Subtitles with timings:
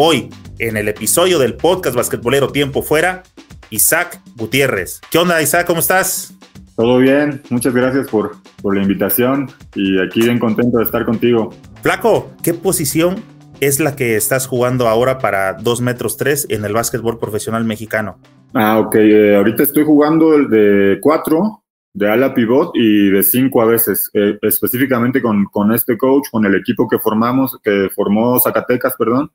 [0.00, 0.30] Hoy,
[0.60, 3.24] en el episodio del podcast basquetbolero Tiempo Fuera,
[3.68, 5.00] Isaac Gutiérrez.
[5.10, 5.66] ¿Qué onda, Isaac?
[5.66, 6.38] ¿Cómo estás?
[6.76, 11.52] Todo bien, muchas gracias por, por la invitación y aquí bien contento de estar contigo.
[11.82, 13.16] Flaco, ¿qué posición
[13.58, 18.20] es la que estás jugando ahora para 2 metros 3 en el básquetbol profesional mexicano?
[18.54, 23.62] Ah, ok, eh, ahorita estoy jugando el de 4, de ala pivot y de 5
[23.62, 28.38] a veces, eh, específicamente con, con este coach, con el equipo que formamos, que formó
[28.38, 29.32] Zacatecas, perdón.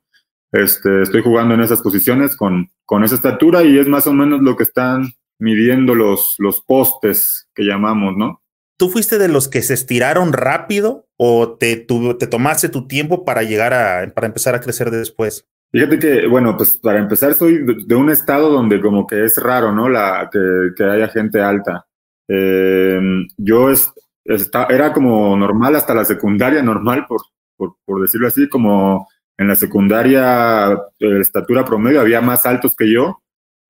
[0.54, 4.40] Este, estoy jugando en esas posiciones con, con esa estatura y es más o menos
[4.40, 8.40] lo que están midiendo los, los postes que llamamos, ¿no?
[8.78, 13.42] ¿Tú fuiste de los que se estiraron rápido o te, te tomaste tu tiempo para
[13.42, 15.44] llegar a, para empezar a crecer después?
[15.72, 19.72] Fíjate que, bueno, pues para empezar soy de, un estado donde como que es raro,
[19.72, 19.88] ¿no?
[19.88, 20.38] La, que,
[20.76, 21.84] que haya gente alta.
[22.28, 23.00] Eh,
[23.38, 23.92] yo es,
[24.24, 27.22] era como normal hasta la secundaria, normal por,
[27.56, 32.92] por, por decirlo así, como en la secundaria, de estatura promedio, había más altos que
[32.92, 33.20] yo.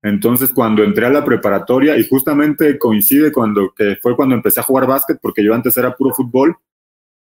[0.03, 4.63] Entonces, cuando entré a la preparatoria, y justamente coincide cuando, que fue cuando empecé a
[4.63, 6.55] jugar básquet, porque yo antes era puro fútbol,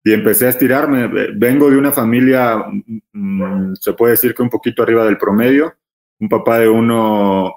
[0.05, 1.09] y empecé a estirarme.
[1.37, 2.65] Vengo de una familia,
[3.12, 5.75] mm, se puede decir que un poquito arriba del promedio,
[6.19, 7.55] un papá de uno,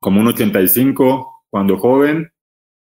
[0.00, 2.32] como un 85 cuando joven,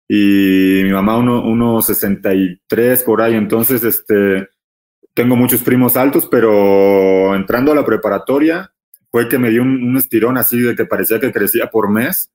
[0.08, 3.34] y mi mamá uno, uno 63 por ahí.
[3.34, 4.48] Entonces, este,
[5.14, 8.72] tengo muchos primos altos, pero entrando a la preparatoria
[9.12, 12.32] fue que me dio un, estirón así de que parecía que crecía por mes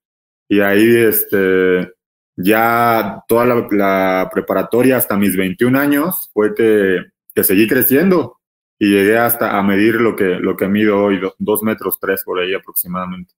[0.48, 1.92] y ahí este
[2.36, 6.98] ya toda la, preparatoria hasta mis 21 años fue que,
[7.34, 8.38] que, seguí creciendo
[8.78, 12.38] y llegué hasta a medir lo que, lo que mido hoy, dos metros tres por
[12.38, 13.32] ahí aproximadamente.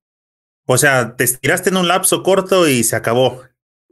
[0.66, 3.44] O sea, te estiraste en un lapso corto y se acabó.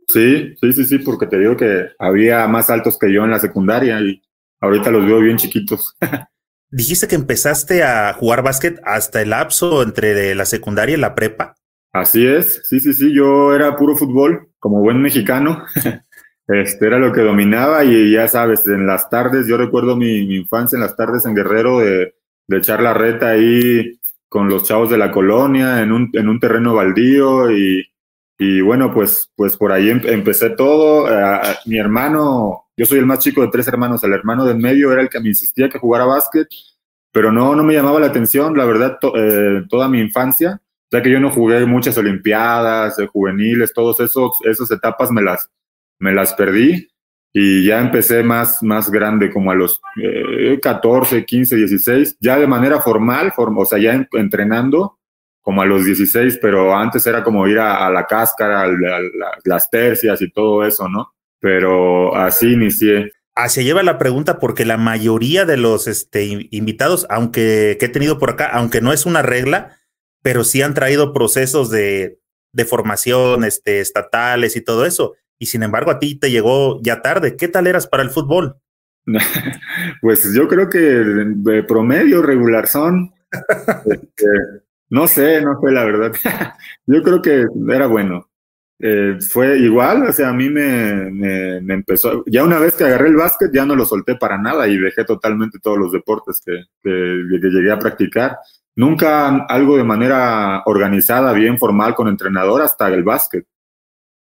[0.08, 3.38] Sí, sí, sí, sí, porque te digo que había más altos que yo en la
[3.38, 4.20] secundaria y
[4.60, 5.96] Ahorita los veo bien chiquitos.
[6.70, 11.54] Dijiste que empezaste a jugar básquet hasta el lapso entre la secundaria y la prepa.
[11.92, 15.64] Así es, sí, sí, sí, yo era puro fútbol, como buen mexicano.
[16.48, 20.76] Este era lo que dominaba y ya sabes, en las tardes, yo recuerdo mi, infancia
[20.76, 22.14] en las tardes en Guerrero de,
[22.46, 26.38] de, echar la reta ahí con los chavos de la colonia en un, en un
[26.38, 27.84] terreno baldío y,
[28.38, 31.08] y bueno, pues, pues por ahí em, empecé todo.
[31.64, 35.02] mi hermano yo soy el más chico de tres hermanos, el hermano del medio era
[35.02, 36.48] el que me insistía que jugara básquet,
[37.10, 40.60] pero no, no me llamaba la atención, la verdad, eh, toda mi infancia,
[40.90, 43.98] ya que yo no jugué muchas olimpiadas, de juveniles, todas
[44.44, 45.50] esas etapas me las,
[45.98, 46.88] me las perdí
[47.32, 49.80] y ya empecé más, más grande, como a los
[50.62, 54.98] 14, 15, 16, ya de manera formal, o sea, ya entrenando,
[55.42, 58.68] como a los 16, pero antes era como ir a, la cáscara, a
[59.44, 61.15] las tercias y todo eso, ¿no?
[61.40, 63.12] Pero así inicié.
[63.34, 68.18] Así lleva la pregunta porque la mayoría de los este, invitados, aunque que he tenido
[68.18, 69.76] por acá, aunque no es una regla,
[70.22, 72.18] pero sí han traído procesos de,
[72.52, 75.14] de formación este, estatales y todo eso.
[75.38, 77.36] Y sin embargo, a ti te llegó ya tarde.
[77.36, 78.56] ¿Qué tal eras para el fútbol?
[80.00, 83.12] pues yo creo que de promedio regular son.
[83.86, 84.26] Este,
[84.88, 86.12] no sé, no sé la verdad.
[86.86, 88.30] yo creo que era bueno.
[88.78, 91.08] Eh, fue igual, o sea, a mí me,
[91.72, 94.76] empezó, ya una vez que agarré el básquet ya no lo solté para nada y
[94.76, 98.38] dejé totalmente todos los deportes que, que, llegué a practicar.
[98.74, 103.46] Nunca algo de manera organizada, bien formal con entrenador hasta el básquet.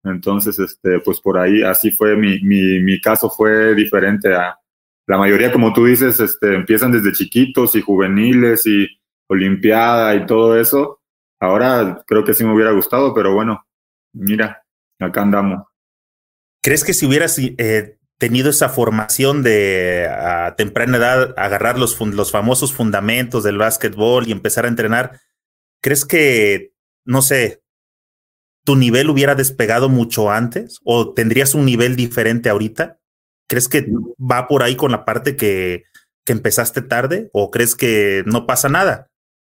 [0.04, 4.59] Entonces, este, pues por ahí, así fue, mi, mi, mi caso fue diferente a
[5.07, 8.86] la mayoría, como tú dices, este, empiezan desde chiquitos y juveniles y
[9.28, 11.01] olimpiada y todo eso.
[11.41, 13.65] Ahora creo que sí me hubiera gustado, pero bueno,
[14.15, 14.65] mira,
[14.99, 15.66] acá andamos.
[16.63, 22.33] ¿Crees que si hubieras eh, tenido esa formación de a temprana edad, agarrar los, los
[22.33, 25.21] famosos fundamentos del básquetbol y empezar a entrenar,
[25.83, 26.72] ¿crees que,
[27.05, 27.63] no sé,
[28.65, 32.99] tu nivel hubiera despegado mucho antes o tendrías un nivel diferente ahorita?
[33.47, 33.87] ¿Crees que
[34.19, 35.84] va por ahí con la parte que,
[36.25, 39.10] que empezaste tarde o crees que no pasa nada?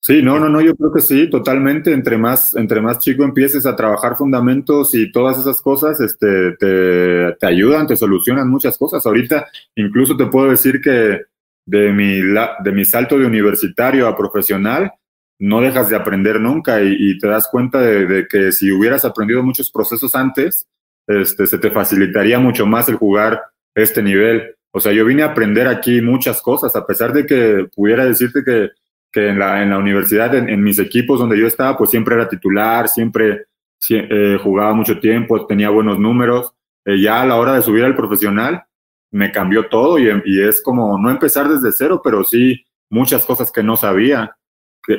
[0.06, 1.92] Sí, no, no, no, yo creo que sí, totalmente.
[1.92, 7.34] Entre más, entre más chico empieces a trabajar fundamentos y todas esas cosas, este, te,
[7.40, 9.04] te ayudan, te solucionan muchas cosas.
[9.04, 11.22] Ahorita incluso te puedo decir que
[11.66, 14.92] de mi, de mi salto de universitario a profesional,
[15.40, 19.72] no dejas de aprender nunca y, te das cuenta de, que si hubieras aprendido muchos
[19.72, 20.68] procesos antes,
[21.08, 23.42] este, se te facilitaría mucho más el jugar
[23.74, 24.56] este nivel.
[24.72, 28.44] O sea, yo vine a aprender aquí muchas cosas, a pesar de que pudiera decirte
[28.44, 28.70] que,
[29.16, 32.28] que en, la, en la universidad, en, mis equipos donde yo estaba, pues siempre era
[32.28, 33.46] titular, siempre
[33.90, 36.52] eh, jugaba mucho tiempo, tenía buenos números.
[36.84, 38.66] Eh, ya a la hora de subir al profesional,
[39.12, 43.54] me cambió todo y, y, es como no empezar desde cero, pero sí muchas cosas
[43.54, 44.36] que no sabía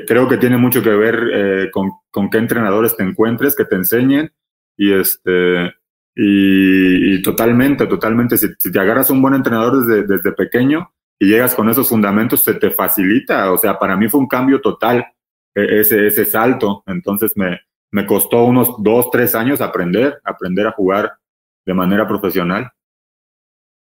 [0.07, 3.77] creo que tiene mucho que ver eh, con, con, qué entrenadores te encuentres, que te
[3.77, 4.33] enseñen
[4.77, 5.75] y este
[6.19, 11.69] y, totalmente, totalmente, si, te agarras un buen entrenador desde, desde pequeño y llegas con
[11.69, 13.53] esos fundamentos, se te facilita.
[13.53, 15.07] O sea, para mí fue un cambio total
[15.55, 16.83] e, ese, ese salto.
[16.87, 17.61] Entonces me,
[17.91, 21.19] me costó unos dos, tres años aprender, aprender a jugar
[21.65, 22.71] de manera profesional.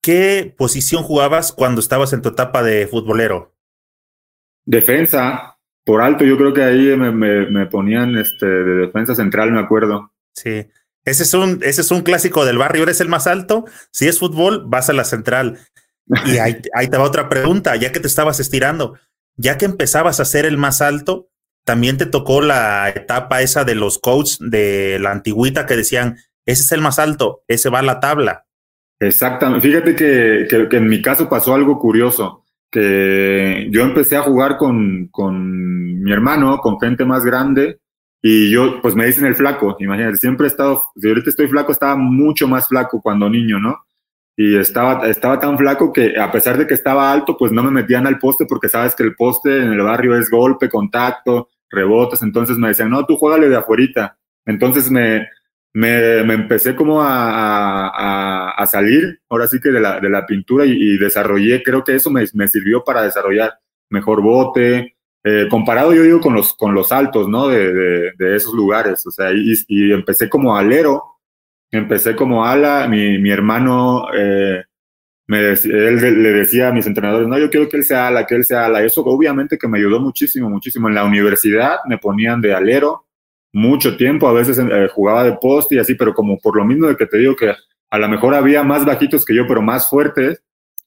[0.02, 3.54] ¿Qué posición jugabas cuando estabas en tu etapa de futbolero?
[4.66, 9.60] Defensa, por alto, yo creo que ahí me, me, ponían este, de defensa central, me
[9.60, 10.12] acuerdo.
[10.34, 10.68] Sí.
[11.04, 12.84] Ese es, un, ese es un clásico del barrio.
[12.84, 13.66] ¿Eres el más alto?
[13.92, 15.60] Si es fútbol, vas a la central.
[16.26, 18.98] Y ahí, te va otra pregunta, ya que te estabas estirando.
[19.38, 21.30] Ya que empezabas a ser el más alto,
[21.66, 26.64] también te tocó la etapa esa de los coaches de la antigüita que decían, ese
[26.64, 28.46] es el más alto, ese va a la tabla.
[29.00, 29.68] Exactamente.
[29.68, 32.42] Fíjate que, que en mi caso pasó algo curioso
[32.72, 37.80] que yo empecé a jugar con, con mi hermano, con gente más grande,
[38.22, 41.72] y yo, pues me dicen el flaco, imagínate, siempre he estado, si ahorita estoy flaco,
[41.72, 43.78] estaba mucho más flaco cuando niño, ¿no?
[44.36, 47.72] Y estaba, estaba tan flaco que a pesar de que estaba alto, pues no me
[47.72, 52.22] metían al poste porque sabes que el poste en el barrio es golpe, contacto, rebotes,
[52.22, 54.18] entonces me decían, no, tú juégale de afuerita.
[54.46, 55.28] Entonces me,
[55.74, 60.98] me, empecé como a, a, salir, ahora sí que de la, de la pintura y,
[60.98, 63.54] desarrollé, creo que eso me, me, sirvió para desarrollar
[63.90, 67.48] mejor bote, eh, comparado yo digo con los, con los altos, ¿no?
[67.48, 71.04] De, de, esos lugares, o sea, y, empecé como alero,
[71.72, 74.64] empecé como ala, mi, mi hermano, eh,
[75.28, 78.36] me él le decía a mis entrenadores, no, yo quiero que él sea ala, que
[78.36, 80.90] él sea ala, eso obviamente que me ayudó muchísimo, muchísimo.
[80.90, 83.06] En la universidad me ponían de alero,
[83.54, 86.88] mucho tiempo, a veces eh, jugaba de poste y así, pero como por lo mismo
[86.88, 87.54] de que te digo que
[87.90, 90.42] a lo mejor había más bajitos que yo, pero más fuertes,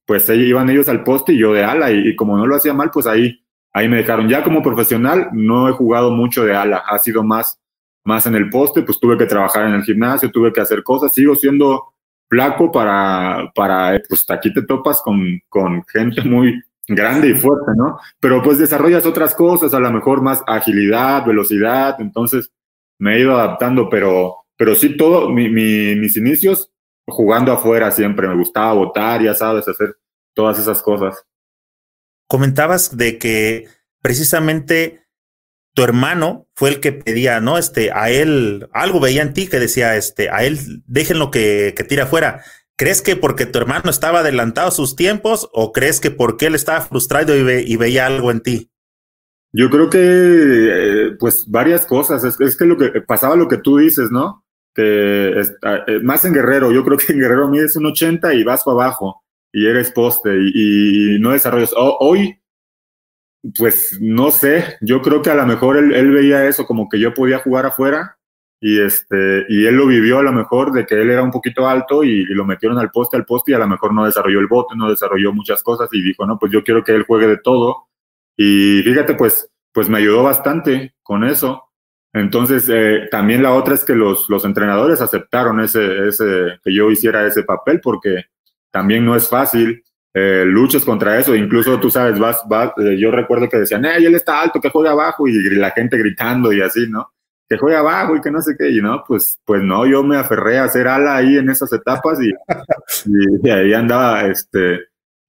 [0.07, 2.91] pues iban ellos al poste y yo de ala, y, como no lo hacía mal,
[2.91, 4.29] pues ahí, ahí me dejaron.
[4.29, 7.61] Ya como profesional no he jugado mucho de ala, ha sido más,
[8.05, 11.13] más en el poste, pues tuve que trabajar en el gimnasio, tuve que hacer cosas,
[11.13, 11.95] sigo siendo
[12.29, 17.99] flaco para, para pues aquí te topas con, con gente muy grande y fuerte, ¿no?
[18.21, 22.51] Pero pues desarrollas otras cosas, a lo mejor más agilidad, velocidad, entonces
[22.99, 26.71] me he ido adaptando, pero, pero sí todo, mi, mis inicios
[27.07, 29.97] jugando afuera siempre, me gustaba votar, ya sabes, hacer
[30.35, 31.25] todas esas cosas.
[32.27, 33.69] Comentabas de que
[34.01, 35.04] precisamente
[35.75, 37.59] tu hermano fue el que pedía, ¿no?
[37.59, 41.85] Este, a él, algo veía en ti que decía, este, a él déjenlo que, que
[41.85, 42.43] tire afuera.
[42.77, 46.55] ¿Crees que porque tu hermano estaba adelantado a sus tiempos o crees que porque él
[46.55, 48.71] estaba frustrado y, veía algo en ti?
[49.53, 52.25] Yo creo que, eh, pues, varias cosas.
[52.25, 54.45] Es, que lo que pasaba lo que tú dices, ¿no?
[54.75, 58.43] Que ah, eh, más en Guerrero, yo creo que en Guerrero mides un 80 y
[58.43, 59.23] vas para abajo
[59.53, 61.73] y eres poste y, no desarrollas.
[61.77, 62.41] hoy,
[63.57, 66.99] pues, no sé, yo creo que a lo mejor él, él veía eso como que
[66.99, 68.17] yo podía jugar afuera
[68.67, 71.69] y este y él lo vivió a lo mejor de que él era un poquito
[71.69, 74.47] alto y, lo metieron al poste al poste y a lo mejor no desarrolló el
[74.47, 77.37] bote no desarrolló muchas cosas y dijo no pues yo quiero que él juegue de
[77.37, 77.89] todo
[78.39, 81.65] y fíjate pues pues me ayudó bastante con eso.
[82.15, 86.91] Entonces eh, también la otra es que los los entrenadores aceptaron ese ese que yo
[86.91, 88.25] hiciera ese papel porque
[88.71, 89.85] también no es fácil
[90.15, 93.97] eh, luchas contra eso, incluso tú sabes, vas, vas, eh, yo recuerdo que decían, eh,
[93.97, 97.11] él está alto, que juega abajo, y la gente gritando y así, ¿no?
[97.49, 100.17] que juega abajo y que no sé qué, y no, pues, pues no, yo me
[100.17, 102.33] aferré a hacer ala ahí en esas etapas y,
[103.43, 104.81] y, ahí andaba, este,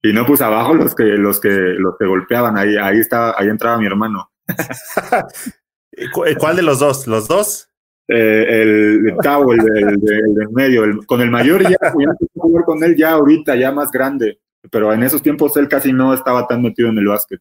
[0.02, 3.48] y no, pues abajo los que, los que, los que golpeaban, ahí, ahí estaba, ahí
[3.48, 4.30] entraba mi hermano.
[6.38, 7.06] ¿Cuál de los dos?
[7.06, 7.68] ¿Los dos?
[8.08, 11.90] Eh, el, el cabo, el, del medio, con el mayor ya, ya
[12.34, 14.38] jugar con él ya ahorita, ya más grande,
[14.70, 17.40] pero en esos tiempos él casi no estaba tan metido en el básquet.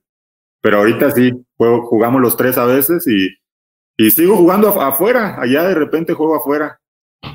[0.61, 3.29] Pero ahorita sí, jugamos los tres a veces y,
[3.97, 6.79] y sigo jugando afuera, allá de repente juego afuera,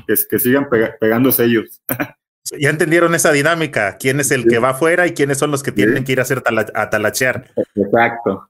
[0.07, 0.67] que, que sigan
[0.99, 1.81] pegándose ellos.
[2.59, 5.71] ya entendieron esa dinámica, quién es el que va afuera y quiénes son los que
[5.71, 6.43] tienen que ir a hacer
[6.73, 7.51] a talachear.
[7.75, 8.49] Exacto.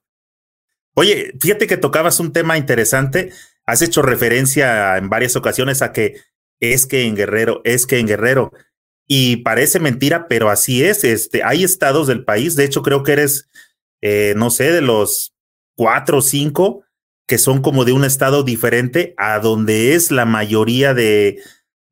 [0.94, 3.32] Oye, fíjate que tocabas un tema interesante,
[3.64, 6.16] has hecho referencia en varias ocasiones a que
[6.60, 8.52] es que en Guerrero, es que en Guerrero,
[9.14, 13.12] y parece mentira, pero así es, este, hay estados del país, de hecho creo que
[13.12, 13.46] eres,
[14.00, 15.34] eh, no sé, de los
[15.76, 16.84] cuatro o cinco
[17.28, 21.42] que son como de un estado diferente a donde es la mayoría de,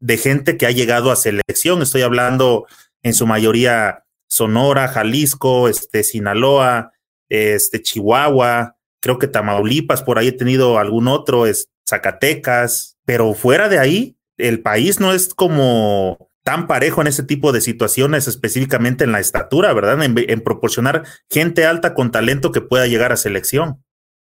[0.00, 1.82] de gente que ha llegado a selección.
[1.82, 2.66] Estoy hablando
[3.02, 6.92] en su mayoría Sonora, Jalisco, este, Sinaloa,
[7.28, 13.68] este, Chihuahua, creo que Tamaulipas, por ahí he tenido algún otro, es Zacatecas, pero fuera
[13.68, 19.04] de ahí, el país no es como tan parejo en ese tipo de situaciones, específicamente
[19.04, 20.02] en la estatura, ¿verdad?
[20.02, 23.82] En, proporcionar gente alta con talento que pueda llegar a selección.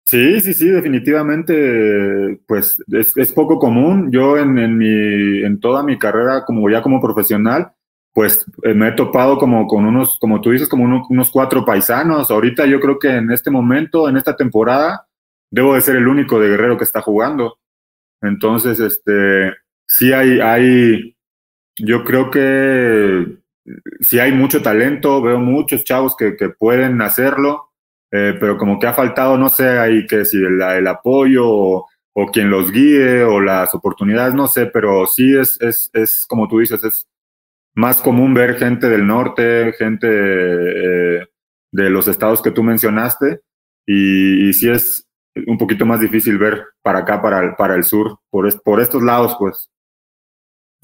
[0.04, 4.10] Sí, sí, sí, definitivamente, pues es, poco común.
[4.12, 7.72] Yo en, en, mi, en toda mi carrera, como ya como profesional,
[8.16, 12.30] pues eh, me he topado como con unos, como tú dices, como unos cuatro paisanos.
[12.30, 15.06] Ahorita yo creo que en este momento, en esta temporada,
[15.50, 17.58] debo de ser el único de Guerrero que está jugando.
[18.22, 19.52] Entonces, este,
[19.86, 21.15] sí hay, hay,
[21.78, 23.38] yo creo que
[24.00, 27.71] sí hay mucho talento, veo muchos chavos que, que pueden hacerlo,
[28.12, 31.87] eh, pero como que ha faltado, no sé, ahí que si el, el apoyo o,
[32.33, 36.61] quien los guíe o las oportunidades, no sé, pero sí es, es, es como tú
[36.61, 37.06] dices, es
[37.75, 41.26] más común ver gente del norte, gente eh,
[41.73, 43.42] de los estados que tú mencionaste,
[43.87, 45.06] y, sí es
[45.47, 49.02] un poquito más difícil ver para acá, para el, para el sur, por, por estos
[49.02, 49.71] lados, pues.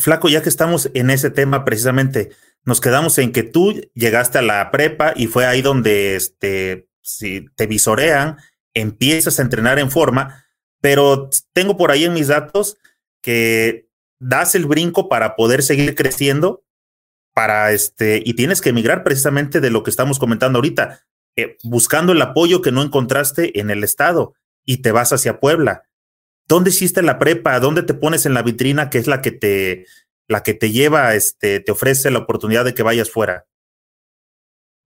[0.02, 2.30] Flaco, ya que estamos en ese tema precisamente,
[2.64, 7.46] nos quedamos en que tú llegaste a la prepa y fue ahí donde este, si
[7.56, 8.36] te visorean,
[8.74, 10.44] empiezas a entrenar en forma,
[10.80, 12.76] pero tengo por ahí en mis datos
[13.20, 16.64] que das el brinco para poder seguir creciendo
[17.34, 21.00] para este, y tienes que emigrar precisamente de lo que estamos comentando ahorita,
[21.36, 25.84] eh, buscando el apoyo que no encontraste en el estado y te vas hacia Puebla.
[26.52, 27.58] ¿Dónde hiciste la prepa?
[27.60, 29.86] ¿Dónde te pones en la vitrina que es la que te,
[30.28, 33.46] la que te lleva, este, te ofrece la oportunidad de que vayas fuera?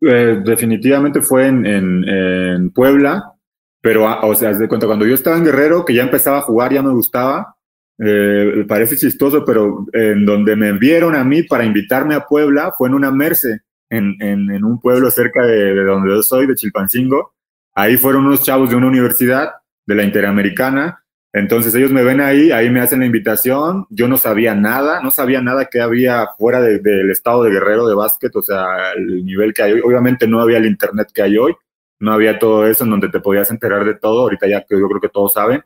[0.01, 3.33] Eh, definitivamente fue en, en, Puebla,
[3.81, 6.43] pero, ah, o sea, de cuenta, cuando yo estaba en Guerrero, que ya empezaba a
[6.43, 7.57] jugar, ya me gustaba,
[7.99, 12.91] eh, parece chistoso, pero en donde me enviaron a mí para invitarme a Puebla fue
[12.91, 17.35] en una Merce, en, en, un pueblo cerca de, donde yo soy, de Chilpancingo.
[17.75, 19.51] Ahí fueron unos chavos de una universidad,
[19.85, 21.03] de la Interamericana.
[21.33, 23.87] Entonces ellos me ven ahí, ahí me hacen la invitación.
[23.91, 27.95] Yo no sabía nada, no sabía nada que había fuera del estado de Guerrero de
[27.95, 29.81] básquet, o sea, el nivel que hay hoy.
[29.85, 31.55] Obviamente no había el internet que hay hoy,
[32.01, 34.23] no había todo eso en donde te podías enterar de todo.
[34.23, 35.63] Ahorita ya que yo creo que todos saben.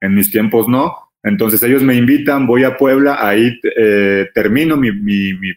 [0.00, 0.94] En mis tiempos no.
[1.22, 4.92] Entonces ellos me invitan, voy a Puebla, ahí eh, termino mi,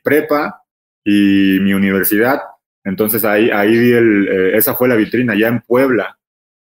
[0.03, 0.63] prepa
[1.05, 2.41] y mi universidad.
[2.83, 6.17] Entonces ahí, ahí el, eh, esa fue la vitrina, ya en Puebla.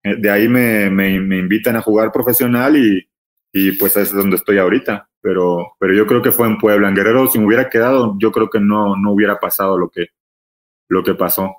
[0.02, 3.08] Eh, de ahí me, me, invitan a jugar profesional y,
[3.52, 5.08] y pues es donde estoy ahorita.
[5.22, 6.88] Pero, pero yo creo que fue en Puebla.
[6.88, 10.06] En Guerrero, si me hubiera quedado, yo creo que no, no hubiera pasado lo que,
[10.88, 11.54] lo que pasó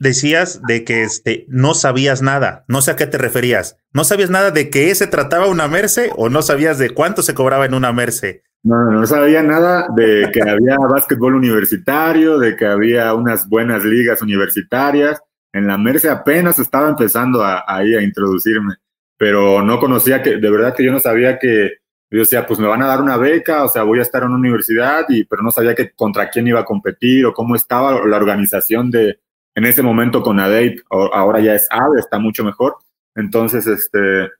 [0.00, 2.64] decías de que este, no sabías nada.
[2.66, 3.76] No sé a qué te referías.
[3.92, 7.34] ¿No sabías nada de que se trataba una Merce o no sabías de cuánto se
[7.34, 8.42] cobraba en una Merce?
[8.62, 14.20] No, no sabía nada de que había básquetbol universitario, de que había unas buenas ligas
[14.22, 15.22] universitarias.
[15.52, 18.76] En la Merce apenas estaba empezando a, ahí a introducirme,
[19.16, 21.78] pero no conocía que, de verdad que yo no sabía que,
[22.10, 24.28] yo decía, pues me van a dar una beca, o sea, voy a estar en
[24.28, 28.04] una universidad, y, pero no sabía que contra quién iba a competir o cómo estaba
[28.06, 29.20] la organización de,
[29.54, 32.76] en ese momento con ADAPE, ahora ya es AVE, está mucho mejor.
[33.14, 34.30] Entonces, este,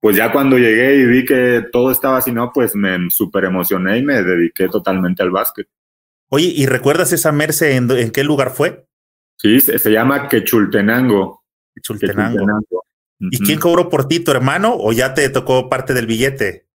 [0.00, 3.98] pues ya cuando llegué y vi que todo estaba así, no, pues me súper emocioné
[3.98, 5.68] y me dediqué totalmente al básquet.
[6.28, 8.86] Oye, ¿y recuerdas esa Merce en, qué lugar fue?
[9.36, 11.42] Sí, se, llama Quechultenango.
[11.74, 12.46] Quechultenango.
[13.18, 16.66] ¿Y quién cobró por ti, tu hermano, o ya te tocó parte del billete?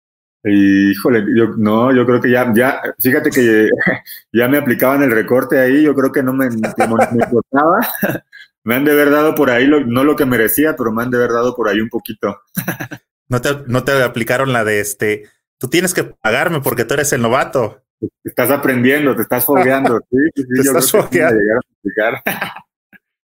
[0.43, 3.67] Híjole, yo no, yo creo que ya, ya, fíjate que
[4.33, 6.59] ya me aplicaban el recorte ahí, yo creo que no me, me,
[8.63, 11.17] me han de haber dado por ahí, no lo que merecía, pero me han de
[11.17, 12.41] haber dado por ahí un poquito.
[13.27, 17.11] no te, no te aplicaron la de este, tú tienes que pagarme porque tú eres
[17.11, 17.83] el novato.
[18.24, 20.94] Estás aprendiendo, te estás fogueando, sí, sí, te estás.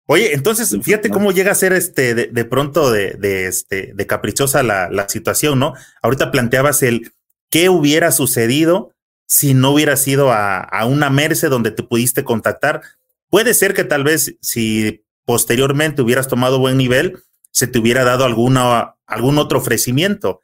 [0.06, 4.62] Oye, entonces, fíjate cómo llega a ser este de, pronto de, de, este de caprichosa
[4.62, 5.72] la, la, situación, ¿no?
[6.02, 7.12] Ahorita planteabas el
[7.50, 8.92] qué hubiera sucedido
[9.26, 12.82] si no hubieras ido a, a una Merce donde te pudiste contactar.
[13.30, 18.24] Puede ser que tal vez si posteriormente hubieras tomado buen nivel, se te hubiera dado
[18.24, 20.40] alguna, algún otro ofrecimiento.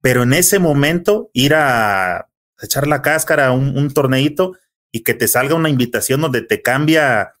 [0.00, 2.28] Pero en ese momento, ir a
[2.66, 4.56] echar la cáscara a un, un torneito
[4.92, 7.34] y que te salga una invitación donde te cambia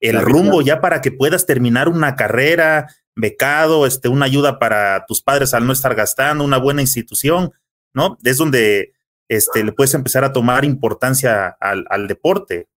[0.00, 5.22] el rumbo ya para que puedas terminar una carrera, becado, este, una ayuda para tus
[5.22, 7.52] padres al no estar gastando, una buena institución,
[7.94, 8.18] ¿no?
[8.22, 8.92] Es donde
[9.28, 12.68] este, le puedes empezar a tomar importancia al, al deporte.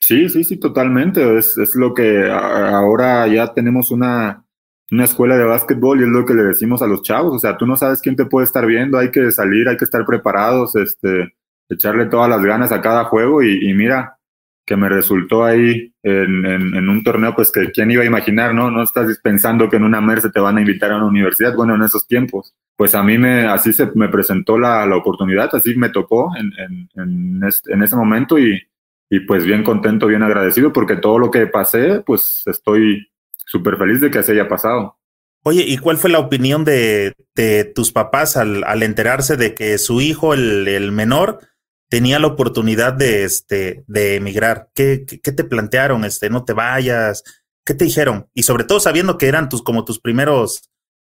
[0.00, 1.38] Sí, sí, sí, totalmente.
[1.38, 4.44] Es, es lo que ahora ya tenemos una,
[4.90, 7.56] una escuela de básquetbol y es lo que le decimos a los chavos, o sea,
[7.56, 10.76] tú no sabes quién te puede estar viendo, hay que salir, hay que estar preparados,
[10.76, 11.34] este,
[11.68, 14.18] echarle todas las ganas a cada juego y, mira
[14.64, 18.68] que me resultó ahí en, en, un torneo, pues que quién iba a imaginar, ¿no?
[18.68, 21.76] No estás pensando que en una Merce te van a invitar a una universidad, bueno,
[21.76, 22.52] en esos tiempos.
[22.74, 26.50] Pues a mí me, así se me presentó la, la oportunidad, así me tocó en,
[26.96, 28.60] en, ese momento y,
[29.08, 33.08] y pues bien contento, bien agradecido, porque todo lo que pasé, pues estoy
[33.46, 34.96] súper feliz de que se haya pasado.
[35.44, 39.78] Oye, ¿y cuál fue la opinión de, de tus papás al, al, enterarse de que
[39.78, 41.38] su hijo, el, el, menor,
[41.88, 44.68] tenía la oportunidad de, este, de emigrar?
[44.74, 46.04] ¿Qué, ¿Qué, te plantearon?
[46.04, 47.22] Este, no te vayas.
[47.64, 48.26] ¿Qué te dijeron?
[48.34, 50.70] Y sobre todo sabiendo que eran tus, como tus primeros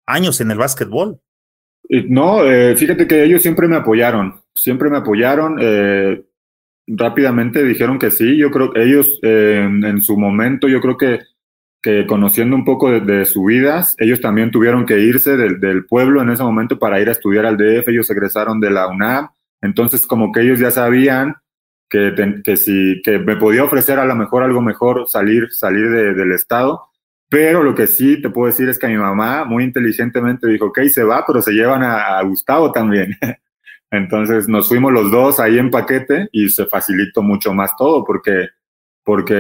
[0.06, 1.20] años en el básquetbol.
[2.08, 5.58] No, eh, fíjate que ellos siempre me apoyaron, siempre me apoyaron.
[5.60, 6.24] Eh,
[6.88, 8.38] rápidamente dijeron que sí.
[8.38, 11.20] Yo creo que ellos eh, en, su momento, yo creo que,
[11.82, 16.30] que conociendo un poco de, su vidas, ellos también tuvieron que irse del, pueblo en
[16.30, 17.90] ese momento para ir a estudiar al DF.
[17.90, 19.30] Ellos egresaron de la UNAM.
[19.62, 21.36] Entonces, como que ellos ya sabían
[21.90, 22.14] que,
[22.44, 26.88] que, si, que me podía ofrecer a lo mejor algo mejor salir, salir del estado.
[27.30, 30.82] Pero lo que sí te puedo decir es que mi mamá muy inteligentemente dijo, ok,
[30.90, 33.16] se va, pero se llevan a, a Gustavo también.
[33.92, 38.48] Entonces nos fuimos los dos ahí en paquete y se facilitó mucho más todo porque,
[39.04, 39.34] porque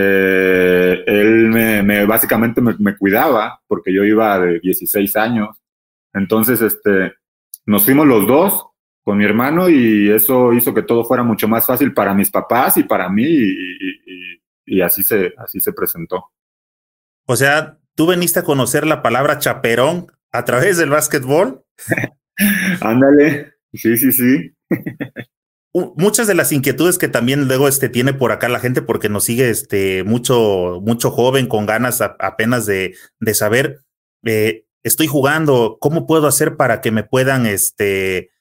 [1.05, 5.57] él me, me básicamente me, me, cuidaba porque yo iba de 16 años.
[6.13, 7.13] Entonces, este,
[7.65, 8.70] nos fuimos los dos
[9.03, 12.77] con mi hermano y eso hizo que todo fuera mucho más fácil para mis papás
[12.77, 13.49] y para mí y,
[14.05, 16.31] y, y así, se, así se presentó.
[17.25, 21.63] O sea, tú veniste a conocer la palabra chaperón a través del básquetbol.
[22.81, 23.53] Ándale.
[23.73, 24.53] Sí, sí, sí.
[25.73, 29.23] Muchas de las inquietudes que también luego este, tiene por acá la gente, porque nos
[29.23, 33.79] sigue este, mucho, mucho joven con ganas apenas de, de saber,
[34.25, 38.31] eh, estoy jugando, ¿cómo puedo hacer para que me puedan este,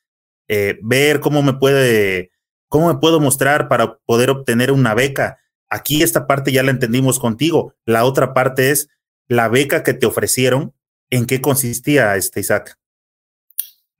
[0.52, 2.32] eh, ver, cómo me puede,
[2.68, 5.38] cómo me puedo mostrar para poder obtener una beca?
[5.68, 7.74] Aquí esta parte ya la entendimos contigo.
[7.84, 8.88] La otra parte es
[9.28, 10.72] la beca que te ofrecieron.
[11.08, 12.76] ¿En qué consistía, este Isaac?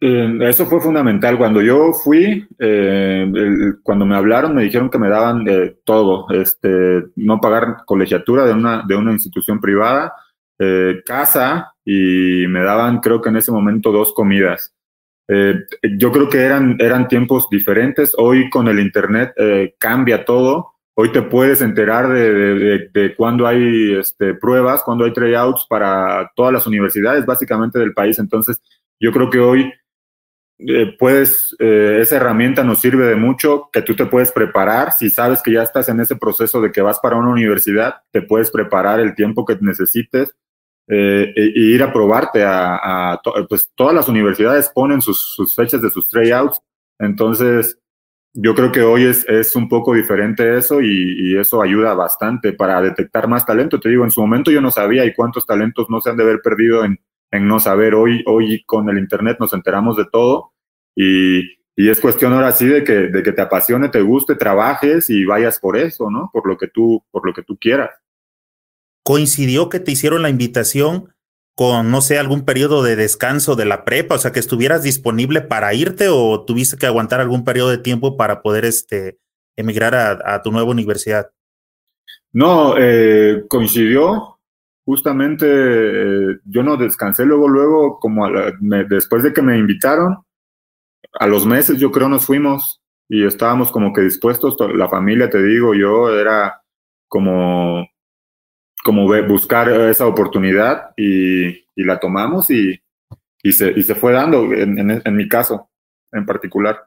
[0.02, 1.36] eso fue fundamental.
[1.36, 3.30] Cuando yo fui, eh,
[3.82, 5.44] cuando me hablaron, me dijeron que me daban
[5.84, 10.14] todo, este, no pagar colegiatura de una, de una institución privada,
[10.58, 14.74] eh, casa y me daban, creo que en ese momento, dos comidas.
[15.32, 15.54] Eh,
[15.96, 18.12] yo creo que eran, eran tiempos diferentes.
[18.16, 19.32] Hoy con el Internet
[19.78, 20.72] cambia todo.
[20.94, 26.30] Hoy te puedes enterar de, de, de, cuándo hay este, pruebas, cuándo hay tryouts para
[26.34, 28.18] todas las universidades, básicamente del país.
[28.18, 28.60] Entonces,
[28.98, 29.72] yo creo que hoy
[30.62, 35.08] eh, puedes, eh, esa herramienta nos sirve de mucho, que tú te puedes preparar, si
[35.08, 38.50] sabes que ya estás en ese proceso de que vas para una universidad, te puedes
[38.50, 40.36] preparar el tiempo que necesites
[40.90, 45.54] eh, e, e, ir a probarte a, a pues todas las universidades ponen sus, sus
[45.54, 46.60] fechas de sus tryouts,
[46.98, 47.78] entonces
[48.32, 52.52] yo creo que hoy es, es un poco diferente eso y, y, eso ayuda bastante
[52.52, 53.80] para detectar más talento.
[53.80, 56.22] Te digo, en su momento yo no sabía y cuántos talentos no se han de
[56.22, 57.00] haber perdido en,
[57.32, 57.94] en no saber.
[57.94, 60.52] Hoy, hoy con el Internet nos enteramos de todo
[60.94, 61.40] y,
[61.74, 65.24] y es cuestión ahora sí de que, de que te apasione, te guste, trabajes y
[65.24, 66.30] vayas por eso, ¿no?
[66.32, 67.90] Por lo que tú, por lo que tú quieras.
[69.10, 71.12] ¿Coincidió que te hicieron la invitación
[71.56, 74.14] con, no sé, algún periodo de descanso de la prepa?
[74.14, 78.16] O sea, que estuvieras disponible para irte o tuviste que aguantar algún periodo de tiempo
[78.16, 79.18] para poder este,
[79.56, 81.28] emigrar a, tu nueva universidad?
[82.32, 84.38] No, eh, coincidió
[84.84, 88.28] justamente eh, yo no descansé luego, luego, como
[88.88, 90.18] después de que me invitaron,
[91.14, 95.42] a los meses yo creo nos fuimos y estábamos como que dispuestos, la familia, te
[95.42, 96.62] digo, yo era
[97.08, 97.89] como,
[98.84, 102.80] como buscar esa oportunidad y, la tomamos y,
[103.52, 105.70] se, fue dando en, mi caso
[106.12, 106.86] en particular.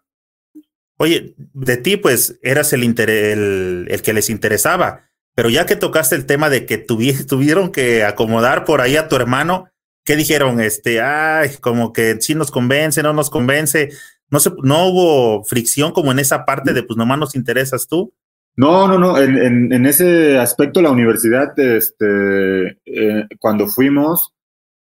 [0.97, 6.49] Oye, de ti pues eras el, que les interesaba pero ya que tocaste el tema
[6.49, 6.77] de que
[7.27, 9.69] tuvieron que acomodar por ahí a tu hermano,
[10.06, 10.60] ¿qué dijeron?
[10.60, 13.89] Este, ay, como que sí nos convence, no nos convence.
[14.29, 18.13] No, no hubo fricción como en esa parte de, pues nomás nos interesas tú.
[18.55, 19.17] No, no, no.
[19.17, 24.33] En, en, ese aspecto, la universidad, este, eh, cuando fuimos,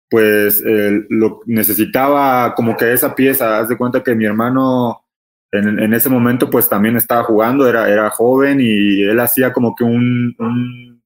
[0.09, 0.63] pues
[1.09, 3.59] lo necesitaba como que esa pieza.
[3.59, 5.03] Haz de cuenta que mi hermano
[5.51, 9.75] en, en, ese momento pues también estaba jugando, era, era joven y él hacía como
[9.75, 11.01] que un,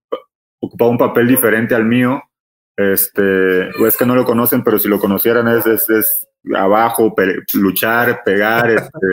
[0.60, 2.22] ocupaba un papel diferente al mío.
[2.76, 7.14] Este, es que no lo conocen, pero si lo conocieran es, es, es abajo,
[7.54, 8.70] luchar, pegar.
[8.72, 9.08] Este,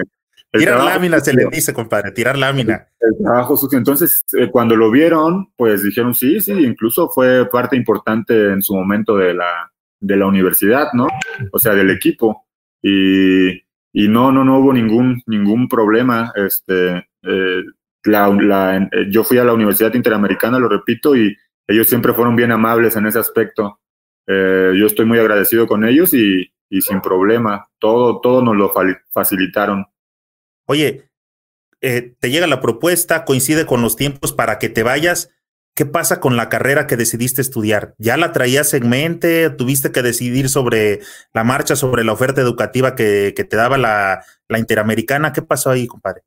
[0.53, 2.89] tirar lámina se le dice, compadre, tirar lámina.
[3.01, 3.79] El, el trabajo sucio.
[3.79, 8.75] Entonces, eh, cuando lo vieron, pues dijeron sí, sí, incluso fue parte importante en su
[8.75, 11.07] momento de la, de la universidad, ¿no?
[11.53, 12.47] O sea, del equipo.
[12.83, 13.51] Y,
[13.93, 16.33] y no, no, no hubo ningún, ningún problema.
[16.35, 17.63] Este, eh,
[18.05, 21.37] la, eh, yo fui a la Universidad Interamericana, lo repito, y
[21.67, 23.81] ellos siempre fueron bien amables en ese aspecto.
[24.27, 27.69] Eh, yo estoy muy agradecido con ellos y, y, sin problema.
[27.79, 28.73] Todo, todo nos lo
[29.13, 29.85] facilitaron.
[30.71, 31.11] Oye,
[31.81, 35.31] te llega la propuesta, coincide con los tiempos para que te vayas.
[35.75, 37.95] ¿Qué pasa con la carrera que decidiste estudiar?
[37.99, 39.51] ¿Ya la traías en mente?
[39.51, 41.01] ¿Tuviste que decidir sobre
[41.33, 44.23] la marcha, sobre la oferta educativa que, te daba la,
[44.57, 45.33] Interamericana?
[45.33, 46.23] ¿Qué pasó ahí, compadre?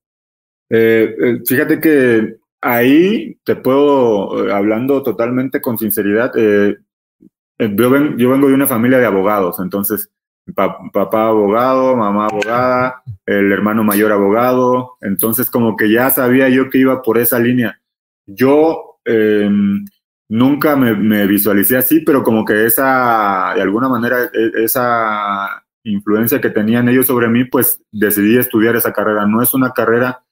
[0.70, 8.54] Eh, eh, fíjate que ahí te puedo, eh, hablando totalmente con sinceridad, yo, vengo de
[8.54, 10.10] una familia de abogados, entonces
[10.56, 16.80] papá abogado, mamá abogada, el hermano mayor abogado, entonces como que ya sabía yo que
[16.80, 17.80] iba por esa línea.
[18.26, 19.86] Yo Em,
[20.30, 26.50] nunca me, visualicé así, pero como que esa, de alguna manera, e, esa influencia que
[26.50, 29.26] tenían ellos sobre mí, pues decidí estudiar esa carrera.
[29.26, 30.24] No es una carrera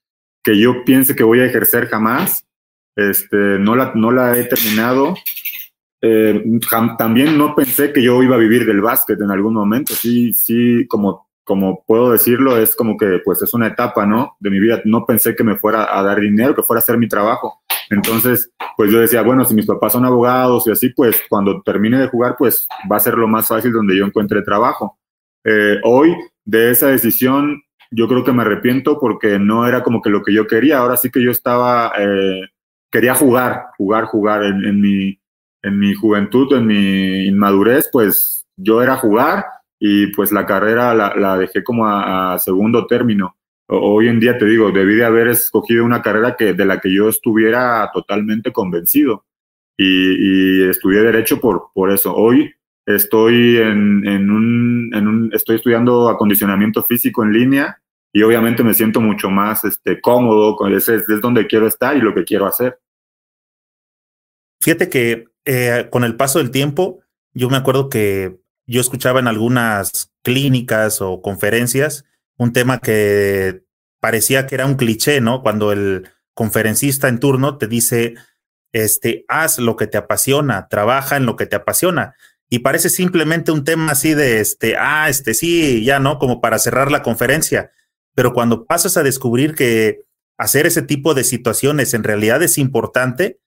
[0.42, 2.46] que yo piense que voy a ejercer jamás.
[2.96, 5.14] Este, no la, no la he terminado.
[6.04, 6.44] Eh,
[6.98, 9.94] también no pensé que yo iba a vivir del básquet en algún momento.
[9.94, 14.36] Sí, sí, como, como puedo decirlo, es como que pues es una etapa, ¿no?
[14.40, 14.82] De mi vida.
[14.84, 17.62] No pensé que me fuera a dar dinero, que fuera a hacer mi trabajo.
[17.88, 21.98] Entonces, pues yo decía, bueno, si mis papás son abogados y así, pues cuando termine
[21.98, 24.98] de jugar, pues va a ser lo más fácil donde yo encuentre trabajo.
[25.44, 30.10] Eh, hoy, de esa decisión, yo creo que me arrepiento porque no era como que
[30.10, 30.78] lo que yo quería.
[30.78, 32.40] Ahora sí que yo estaba, eh,
[32.90, 34.44] quería jugar, jugar, jugar.
[34.44, 35.18] En, mi,
[35.62, 39.44] en mi juventud, en mi inmadurez, pues yo era jugar
[39.78, 43.36] y pues la carrera la, dejé como a segundo término
[43.80, 46.92] hoy en día te digo, debí de haber escogido una carrera que, de la que
[46.92, 49.24] yo estuviera totalmente convencido
[49.76, 52.14] y, estudié derecho por, por eso.
[52.14, 52.52] Hoy
[52.86, 57.78] estoy en, en, un, en un, estoy estudiando acondicionamiento físico en línea
[58.12, 62.00] y obviamente me siento mucho más este, cómodo, con ese es, donde quiero estar y
[62.00, 62.78] lo que quiero hacer.
[64.60, 67.00] Fíjate que eh, con el paso del tiempo,
[67.34, 72.04] yo me acuerdo que yo escuchaba en algunas clínicas o conferencias
[72.36, 73.64] un tema que
[74.00, 75.42] parecía que era un cliché, ¿no?
[75.42, 78.14] Cuando el conferencista en turno te dice,
[78.72, 82.16] este, haz lo que te apasiona, trabaja en lo que te apasiona.
[82.48, 86.18] Y parece simplemente un tema así de, este, ah, este, sí, ya, ¿no?
[86.18, 87.70] Como para cerrar la conferencia.
[88.14, 90.00] Pero cuando pasas a descubrir que
[90.36, 93.38] hacer ese tipo de situaciones en realidad es importante,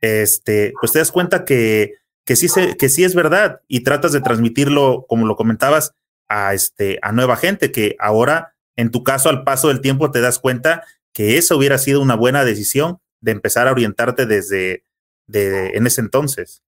[0.00, 4.12] este, pues te das cuenta que, que, sí, se, que sí es verdad y tratas
[4.12, 5.94] de transmitirlo, como lo comentabas,
[6.28, 10.20] a, este, a nueva gente que ahora, en tu caso, al paso del tiempo te
[10.20, 14.84] das cuenta que eso hubiera sido una buena decisión de empezar a orientarte desde
[15.26, 16.62] de, en ese entonces.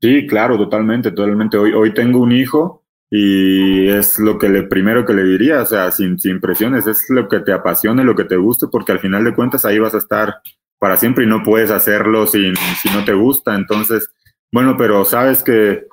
[0.00, 1.58] Sí, claro, totalmente, totalmente.
[1.58, 5.66] Hoy, hoy tengo un hijo y es lo que le primero que le diría, o
[5.66, 9.00] sea, sin, sin presiones, es lo que te apasione, lo que te guste, porque al
[9.00, 10.40] final de cuentas ahí vas a estar
[10.80, 12.52] para siempre y no puedes hacerlo si
[12.92, 13.54] no te gusta.
[13.54, 14.10] Entonces,
[14.50, 15.86] bueno, pero sabes que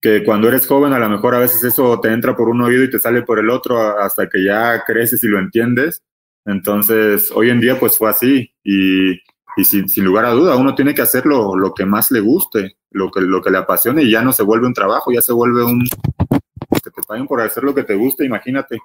[0.00, 2.84] que cuando eres joven a lo mejor a veces eso te entra por un oído
[2.84, 6.02] y te sale por el otro hasta que ya creces y lo entiendes.
[6.46, 10.94] Entonces, hoy en día pues fue así y, y sin, lugar a duda uno tiene
[10.94, 14.10] que hacer lo, lo, que más le guste, lo que, lo que le apasione y
[14.10, 15.84] ya no se vuelve un trabajo, ya se vuelve un...
[16.82, 18.78] que te paguen por hacer lo que te guste, imagínate.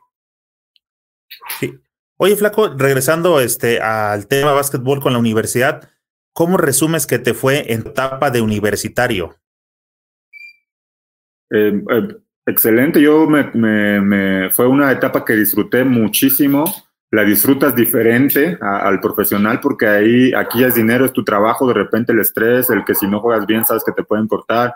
[1.59, 1.79] Sí.
[2.17, 5.89] Oye, Flaco, regresando este, al tema básquetbol con la universidad,
[6.33, 9.35] ¿cómo resumes que te fue en etapa de universitario?
[11.51, 12.07] Eh, eh,
[12.45, 16.63] excelente, yo me, me, fue una etapa que disfruté muchísimo.
[17.11, 22.11] La disfrutas diferente al profesional porque ahí, aquí es dinero, es tu trabajo, de repente
[22.11, 24.73] el estrés, el que si no juegas bien sabes que te pueden cortar,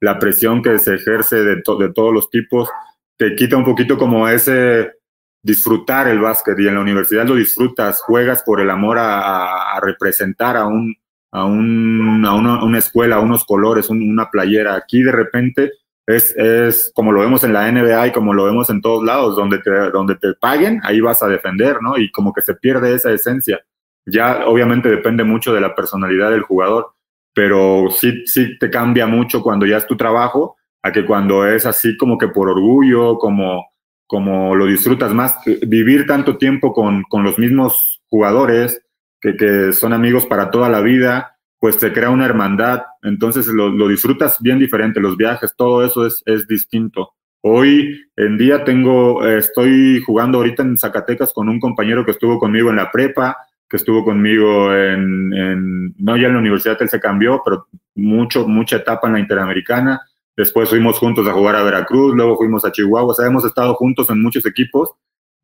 [0.00, 2.70] la presión que se ejerce de, de todos los tipos,
[3.18, 4.97] te quita un poquito como ese
[5.42, 10.56] disfrutar el básquet y en la universidad lo disfrutas, juegas por el amor a representar
[10.56, 10.94] a un,
[11.30, 14.74] a, un, a una, escuela, a unos colores, una playera.
[14.76, 15.72] Aquí de repente
[16.06, 19.36] es, es, como lo vemos en la NBA y como lo vemos en todos lados,
[19.36, 21.98] donde te, donde te paguen, ahí vas a defender, ¿no?
[21.98, 23.60] Y como que se pierde esa esencia.
[24.06, 26.94] Ya obviamente depende mucho de la personalidad del jugador,
[27.34, 31.66] pero sí, sí te cambia mucho cuando ya es tu trabajo a que cuando es
[31.66, 33.66] así como que por orgullo, como,
[34.08, 38.82] como lo disfrutas más, vivir tanto tiempo con, con los mismos jugadores,
[39.20, 43.68] que, que, son amigos para toda la vida, pues se crea una hermandad, entonces lo,
[43.68, 47.12] lo disfrutas bien diferente, los viajes, todo eso es, es distinto.
[47.42, 52.70] Hoy en día tengo, estoy jugando ahorita en Zacatecas con un compañero que estuvo conmigo
[52.70, 53.36] en la prepa,
[53.68, 58.48] que estuvo conmigo en, en no ya en la universidad, él se cambió, pero mucho,
[58.48, 60.00] mucha etapa en la Interamericana.
[60.38, 63.74] Después fuimos juntos a jugar a Veracruz, luego fuimos a Chihuahua, o sea, hemos estado
[63.74, 64.92] juntos en muchos equipos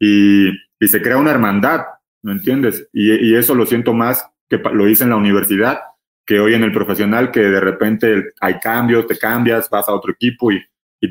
[0.00, 1.80] y, se crea una hermandad,
[2.22, 2.86] ¿me entiendes?
[2.92, 5.80] Y, eso lo siento más que lo hice en la universidad
[6.26, 10.12] que hoy en el profesional, que de repente hay cambios, te cambias, vas a otro
[10.12, 10.62] equipo y,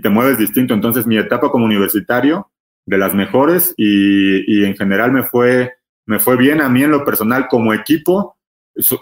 [0.01, 0.73] te mueves distinto.
[0.73, 2.49] Entonces mi etapa como universitario,
[2.85, 5.73] de las mejores y, y en general me fue,
[6.05, 8.37] me fue bien a mí en lo personal como equipo.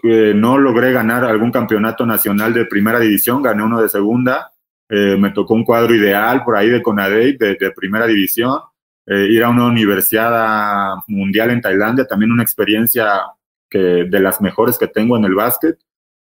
[0.04, 4.51] Eh, no logré ganar algún campeonato nacional de primera división, gané uno de segunda,
[4.94, 8.60] eh, me tocó un cuadro ideal por ahí de Conadey de, de primera división,
[9.08, 13.22] eh, ir a una universidad mundial en Tailandia, también una experiencia
[13.70, 15.80] que, de las mejores que tengo en el básquet.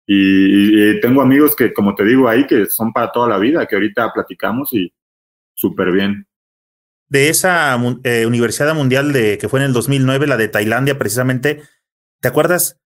[0.07, 3.75] Y, tengo amigos que, como te digo ahí, que son para toda la vida, que
[3.75, 4.93] ahorita platicamos y
[5.53, 6.25] súper bien.
[7.09, 11.63] De esa eh, Universidad Mundial de, que fue en el 2009, la de Tailandia precisamente,
[12.21, 12.79] ¿te acuerdas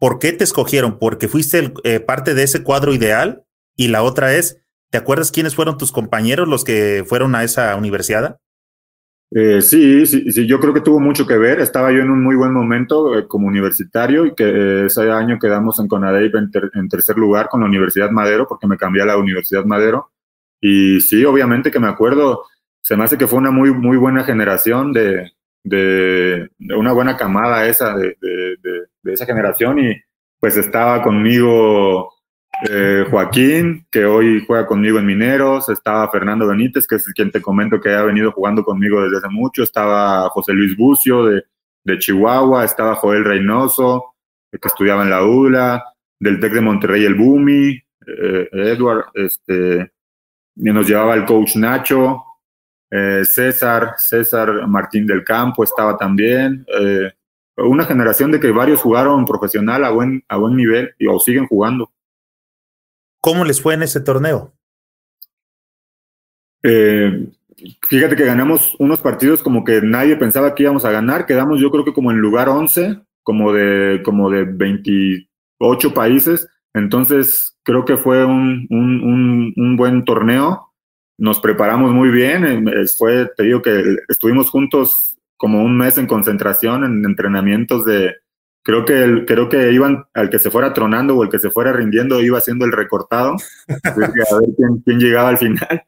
[0.00, 0.98] por qué te escogieron?
[0.98, 1.72] ¿Porque fuiste
[2.04, 3.44] parte de ese cuadro ideal?
[3.76, 7.74] Y la otra es, ¿te acuerdas quiénes fueron tus compañeros los que fueron a esa
[7.76, 8.38] universidad?
[9.32, 11.60] Eh, sí, sí, sí, yo creo que tuvo mucho que ver.
[11.60, 15.38] Estaba yo en un muy buen momento eh, como universitario y que eh, ese año
[15.38, 19.02] quedamos en Conadey en, ter en, tercer lugar con la Universidad Madero porque me cambié
[19.02, 20.10] a la Universidad Madero.
[20.60, 22.44] Y sí, obviamente que me acuerdo,
[22.80, 25.30] se me hace que fue una muy, muy buena generación de,
[25.62, 29.94] de, de una buena camada esa de, de esa generación y
[30.40, 32.12] pues estaba conmigo
[32.68, 37.40] eh, Joaquín, que hoy juega conmigo en Mineros, estaba Fernando Benítez, que es quien te
[37.40, 41.44] comento que ha venido jugando conmigo desde hace mucho, estaba José Luis Bucio de,
[41.98, 44.14] Chihuahua, estaba Joel Reynoso,
[44.50, 45.84] que estudiaba en la ULA,
[46.20, 47.70] del TEC de Monterrey el Bumi,
[48.06, 49.90] eh, Edward, este,
[50.54, 52.22] nos llevaba el coach Nacho,
[52.90, 57.12] eh, César, César Martín del Campo estaba también, eh,
[57.56, 61.46] una generación de que varios jugaron profesional a buen, a buen nivel y o siguen
[61.46, 61.90] jugando.
[63.20, 64.54] ¿Cómo les fue en ese torneo?
[66.62, 67.30] Eh,
[67.88, 71.26] fíjate que ganamos unos partidos como que nadie pensaba que íbamos a ganar.
[71.26, 76.48] Quedamos yo creo que como en lugar 11, como de, como de 28 países.
[76.72, 80.72] Entonces creo que fue un, un, un, un buen torneo.
[81.18, 82.68] Nos preparamos muy bien.
[82.68, 88.14] Eh, fue, te digo que estuvimos juntos como un mes en concentración, en entrenamientos de,
[88.62, 91.50] creo que el, creo que iban al que se fuera tronando o el que se
[91.50, 93.36] fuera rindiendo iba haciendo el recortado.
[93.84, 94.10] A ver
[94.56, 95.82] quién, quién, llegaba al final.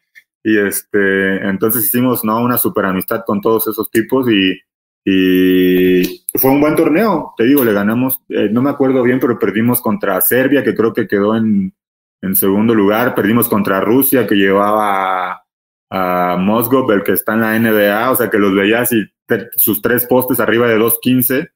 [0.44, 4.58] Y este entonces hicimos no una super amistad con todos esos tipos y,
[5.04, 7.34] y fue un buen torneo.
[7.36, 10.92] Te digo le ganamos eh, no me acuerdo bien pero perdimos contra Serbia que creo
[10.92, 11.74] que quedó en,
[12.22, 13.14] en segundo lugar.
[13.14, 18.16] Perdimos contra Rusia que llevaba a, a Mosgov el que está en la NBA o
[18.16, 21.52] sea que los veías y te, sus tres postes arriba de 215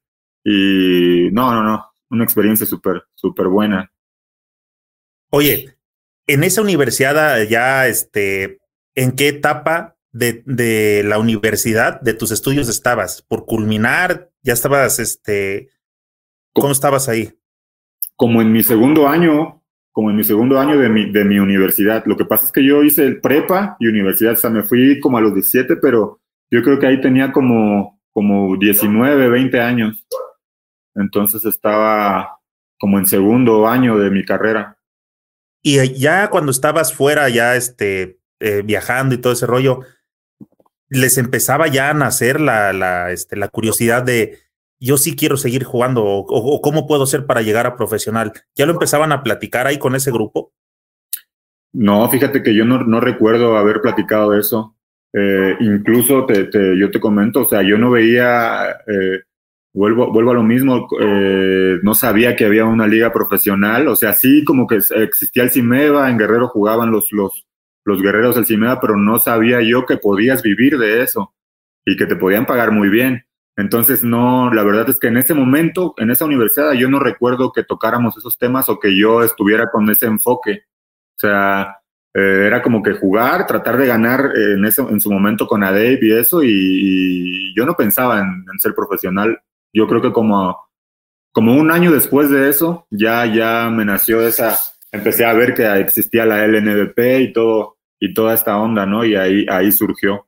[0.49, 3.91] y no, no, no, una experiencia súper, súper buena.
[5.29, 5.75] Oye,
[6.25, 8.61] en esa universidad ya, este,
[8.95, 13.21] ¿en qué etapa de, de, la universidad, de tus estudios estabas?
[13.23, 14.31] ¿Por culminar?
[14.41, 15.67] ¿Ya estabas, este,
[16.53, 17.33] cómo estabas ahí?
[18.15, 22.05] Como en mi segundo año, como en mi segundo año de mi, de mi universidad.
[22.05, 24.97] Lo que pasa es que yo hice el prepa y universidad, o sea, me fui
[25.01, 30.07] como a los 17, pero yo creo que ahí tenía como, como 19, 20 años.
[30.97, 32.39] Entonces estaba
[32.77, 34.77] como en segundo año de mi carrera.
[35.61, 39.81] Y ya cuando estabas fuera, ya este, eh, viajando y todo ese rollo,
[40.89, 44.39] les empezaba ya a nacer la, la, este, la curiosidad de
[44.79, 48.31] yo sí quiero seguir jugando o, cómo puedo ser para llegar a profesional.
[48.55, 50.53] ¿Ya lo empezaban a platicar ahí con ese grupo?
[51.73, 54.75] No, fíjate que yo no, no recuerdo haber platicado eso.
[55.13, 59.23] Eh, incluso te, te, yo te comento, o sea, yo no veía eh,
[59.73, 64.13] vuelvo, vuelvo a lo mismo, eh, no sabía que había una liga profesional, o sea,
[64.13, 67.47] sí como que existía el Cimeva, en Guerrero jugaban los, los,
[67.85, 71.33] los guerreros del Cimeva, pero no sabía yo que podías vivir de eso
[71.85, 73.23] y que te podían pagar muy bien.
[73.55, 77.51] Entonces, no, la verdad es que en ese momento, en esa universidad, yo no recuerdo
[77.51, 80.65] que tocáramos esos temas o que yo estuviera con ese enfoque.
[81.15, 81.77] O sea,
[82.13, 85.99] eh, era como que jugar, tratar de ganar en, ese, en su momento con Adave
[86.01, 89.39] y eso, y, yo no pensaba en, en, ser profesional
[89.73, 90.57] yo creo que como,
[91.31, 94.57] como un año después de eso, ya, ya me nació esa,
[94.91, 99.05] empecé a ver que existía la LNBP y todo, y toda esta onda, ¿no?
[99.05, 100.27] Y ahí, ahí surgió.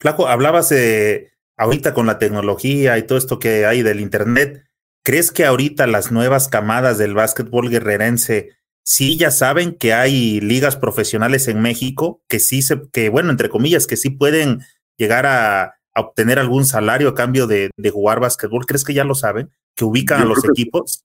[0.00, 4.64] Flaco, hablabas de ahorita con la tecnología y todo esto que hay del Internet.
[5.04, 8.50] ¿Crees que ahorita las nuevas camadas del básquetbol guerrerense
[8.84, 13.48] sí ya saben que hay ligas profesionales en México que sí se, que bueno, entre
[13.48, 14.60] comillas, que sí pueden
[14.96, 18.66] llegar a obtener algún salario a cambio de, de, jugar básquetbol?
[18.66, 19.50] ¿Crees que ya lo saben?
[19.74, 21.04] ¿Que ubican Yo a los equipos?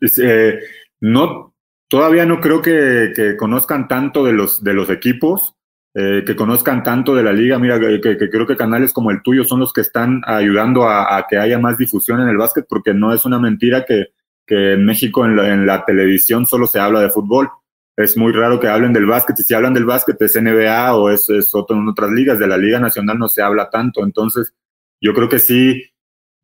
[0.00, 0.58] Que, eh,
[1.00, 1.54] no
[1.88, 5.54] todavía no creo que, conozcan tanto de los, de los equipos,
[5.94, 7.58] eh, que conozcan tanto de la liga.
[7.58, 11.38] Mira, que, creo que canales como el tuyo son los que están ayudando a, que
[11.38, 14.06] haya más difusión en el básquet, porque no es una mentira que,
[14.48, 17.48] en México en la, televisión solo se habla de fútbol.
[17.96, 21.10] Es muy raro que hablen del básquet, y si hablan del básquet es NBA o
[21.10, 24.02] es, es otro en otras ligas, de la Liga Nacional no se habla tanto.
[24.02, 24.54] Entonces,
[25.00, 25.84] yo creo que sí,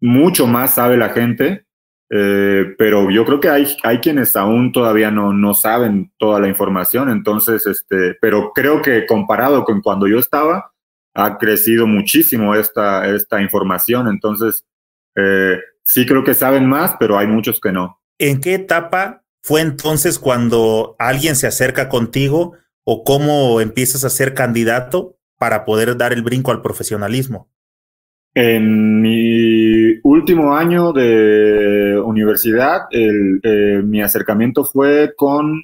[0.00, 1.66] mucho más sabe la gente
[2.12, 6.48] eh, pero yo creo que hay, hay quienes aún todavía no, no saben toda la
[6.48, 10.72] información, entonces, este, pero creo que comparado con cuando yo estaba,
[11.14, 14.66] ha crecido muchísimo esta, esta información, entonces,
[15.14, 18.00] eh, sí creo que saben más, pero hay muchos que no.
[18.18, 24.35] ¿En qué etapa fue entonces cuando alguien se acerca contigo o cómo empiezas a ser
[24.35, 27.48] candidato para poder dar el brinco al profesionalismo?
[28.35, 35.62] En mi último año de universidad, eh, mi acercamiento fue con,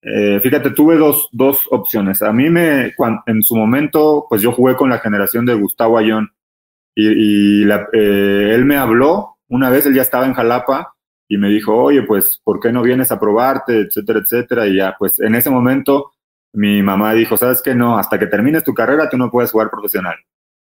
[0.00, 2.22] eh, fíjate, tuve dos, dos opciones.
[2.22, 2.94] A mí me,
[3.26, 6.30] en su momento, pues yo jugué con la generación de Gustavo Ayón
[6.94, 10.94] y, y eh, él me habló una vez, él ya estaba en Jalapa
[11.28, 14.66] y me dijo, oye, pues, ¿por qué no vienes a probarte, etcétera, etcétera?
[14.66, 16.12] Y ya, pues en ese momento
[16.52, 17.74] mi mamá dijo, ¿sabes qué?
[17.74, 20.16] No, hasta que termines tu carrera tú no puedes jugar profesional.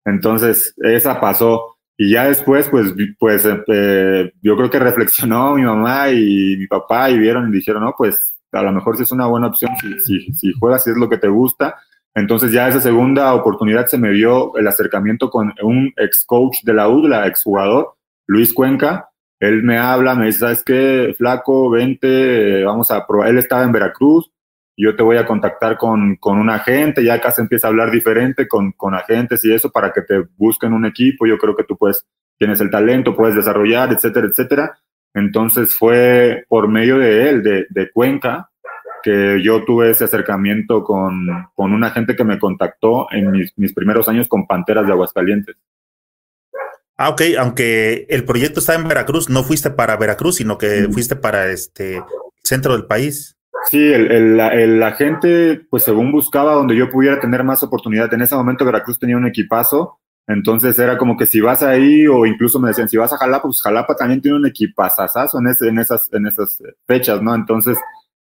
[0.05, 1.77] Entonces, esa pasó.
[1.97, 7.11] Y ya después, pues, pues eh, yo creo que reflexionó mi mamá y mi papá
[7.11, 10.33] y vieron y dijeron, no, pues a lo mejor sí es una buena opción si,
[10.33, 11.77] si, juegas, si es lo que te gusta.
[12.15, 16.73] Entonces ya esa segunda oportunidad se me dio el acercamiento con un ex coach de
[16.73, 17.95] la U, la ex jugador,
[18.27, 19.11] Luis Cuenca.
[19.45, 21.15] Él me habla, me dice, ¿sabes qué?
[21.17, 23.29] Flaco, vente, vamos a probar.
[23.29, 24.31] Él estaba en Veracruz,
[24.77, 27.91] yo te voy a contactar con, con un agente, ya acá se empieza a hablar
[27.91, 31.65] diferente con, con agentes y eso para que te busquen un equipo, yo creo que
[31.65, 32.07] tú puedes,
[32.39, 34.79] tienes el talento, puedes desarrollar, etcétera, etcétera.
[35.15, 38.51] Entonces fue por medio de él, de, de Cuenca,
[39.05, 43.75] que yo tuve ese acercamiento con, con un agente que me contactó en mis, mis
[43.75, 45.57] primeros años con Panteras de Aguascalientes.
[46.97, 51.17] Ah, ok, aunque el proyecto está en Veracruz, no fuiste para Veracruz, sino que fuiste
[51.17, 52.01] para este
[52.43, 53.37] centro del país.
[53.71, 58.13] Sí, el, el, la gente, pues según buscaba donde yo pudiera tener más oportunidad.
[58.13, 62.27] En ese momento Veracruz tenía un equipazo, entonces era como que si vas ahí, o
[62.27, 65.69] incluso me decían, si vas a Jalapa, pues Jalapa también tiene un equipazazazo en, ese,
[65.69, 67.35] en, esas, en esas fechas, ¿no?
[67.35, 67.77] Entonces,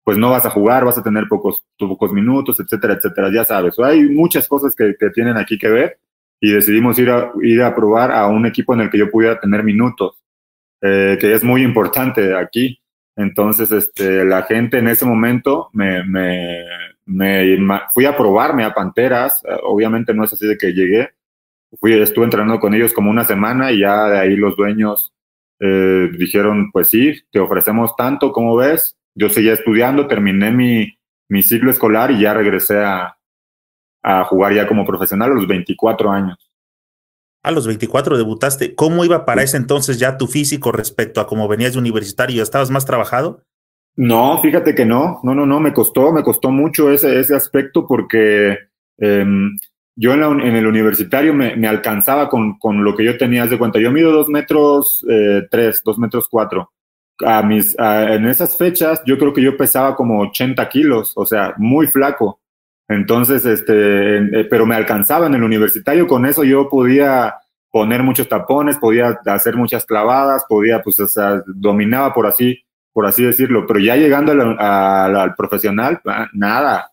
[0.04, 3.78] pues no vas a jugar, vas a tener pocos, pocos minutos, etcétera, etcétera, ya sabes.
[3.80, 5.98] Hay muchas cosas que, que tienen aquí que ver
[6.44, 9.38] y decidimos ir a, ir a probar a un equipo en el que yo pudiera
[9.38, 10.20] tener minutos,
[10.80, 12.82] eh, que es muy importante aquí.
[13.14, 16.66] Entonces, este, la gente en ese momento me, me,
[17.94, 19.40] fui a probarme a Panteras.
[19.62, 21.10] Obviamente no es así de que llegué.
[21.78, 25.14] Fui, estuve entrenando con ellos como una semana y ya de ahí los dueños
[25.60, 28.96] eh, dijeron, pues sí, te ofrecemos tanto, como ves.
[29.14, 33.16] Yo seguía estudiando, terminé mi, mi ciclo escolar y ya regresé a,
[34.02, 36.50] a jugar ya como profesional a los 24 años.
[37.42, 38.74] A los 24 debutaste.
[38.74, 42.42] ¿Cómo iba para ese entonces ya tu físico respecto a cómo venías de universitario?
[42.42, 43.42] ¿Estabas más trabajado?
[43.96, 47.86] No, fíjate que no, no, no, no, me costó, me costó mucho ese, ese aspecto
[47.86, 48.56] porque
[48.96, 49.50] em,
[49.96, 53.58] yo en, en, el universitario me, me alcanzaba con, con, lo que yo tenía de
[53.58, 53.78] cuenta.
[53.78, 56.72] Yo mido dos metros eh, tres, dos metros cuatro.
[57.26, 61.54] A mis, en esas fechas yo creo que yo pesaba como 80 kilos, o sea,
[61.58, 62.40] muy flaco.
[62.92, 67.34] Entonces, este, eh, pero me alcanzaba en el universitario, con eso yo podía
[67.70, 70.96] poner muchos tapones, podía hacer muchas clavadas, podía, pues,
[71.46, 76.90] dominaba por así, por así decirlo, pero ya llegando al, profesional, ah, nada,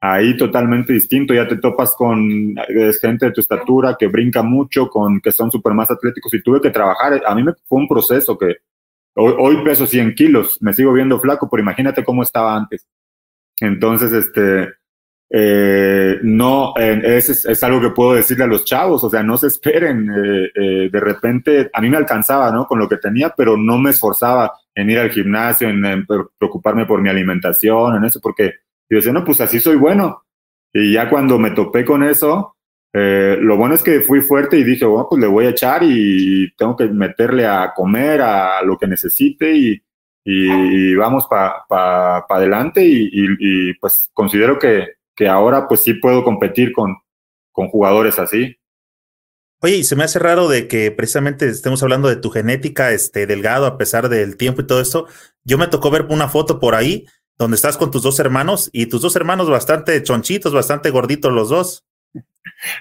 [0.00, 2.54] ahí totalmente distinto, ya te topas con
[3.00, 6.60] gente de tu estatura que brinca mucho, con que son súper más atléticos y tuve
[6.60, 8.58] que trabajar, a mí me fue un proceso que
[9.16, 12.86] hoy peso 100 kilos, me sigo viendo flaco, pero imagínate cómo estaba antes.
[13.60, 14.68] Entonces, este,
[15.30, 19.48] eh, no, es, es, algo que puedo decirle a los chavos, o sea, no se
[19.48, 22.66] esperen, eh, eh, de repente a mí me alcanzaba, ¿no?
[22.66, 26.06] Con lo que tenía, pero no me esforzaba en ir al gimnasio, en,
[26.38, 28.54] preocuparme por mi alimentación, en eso, porque
[28.88, 30.24] yo decía, no, pues así soy bueno.
[30.72, 32.56] Y ya cuando me topé con eso,
[32.92, 36.52] lo bueno es que fui fuerte y dije, bueno, pues le voy a echar y
[36.56, 39.82] tengo que meterle a comer, a lo que necesite y,
[40.24, 45.94] y, vamos para pa, pa adelante y, y pues considero que, que ahora pues sí
[45.94, 46.96] puedo competir con,
[47.52, 48.56] con jugadores así.
[49.60, 53.26] Oye, y se me hace raro de que precisamente estemos hablando de tu genética, este,
[53.26, 55.06] delgado, a pesar del tiempo y todo esto.
[55.44, 57.06] Yo me tocó ver una foto por ahí
[57.38, 61.48] donde estás con tus dos hermanos y tus dos hermanos bastante chonchitos, bastante gorditos los
[61.48, 61.84] dos.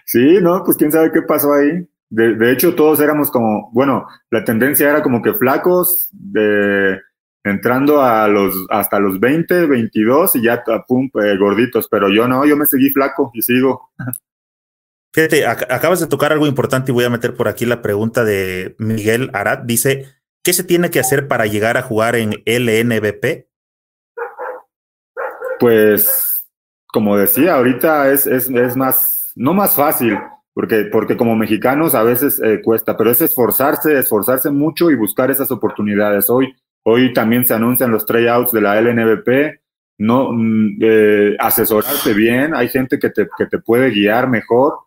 [0.05, 1.87] Sí, no, pues quién sabe qué pasó ahí.
[2.09, 6.99] De, de hecho, todos éramos como, bueno, la tendencia era como que flacos, de
[7.43, 12.45] entrando a los, hasta los 20, 22 y ya, pum, eh, gorditos, pero yo no,
[12.45, 13.89] yo me seguí flaco y sigo.
[15.13, 18.75] Fíjate, acabas de tocar algo importante y voy a meter por aquí la pregunta de
[18.79, 19.59] Miguel Arad.
[19.59, 20.07] Dice,
[20.43, 23.47] ¿qué se tiene que hacer para llegar a jugar en LNBP?
[25.59, 26.47] Pues,
[26.87, 30.17] como decía, ahorita es, es, es más, no más fácil,
[30.53, 35.29] porque, porque como mexicanos a veces eh, cuesta, pero es esforzarse, esforzarse mucho y buscar
[35.29, 36.27] esas oportunidades.
[36.31, 39.59] Hoy, hoy también se anuncian los tryouts de la LNBP,
[39.99, 44.79] no mm, eh, asesorarte bien, hay gente que te, que te puede guiar mejor.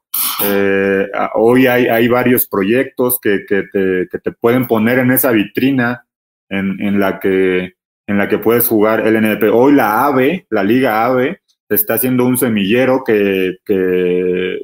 [0.44, 5.30] Eh, hoy hay, hay, varios proyectos que, que, te, que, te, pueden poner en esa
[5.30, 6.06] vitrina
[6.48, 7.74] en, en, la que,
[8.06, 9.50] en la que puedes jugar el NDP.
[9.52, 14.60] Hoy la AVE, la Liga AVE, está haciendo un semillero que, que,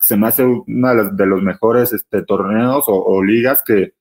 [0.00, 3.92] se me hace uno de los, mejores este, torneos o ligas que,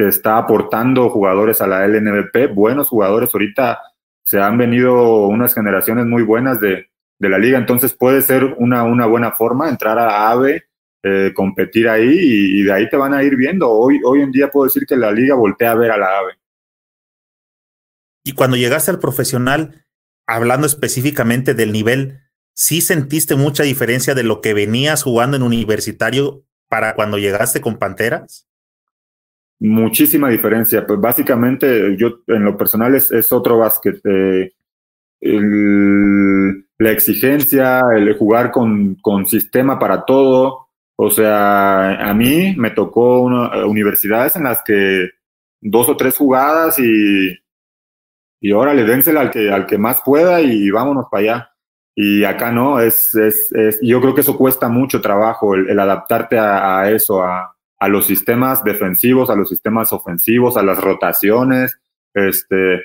[0.00, 3.28] que está aportando jugadores a la LNBP, buenos jugadores.
[3.34, 3.80] Ahorita
[4.22, 6.86] se han venido unas generaciones muy buenas de,
[7.18, 10.64] de la liga, entonces puede ser una, una buena forma entrar a AVE,
[11.02, 13.68] eh, competir ahí y, de ahí te van a ir viendo.
[13.68, 16.32] Hoy, hoy en día puedo decir que la liga voltea a ver a la AVE.
[18.24, 19.84] Y cuando llegaste al profesional,
[20.26, 22.20] hablando específicamente del nivel,
[22.54, 27.76] ¿sí sentiste mucha diferencia de lo que venías jugando en universitario para cuando llegaste con
[27.76, 28.49] Panteras?
[29.60, 30.86] Muchísima diferencia.
[30.86, 34.00] Pues básicamente yo en lo personal es, es otro básquet.
[34.04, 34.50] Eh,
[36.78, 40.68] la exigencia, el jugar con, con, sistema para todo.
[40.96, 45.10] O sea, a mí me tocó una, universidades en las que
[45.60, 47.36] dos o tres jugadas y,
[48.40, 51.50] y órale, dénsela al que, al que más pueda y vámonos para allá.
[51.94, 55.78] Y acá no, es, es, es yo creo que eso cuesta mucho trabajo, el, el
[55.78, 57.49] adaptarte a, a eso, a,
[57.80, 61.80] a, los sistemas defensivos, a los sistemas ofensivos, a las rotaciones,
[62.14, 62.82] este,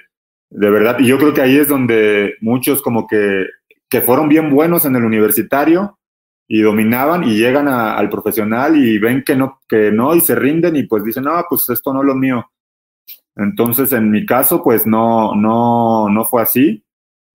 [0.50, 3.46] de verdad, y yo creo que ahí es donde muchos como que,
[3.90, 6.00] que fueron bien buenos en el universitario
[6.48, 10.76] y dominaban y llegan al profesional y ven que no, que no y se rinden
[10.76, 12.46] y pues dicen, no, pues esto no es lo mío.
[13.36, 16.84] Entonces, en mi caso, pues no, no, no fue así.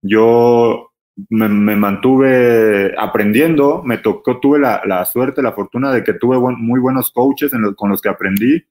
[0.01, 0.90] Yo
[1.29, 6.79] me, mantuve aprendiendo, me tocó, tuve la, la, suerte, la fortuna de que tuve muy
[6.79, 8.63] buenos coaches con los que aprendí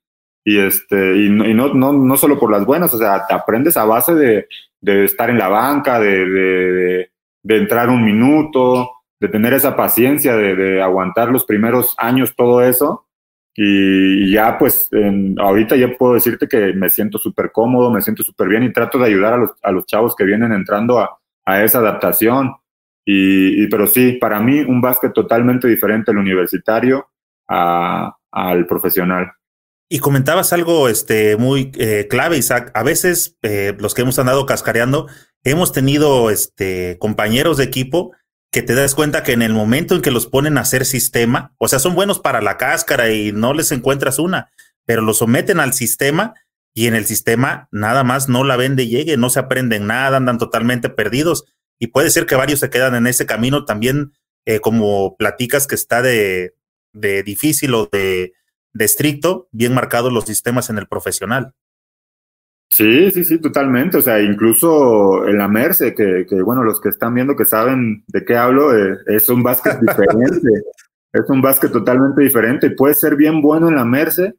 [0.44, 3.84] y, este, y, no, no, no solo por las buenas, o sea, te aprendes a
[3.84, 4.48] base de,
[4.80, 7.08] de estar en la banca, de,
[7.42, 8.90] de, entrar un minuto,
[9.20, 13.06] de tener esa paciencia, de, de aguantar los primeros años todo eso.
[13.54, 18.22] Y, ya, pues, en, ahorita ya puedo decirte que me siento súper cómodo, me siento
[18.22, 21.19] súper bien y trato de ayudar a los, a los chavos que vienen entrando a,
[21.50, 22.54] a esa adaptación.
[23.04, 27.08] Y, pero sí, para mí un básquet totalmente diferente al universitario
[27.48, 29.32] al profesional.
[29.88, 32.70] Y comentabas algo este, muy eh, clave, Isaac.
[32.74, 35.08] A veces eh, los que hemos andado cascareando,
[35.42, 38.12] hemos tenido este, compañeros de equipo
[38.52, 41.54] que te das cuenta que en el momento en que los ponen a hacer sistema,
[41.58, 44.50] o sea, son buenos para la cáscara y no les encuentras una,
[44.86, 46.34] pero los someten al sistema
[46.74, 50.16] y en el sistema nada más no la ven de llegue, no se aprenden nada,
[50.16, 51.44] andan totalmente perdidos.
[51.78, 54.12] Y puede ser que varios se quedan en ese camino también,
[54.44, 56.54] eh, como platicas que está de,
[56.92, 58.34] de difícil o de
[58.72, 61.52] de estricto, bien marcados los sistemas en el profesional.
[62.70, 63.98] Sí, sí, sí, totalmente.
[63.98, 68.04] O sea, incluso en la Merce, que, que bueno, los que están viendo que saben
[68.06, 70.48] de qué hablo, eh, es un básquet diferente.
[71.12, 72.70] es un básquet totalmente diferente.
[72.70, 74.34] Puede ser bien bueno en la Merce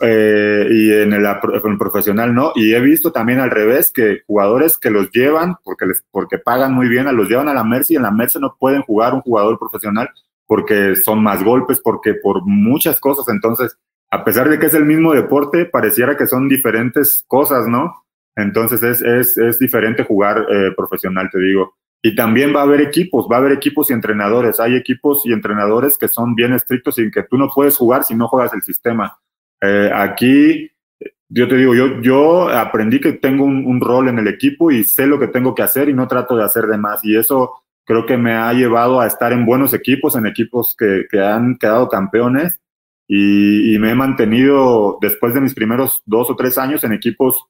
[0.00, 2.52] eh, y en el, en profesional no.
[2.54, 6.74] Y he visto también al revés que jugadores que los llevan, porque, les, porque pagan
[6.74, 9.20] muy bien, los llevan a la Merce y en la Merce no pueden jugar un
[9.20, 10.10] jugador profesional
[10.46, 13.28] porque son más golpes, porque por muchas cosas.
[13.28, 13.76] Entonces,
[14.10, 18.04] a pesar de que es el mismo deporte, pareciera que son diferentes cosas, ¿no?
[18.36, 21.74] Entonces es, es, es diferente jugar eh, profesional, te digo.
[22.02, 24.60] Y también va a haber equipos, va a haber equipos y entrenadores.
[24.60, 28.14] Hay equipos y entrenadores que son bien estrictos y que tú no puedes jugar si
[28.14, 29.18] no juegas el sistema.
[29.66, 30.70] Eh, aquí,
[31.28, 34.84] yo te digo, yo, yo aprendí que tengo un, un, rol en el equipo y
[34.84, 37.04] sé lo que tengo que hacer y no trato de hacer de más.
[37.04, 41.06] Y eso creo que me ha llevado a estar en buenos equipos, en equipos que,
[41.10, 42.60] que han quedado campeones.
[43.08, 47.46] Y, y, me he mantenido después de mis primeros dos o tres años en equipos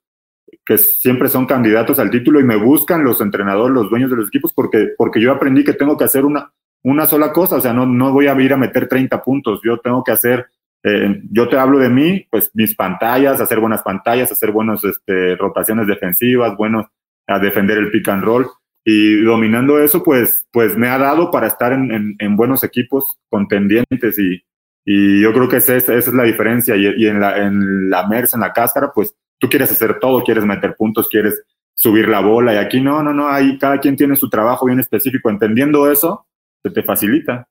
[0.64, 4.28] que siempre son candidatos al título y me buscan los entrenadores, los dueños de los
[4.28, 6.52] equipos, porque, porque yo aprendí que tengo que hacer una,
[6.82, 9.78] una sola cosa, o sea, no, no voy a ir a meter 30 puntos, yo
[9.78, 10.46] tengo que hacer,
[10.88, 15.34] eh, yo te hablo de mí, pues mis pantallas, hacer buenas pantallas, hacer buenas este,
[15.34, 16.86] rotaciones defensivas, buenos
[17.26, 18.46] a defender el pick and roll
[18.84, 24.16] y dominando eso, pues, pues me ha dado para estar en, en, buenos equipos contendientes
[24.16, 24.44] y,
[24.84, 26.76] y yo creo que esa, esa es la diferencia.
[26.76, 30.22] Y, y, en, la, en la MERS, en la cáscara, pues tú quieres hacer todo,
[30.22, 31.42] quieres meter puntos, quieres
[31.74, 34.78] subir la bola y aquí no, no, no, ahí cada quien tiene su trabajo bien
[34.78, 35.30] específico.
[35.30, 36.28] Entendiendo eso,
[36.62, 37.48] se te facilita.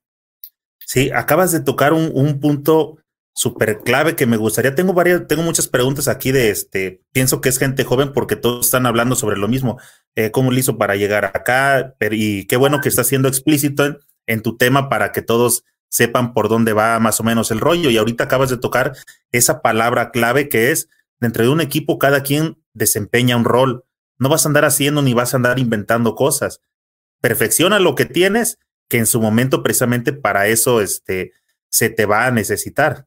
[0.78, 2.96] Sí, acabas de tocar un punto
[3.36, 4.74] súper clave que me gustaría.
[4.74, 7.02] Tengo varias, tengo muchas preguntas aquí de este.
[7.12, 9.78] Pienso que es gente joven porque todos están hablando sobre lo mismo.
[10.16, 11.94] Eh, ¿Cómo lo hizo para llegar acá?
[11.98, 16.32] Pero, y qué bueno que está siendo explícito en, tu tema para que todos sepan
[16.32, 17.90] por dónde va más o menos el rollo.
[17.90, 18.96] Y ahorita acabas de tocar
[19.32, 20.88] esa palabra clave que es
[21.20, 23.84] dentro de un equipo cada quien desempeña un rol.
[24.18, 26.62] No vas a andar haciendo ni vas a andar inventando cosas.
[27.20, 28.58] Perfecciona lo que tienes,
[28.88, 31.32] que en su momento precisamente para eso este,
[31.68, 33.06] se te va a necesitar.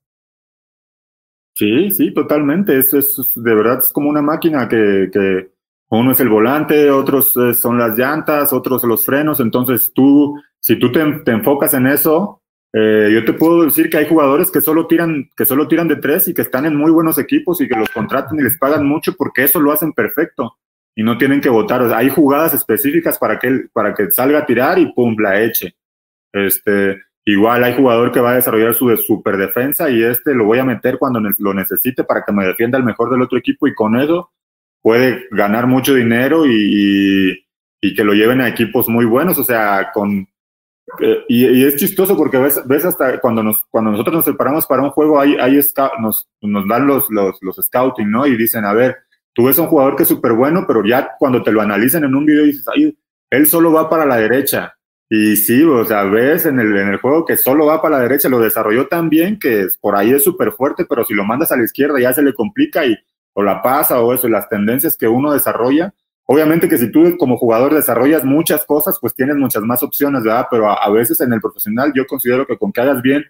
[1.60, 2.78] Sí, sí, totalmente.
[2.78, 5.50] Eso es, de verdad, es como una máquina que, que
[5.90, 9.42] uno es el volante, otros eh, son las llantas, otros los frenos.
[9.42, 12.42] Entonces tú, si tú te, enfocas en eso,
[12.72, 15.98] eh, yo te puedo decir que hay jugadores que solo tiran, que solo tiran de
[15.98, 18.88] tres y que están en muy buenos equipos y que los contratan y les pagan
[18.88, 20.60] mucho porque eso lo hacen perfecto
[20.96, 21.82] y no tienen que votar.
[21.94, 25.76] hay jugadas específicas para que, para que salga a tirar y pum, la eche.
[26.32, 30.58] Este, Igual hay jugador que va a desarrollar su super defensa y este lo voy
[30.58, 33.76] a meter cuando lo necesite para que me defienda el mejor del otro equipo y
[33.76, 34.32] con eso
[34.82, 37.46] puede ganar mucho dinero y,
[37.96, 39.38] que lo lleven a equipos muy buenos.
[39.38, 40.28] O sea, con
[41.02, 44.82] eh, y, es chistoso porque ves, ves hasta cuando nos cuando nosotros nos separamos para
[44.82, 45.60] un juego, hay, hay
[46.02, 48.26] nos, nos dan los, los, los scouting, ¿no?
[48.26, 48.98] Y dicen, a ver,
[49.34, 52.16] tú ves un jugador que es súper bueno, pero ya cuando te lo analizan en
[52.16, 52.98] un video dices, ay,
[53.30, 54.74] él solo va para la derecha
[55.12, 58.04] y sí, o sea, ves en el, en el juego que solo va para la
[58.04, 61.52] derecha, lo desarrolló tan bien que por ahí es súper fuerte, pero si lo mandas
[61.52, 62.96] a la izquierda ya se le complica y
[63.34, 65.94] o la pasa o eso, las tendencias que uno desarrolla.
[66.26, 70.48] Obviamente que si tú como jugador desarrollas muchas cosas, pues tienes muchas más opciones, ¿verdad?
[70.52, 73.24] Pero a, veces en el profesional yo considero que con que hagas bien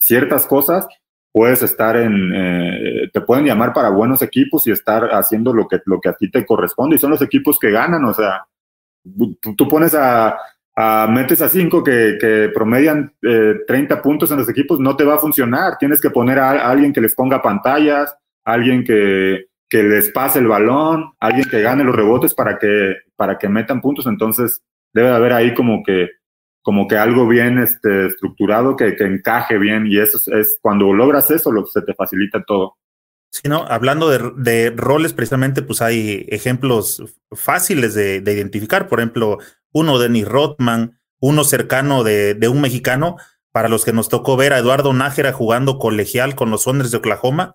[0.00, 0.88] ciertas cosas,
[1.30, 5.78] puedes estar en, eh, te pueden llamar para buenos equipos y estar haciendo lo que,
[5.84, 6.96] lo que a ti te corresponde.
[6.96, 8.46] Y son los equipos que ganan, o sea,
[9.56, 10.36] tú pones a,
[11.08, 15.14] metes a cinco que, que promedian 30 eh, puntos en los equipos, no te va
[15.14, 15.76] a funcionar.
[15.78, 18.14] Tienes que poner a, alguien que les ponga pantallas,
[18.44, 23.38] alguien que, que, les pase el balón, alguien que gane los rebotes para que, para
[23.38, 24.06] que metan puntos.
[24.06, 24.62] Entonces,
[24.92, 26.08] debe de haber ahí como que,
[26.62, 29.86] como que algo bien este, estructurado que, que encaje bien.
[29.86, 32.76] Y eso es, cuando logras eso, lo, se te facilita todo.
[33.30, 38.88] Sí, no, hablando de, roles, precisamente, pues hay ejemplos fáciles de, de identificar.
[38.88, 39.38] Por ejemplo,
[39.72, 43.16] uno Dennis Rothman, uno cercano de, de, un mexicano,
[43.52, 46.96] para los que nos tocó ver a Eduardo Nájera jugando colegial con los Thunder de
[46.96, 47.54] Oklahoma.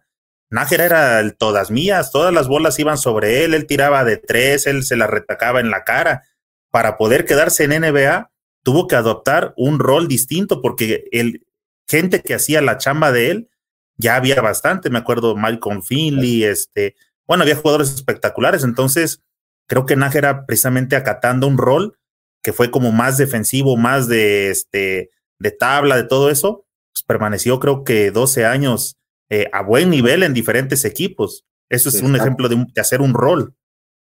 [0.49, 4.67] Nájera era el todas mías, todas las bolas iban sobre él, él tiraba de tres,
[4.67, 6.23] él se las retacaba en la cara.
[6.71, 8.32] Para poder quedarse en NBA,
[8.63, 11.45] tuvo que adoptar un rol distinto porque el
[11.88, 13.49] gente que hacía la chamba de él
[13.97, 14.89] ya había bastante.
[14.89, 16.95] Me acuerdo Malcolm Finley, este,
[17.27, 18.63] bueno, había jugadores espectaculares.
[18.63, 19.21] Entonces,
[19.67, 21.97] creo que Nájera precisamente acatando un rol
[22.41, 27.59] que fue como más defensivo, más de, este, de tabla, de todo eso, pues permaneció
[27.59, 28.97] creo que 12 años
[29.29, 31.45] eh, a buen nivel en diferentes equipos.
[31.69, 33.55] Eso es un ejemplo de, hacer un rol.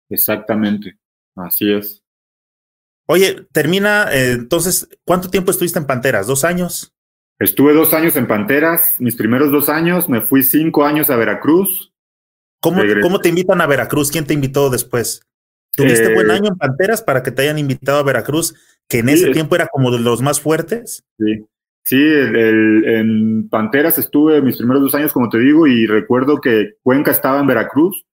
[0.09, 0.97] Exactamente,
[1.35, 2.05] así es.
[3.07, 6.29] Oye, termina, eh, entonces, ¿cuánto tiempo estuviste en Panteras?
[6.29, 6.95] ¿Dos años?
[7.39, 11.93] Estuve dos años en Panteras, mis primeros dos años, me fui cinco años a Veracruz.
[12.61, 14.11] ¿Cómo, ¿cómo te invitan a Veracruz?
[14.11, 15.23] ¿Quién te invitó después?
[15.77, 18.55] ¿Tuviste buen eh, año en Panteras para que te hayan invitado a Veracruz,
[18.89, 21.05] que en ese tiempo era como de los más fuertes?
[21.17, 21.47] Sí,
[21.85, 27.13] sí, en Panteras estuve mis primeros dos años, como te digo, y recuerdo que Cuenca
[27.13, 28.05] estaba en Veracruz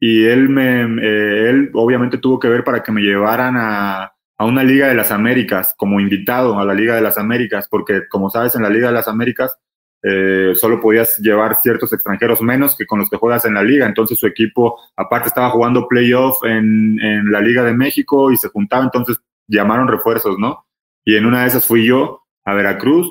[0.00, 4.44] y él me, eh, él obviamente tuvo que ver para que me llevaran a, a
[4.46, 8.30] una Liga de las Américas como invitado a la Liga de las Américas, porque como
[8.30, 9.58] sabes, en la Liga de las Américas
[10.02, 13.86] eh, solo podías llevar ciertos extranjeros menos que con los que juegas en la liga.
[13.86, 18.48] Entonces su equipo, aparte estaba jugando playoff en, en la Liga de México y se
[18.48, 19.18] juntaba, entonces
[19.48, 20.66] llamaron refuerzos, ¿no?
[21.04, 23.10] Y en una de esas fui yo a Veracruz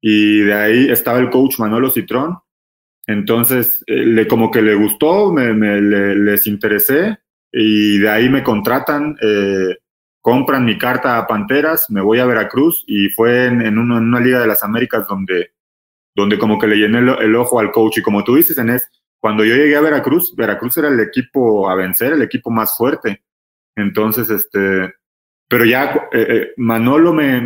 [0.00, 2.38] y de ahí estaba el coach Manolo Citrón.
[3.06, 7.18] Entonces, eh, le, como que le gustó, me, me les interesé
[7.52, 9.76] y de ahí me contratan, eh,
[10.22, 14.46] compran mi carta a Panteras, me voy a Veracruz y fue en, una Liga de
[14.46, 15.50] las Américas donde
[16.14, 17.98] donde como que le llené el, ojo al coach.
[17.98, 21.74] Y como tú dices, Enes, cuando yo llegué a Veracruz, Veracruz era el equipo a
[21.74, 23.22] vencer, el equipo más fuerte.
[23.76, 24.94] Entonces, este,
[25.48, 27.40] pero ya eh, eh, Manolo me,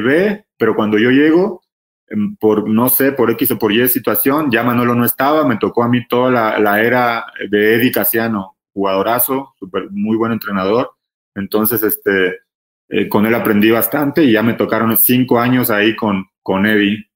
[0.00, 1.62] ve, pero cuando yo llego,
[2.08, 5.58] em, por no sé, por X o por Y situación, ya Manolo no estaba, me
[5.58, 10.95] tocó a mí toda la, la era de Eddie Casiano, jugadorazo, super, muy buen entrenador.
[11.36, 12.40] Entonces, este,
[12.88, 17.08] eh, con él aprendí bastante y ya me tocaron cinco años ahí con, con Eddie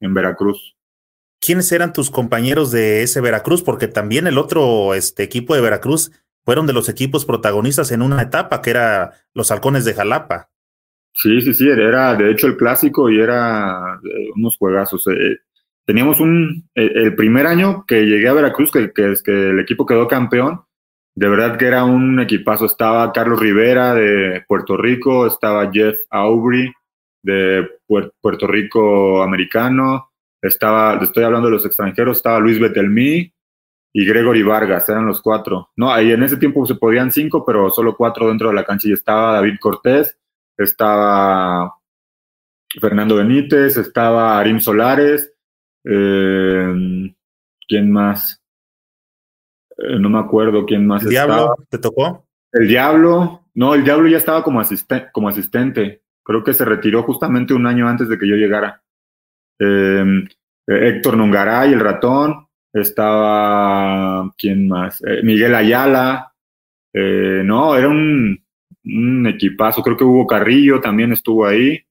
[0.00, 0.76] en Veracruz.
[1.40, 3.62] ¿quiénes eran tus compañeros de ese Veracruz?
[3.62, 6.12] Porque también el otro este, equipo de Veracruz
[6.44, 10.50] fueron de los equipos protagonistas en una etapa que era los halcones de Jalapa.
[11.12, 15.06] Sí, sí, sí, era de hecho el clásico y era eh, unos juegazos.
[15.08, 15.38] Eh,
[15.84, 20.06] teníamos un, el primer año que llegué a Veracruz, que, que, que el equipo quedó
[20.06, 20.62] campeón,
[21.20, 22.64] de verdad que era un equipazo.
[22.64, 26.72] Estaba Carlos Rivera de Puerto Rico, estaba Jeff Aubrey
[27.22, 33.30] de Puerto Rico americano, estaba, estoy hablando de los extranjeros, estaba Luis Betelmí
[33.92, 35.68] y Gregory Vargas, eran los cuatro.
[35.76, 38.88] No, ahí en ese tiempo se podían cinco, pero solo cuatro dentro de la cancha
[38.88, 40.18] y estaba David Cortés,
[40.56, 41.74] estaba
[42.80, 45.30] Fernando Benítez, estaba Arim Solares,
[45.84, 47.12] eh,
[47.68, 48.39] ¿quién más?
[49.80, 51.02] Eh, no me acuerdo quién más.
[51.02, 52.26] ¿El Diablo te tocó?
[52.52, 54.62] El Diablo, no, el Diablo ya estaba como,
[55.12, 56.02] como asistente.
[56.22, 58.82] Creo que se retiró justamente un año antes de que yo llegara.
[59.58, 60.26] Em,
[60.66, 62.46] eh, Héctor Nungaray, el ratón.
[62.72, 65.02] Estaba, ¿quién más?
[65.24, 66.32] Miguel Ayala.
[66.94, 68.40] no, era un,
[68.84, 69.82] un equipazo.
[69.82, 71.84] Creo que Hugo Carrillo también estuvo ahí.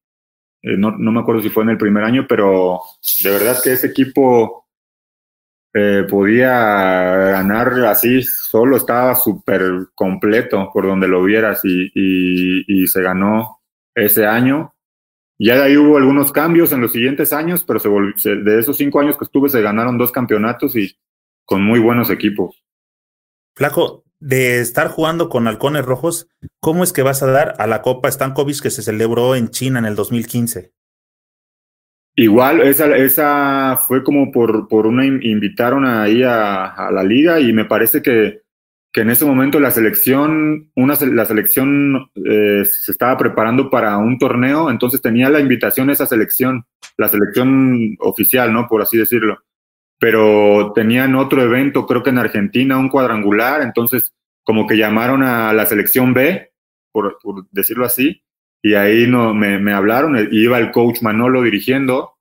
[0.61, 2.81] Eh, no, no, me acuerdo si fue en el primer año, pero
[3.23, 4.67] de verdad que ese equipo
[5.73, 13.59] eh, podía ganar así, solo estaba súper completo por donde lo vieras y, se ganó
[13.93, 14.73] ese año.
[15.37, 18.99] Ya de ahí hubo algunos cambios en los siguientes años, pero se de esos cinco
[18.99, 20.97] años que estuve se ganaron dos campeonatos y
[21.45, 22.63] con muy buenos equipos.
[23.55, 26.27] Flaco, de estar jugando con halcones rojos,
[26.59, 29.79] ¿cómo es que vas a dar a la Copa Stankovic que se celebró en China
[29.79, 30.73] en el 2015?
[32.19, 37.53] Igual, esa, esa fue como por, por una, invitaron ahí a, a la liga y
[37.53, 38.41] me parece que,
[38.91, 44.17] que en ese momento la selección, una, la selección eh, se estaba preparando para un
[44.17, 46.65] torneo, entonces tenía la invitación esa selección,
[46.97, 48.67] la selección oficial, ¿no?
[48.67, 49.39] Por así decirlo
[49.99, 54.13] pero tenían otro evento, creo que en Argentina, un cuadrangular, entonces
[54.43, 56.51] como que llamaron a la selección B,
[56.91, 57.19] por,
[57.51, 58.23] decirlo así,
[58.61, 62.13] y ahí no, me, me hablaron, e, iba el coach Manolo dirigiendo,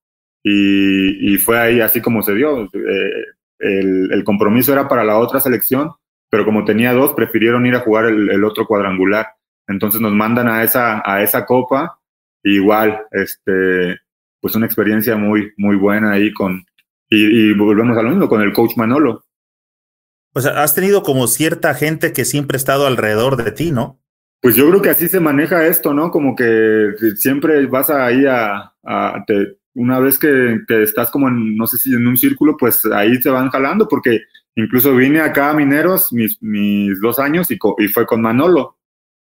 [0.42, 2.64] y, y fue ahí así como se dio.
[2.64, 3.24] Eh,
[3.58, 5.92] el, el, compromiso era para la otra selección,
[6.30, 9.28] pero como tenía dos, prefirieron ir a jugar el, otro cuadrangular.
[9.66, 11.98] Entonces nos mandan a esa, a esa copa,
[12.42, 13.98] igual, este,
[14.40, 16.64] pues una experiencia muy, muy buena ahí con,
[17.10, 19.24] y, volvemos a lo mismo con el coach Manolo.
[20.36, 24.00] Sea, has tenido como cierta gente que siempre ha estado alrededor de ti, ¿no?
[24.40, 26.10] Pues yo creo que así se maneja esto, ¿no?
[26.10, 29.24] Como que siempre vas ahí a, a
[29.74, 33.20] una vez que, que, estás como en, no sé si en un círculo, pues ahí
[33.20, 34.22] te van jalando, porque
[34.54, 38.76] incluso vine acá a Mineros mis, mis dos años y, y fue con Manolo.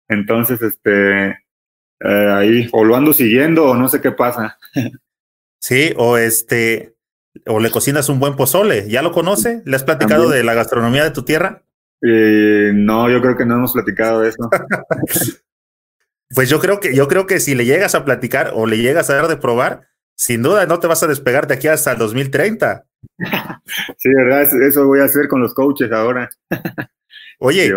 [0.07, 4.57] Entonces, este, eh, ahí, o lo ando siguiendo o no sé qué pasa.
[5.57, 6.95] Sí, o este,
[7.47, 8.87] o le cocinas un buen pozole.
[8.87, 9.63] ¿Ya lo conoce?
[9.65, 11.63] ¿Le has platicado de la gastronomía de tu tierra?
[12.01, 14.49] Eh, no, yo creo que no hemos platicado de eso.
[16.35, 19.09] pues yo creo que yo creo que si le llegas a platicar o le llegas
[19.09, 21.97] a dar de probar, sin duda no te vas a despegar de aquí hasta el
[21.97, 22.85] 2030.
[23.97, 26.29] sí, verdad, eso voy a hacer con los coaches ahora.
[27.39, 27.71] Oye,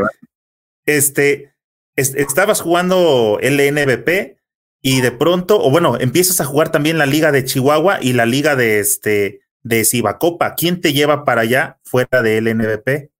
[0.86, 1.52] este,
[1.96, 4.38] estabas jugando LNBP
[4.80, 8.26] y de pronto, o bueno, empiezas a jugar también la liga de Chihuahua y la
[8.26, 10.54] liga de este de Cibacopa.
[10.54, 13.10] ¿Quién te lleva para allá fuera del NBP?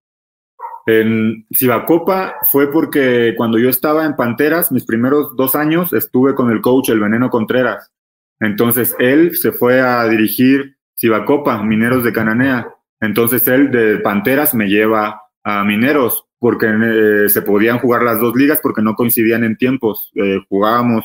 [0.89, 6.51] En Cibacopa fue porque cuando yo estaba en Panteras, mis primeros dos años, estuve con
[6.51, 7.93] el coach El Veneno Contreras.
[8.41, 12.75] Entonces él se fue a dirigir Cibacopa, Mineros de Cananea.
[13.03, 18.35] Entonces él de Panteras me lleva a Mineros porque eh, se podían jugar las dos
[18.35, 20.11] ligas porque no coincidían en tiempos.
[20.15, 21.05] Eh, jugábamos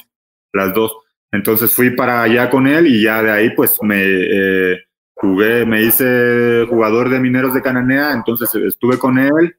[0.54, 0.96] las dos.
[1.30, 4.78] Entonces fui para allá con él y ya de ahí pues me eh,
[5.14, 9.58] jugué, me hice jugador de Mineros de Cananea, entonces estuve con él.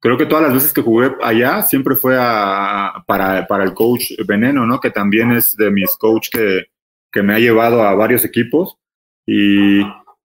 [0.00, 4.12] Creo que todas las veces que jugué allá siempre fue a, para, para el coach
[4.26, 4.78] Veneno, ¿no?
[4.78, 6.66] Que también es de mis coach que,
[7.10, 8.78] que me ha llevado a varios equipos.
[9.26, 9.80] Y,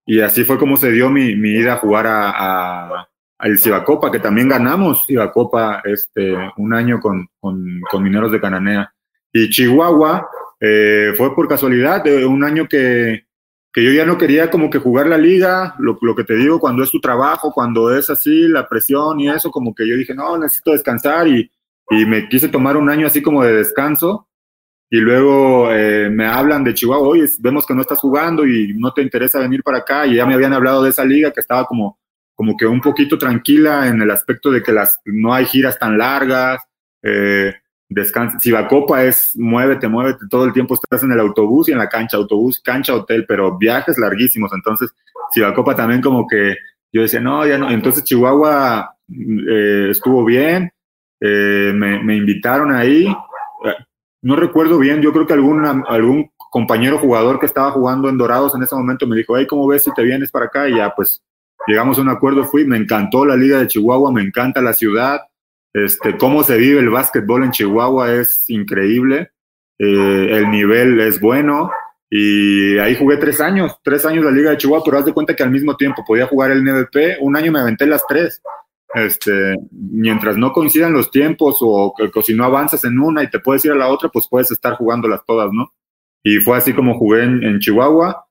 [0.06, 3.10] y así fue como se dio mi, mi ida a jugar a, a,
[3.40, 8.94] al Cibacopa, que también ganamos Cibacopa este, un año con, con, con Mineros de Cananea.
[9.34, 13.26] Y Chihuahua eh, fue por casualidad de un año que,
[13.74, 16.60] que yo ya no quería como que jugar la liga, lo, lo, que te digo,
[16.60, 20.14] cuando es tu trabajo, cuando es así, la presión y eso, como que yo dije,
[20.14, 21.50] no, necesito descansar y,
[21.90, 24.28] y me quise tomar un año así como de descanso.
[24.94, 28.92] Y luego eh, me hablan de Chihuahua, oye, vemos que no estás jugando y no
[28.92, 30.06] te interesa venir para acá.
[30.06, 31.98] Y ya me habían hablado de esa liga que estaba como,
[32.36, 35.98] como que un poquito tranquila en el aspecto de que las, no hay giras tan
[35.98, 36.62] largas.
[37.04, 37.54] Eh,
[37.92, 38.40] descansa.
[38.40, 42.18] Cibacopa es muévete, muévete, todo el tiempo estás en el autobús y en la cancha,
[42.18, 44.52] autobús, cancha, hotel, pero viajes larguísimos.
[44.54, 44.90] Entonces,
[45.34, 46.56] Cibacopa también como que
[46.92, 47.70] yo decía, no, ya no.
[47.70, 50.72] Entonces, Chihuahua eh, estuvo bien,
[51.20, 53.08] eh, me, invitaron ahí.
[53.08, 53.76] Eh,
[54.22, 58.56] no recuerdo bien, yo creo que algún, algún compañero jugador que estaba jugando en Dorados
[58.56, 60.70] en ese momento me dijo, hey, ¿cómo ves si te vienes para acá?
[60.70, 61.22] Y ya, pues,
[61.68, 65.22] llegamos a un acuerdo, fui, me encantó la Liga de Chihuahua, me encanta la ciudad
[65.74, 69.32] este, cómo se vive el básquetbol en Chihuahua es increíble.
[69.80, 71.72] Eh, el nivel es bueno.
[72.10, 75.34] Y ahí jugué tres años, tres años la Liga de Chihuahua, pero haz de cuenta
[75.34, 77.22] que al mismo tiempo podía jugar el NBP.
[77.22, 78.42] Un año me aventé las tres.
[78.94, 83.40] Este, mientras no coincidan los tiempos o, o si no avanzas en una y te
[83.40, 85.74] puedes ir a la otra, pues puedes estar jugándolas todas, ¿no?
[86.24, 88.26] Y fue así como jugué en Chihuahua.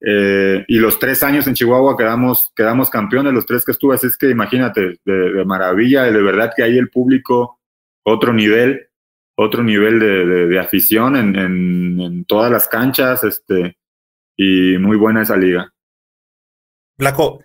[0.00, 4.06] Eh, y los tres años en Chihuahua quedamos, quedamos campeones, los tres que estuve, así
[4.06, 7.58] es que imagínate, de, maravilla, de verdad que ahí el público,
[8.04, 8.88] otro nivel,
[9.36, 13.76] otro nivel de, afición en, todas las canchas, este,
[14.36, 15.72] y muy buena esa liga.
[16.96, 17.42] Blanco,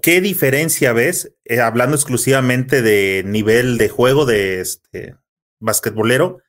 [0.00, 5.16] ¿qué diferencia ves, eh, hablando exclusivamente de nivel de juego de este
[5.60, 6.40] basquetbolero,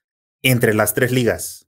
[0.43, 1.62] entre las tres ligas?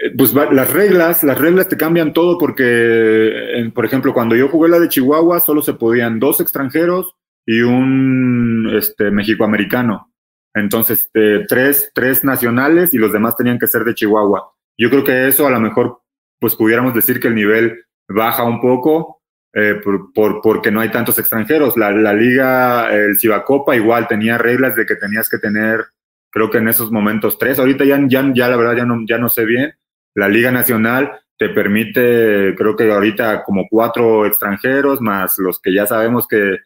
[0.00, 4.70] Eh, pues las reglas, las reglas te cambian todo porque, por ejemplo, cuando yo jugué
[4.70, 7.14] la de Chihuahua, solo se podían dos extranjeros
[7.46, 10.12] y un este, mexicoamericano.
[10.54, 14.52] Entonces, eh, tres, tres nacionales y los demás tenían que ser de Chihuahua.
[14.78, 16.00] Yo creo que eso a lo mejor,
[16.40, 19.22] pues pudiéramos decir que el nivel baja un poco
[19.52, 19.80] eh,
[20.14, 21.76] por, porque no hay tantos extranjeros.
[21.76, 25.84] La, la liga, el Cibacopa igual tenía reglas de que tenías que tener,
[26.30, 27.58] creo que en esos momentos tres.
[27.58, 29.74] Ahorita ya, ya, ya la verdad ya no, ya no sé bien,
[30.14, 35.86] la Liga Nacional te permite, creo que ahorita como cuatro extranjeros, más los que ya
[35.86, 36.58] sabemos que,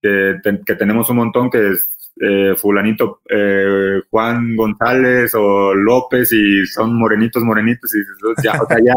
[0.00, 6.98] que, tenemos un montón, que es eh, fulanito eh, Juan González o López y son
[6.98, 8.94] morenitos, morenitos, y ya, o ya,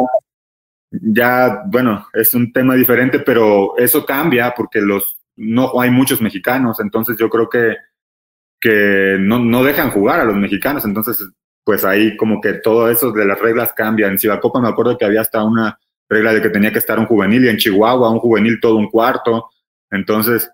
[0.92, 6.80] ya, bueno, es un tema diferente, pero eso cambia porque los no hay muchos mexicanos,
[6.80, 7.76] entonces yo creo que,
[8.60, 11.30] que no, no dejan jugar a los mexicanos, entonces
[11.66, 14.12] pues ahí como que todo eso de las reglas cambian.
[14.12, 17.08] En Cibacopa me acuerdo que había hasta una regla de que tenía que estar un
[17.08, 19.50] juvenil y en Chihuahua un juvenil todo un cuarto.
[19.92, 20.50] Entonces,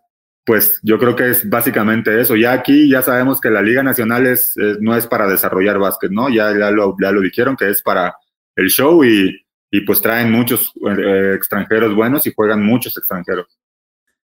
[0.45, 2.35] pues yo creo que es básicamente eso.
[2.35, 6.29] Ya aquí ya sabemos que la Liga Nacional es, no es para desarrollar básquet, ¿no?
[6.29, 8.15] Ya, ya, lo, ya lo dijeron que es para
[8.55, 13.47] el show y, y pues traen muchos eh, extranjeros buenos y juegan muchos extranjeros.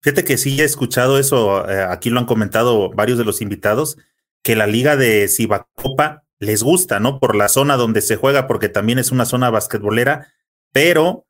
[0.02, 3.98] Fíjate que sí he escuchado eso, eh, aquí lo han comentado varios de los invitados,
[4.44, 7.20] que la liga de Cibacopa les gusta, ¿no?
[7.20, 10.28] Por la zona donde se juega, porque también es una zona basquetbolera,
[10.74, 11.28] pero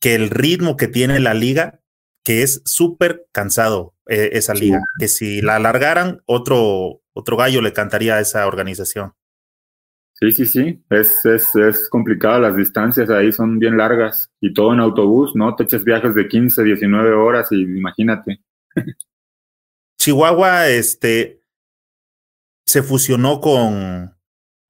[0.00, 1.80] que el ritmo que tiene la liga,
[2.24, 7.74] que es súper cansado eh, esa liga, que si la alargaran, otro, otro gallo le
[7.74, 9.12] cantaría a esa organización.
[10.14, 14.72] Sí, sí, sí, es, es, es complicado, las distancias ahí son bien largas y todo
[14.72, 15.54] en autobús, ¿no?
[15.56, 18.40] Te echas viajes de 15, 19 horas y imagínate.
[19.98, 21.42] Chihuahua, este,
[22.64, 24.13] se fusionó con,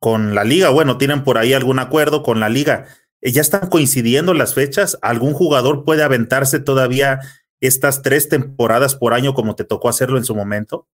[0.05, 0.69] con la liga.
[0.69, 2.89] Bueno, tienen por ahí algún acuerdo con la liga.
[3.23, 4.99] Eh, ¿Ya están coincidiendo las fechas?
[5.01, 7.21] ¿Algún jugador puede aventarse todavía
[7.59, 10.87] estas tres temporadas por año como te tocó hacerlo en su momento?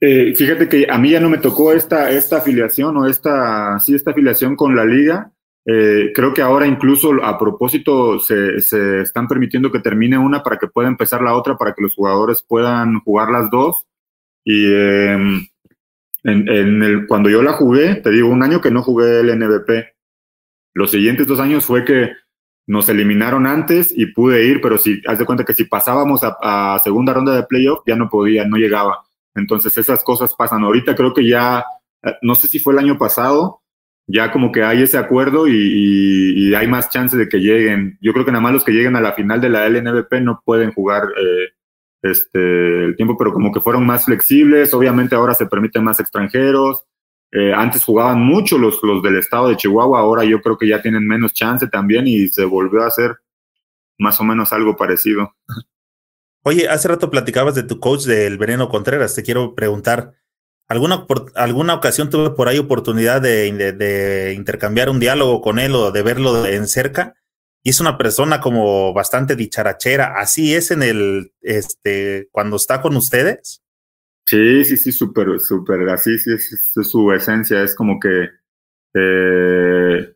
[0.00, 3.94] Eh, fíjate que a mí ya no me tocó esta, esta afiliación o esta, sí,
[3.94, 5.30] esta afiliación con la liga.
[5.66, 10.56] Eh, creo que ahora incluso a propósito se, se, están permitiendo que termine una para
[10.56, 13.86] que pueda empezar la otra, para que los jugadores puedan jugar las dos.
[14.42, 15.46] Y em,
[16.24, 19.38] en, en el, cuando yo la jugué, te digo, un año que no jugué el
[19.38, 19.94] NBP.
[20.74, 22.12] Los siguientes dos años fue que
[22.66, 26.78] nos eliminaron antes y pude ir, pero si haz de cuenta que si pasábamos a,
[26.82, 29.02] segunda ronda de playoff ya no podía, no llegaba.
[29.34, 30.62] Entonces esas cosas pasan.
[30.62, 31.64] Ahorita creo que ya,
[32.02, 33.62] eh, no sé si fue el año pasado,
[34.06, 37.98] ya como que hay ese acuerdo y, hay más chance de que lleguen.
[38.00, 40.42] Yo creo que nada más los que lleguen a la final de la LNBP no
[40.44, 41.48] pueden jugar eh,
[42.02, 44.74] este, el tiempo, pero como que fueron más flexibles.
[44.74, 46.84] Obviamente ahora se permiten más extranjeros.
[47.30, 50.82] Eh, antes jugaban mucho los, los del estado de Chihuahua, ahora yo creo que ya
[50.82, 53.16] tienen menos chance también y se volvió a hacer
[53.98, 55.34] más o menos algo parecido.
[56.44, 59.14] Oye, hace rato platicabas de tu coach del Veneno Contreras.
[59.14, 60.12] Te quiero preguntar,
[60.68, 65.58] ¿alguna, por, alguna ocasión tuve por ahí oportunidad de, de, de, intercambiar un diálogo con
[65.58, 67.14] él o de verlo en cerca?
[67.62, 70.14] Y es una persona como bastante dicharachera.
[70.18, 73.62] ¿Así es en el, este, cuando está con ustedes?
[74.26, 78.30] Sí, sí, sí, súper, súper, así sí, es, su esencia, es como que
[78.94, 80.14] eh,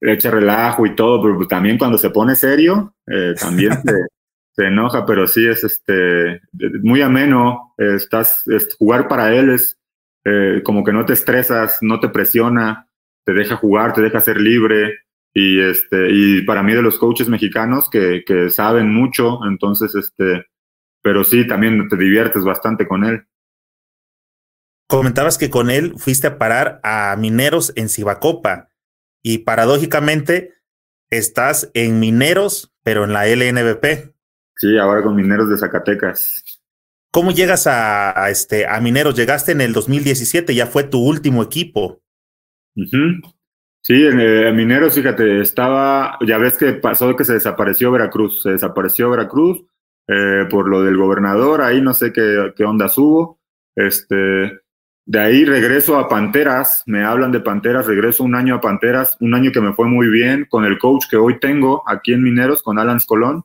[0.00, 3.72] echa relajo y todo, pero también cuando se pone serio, eh, también
[4.52, 6.42] se, enoja, pero sí es este,
[6.82, 8.44] muy ameno, estás,
[8.78, 9.78] jugar para él es,
[10.24, 12.88] eh, como que no te estresas, no te presiona,
[13.24, 15.03] te deja jugar, te deja ser libre.
[15.34, 20.46] Y, este, y para mí de los coaches mexicanos que, que saben mucho, entonces, este,
[21.02, 23.26] pero sí, también te diviertes bastante con él.
[24.86, 28.68] Comentabas que con él fuiste a parar a Mineros en Cibacopa
[29.22, 30.54] y paradójicamente
[31.10, 34.14] estás en Mineros, pero en la LNBP.
[34.56, 36.60] Sí, ahora con Mineros de Zacatecas.
[37.10, 39.14] ¿Cómo llegas a, este, a Mineros?
[39.14, 42.02] Llegaste en el 2017, ya fue tu último equipo.
[43.86, 49.10] Sí, en, Mineros, fíjate, estaba, ya ves que pasó que se desapareció Veracruz, se desapareció
[49.10, 49.62] Veracruz
[50.08, 53.40] eh, por lo del gobernador, ahí no sé qué, qué ondas hubo.
[53.76, 54.58] Este,
[55.04, 59.34] de ahí regreso a Panteras, me hablan de Panteras, regreso un año a Panteras, un
[59.34, 62.62] año que me fue muy bien con el coach que hoy tengo aquí en Mineros,
[62.62, 63.44] con Alan Colón.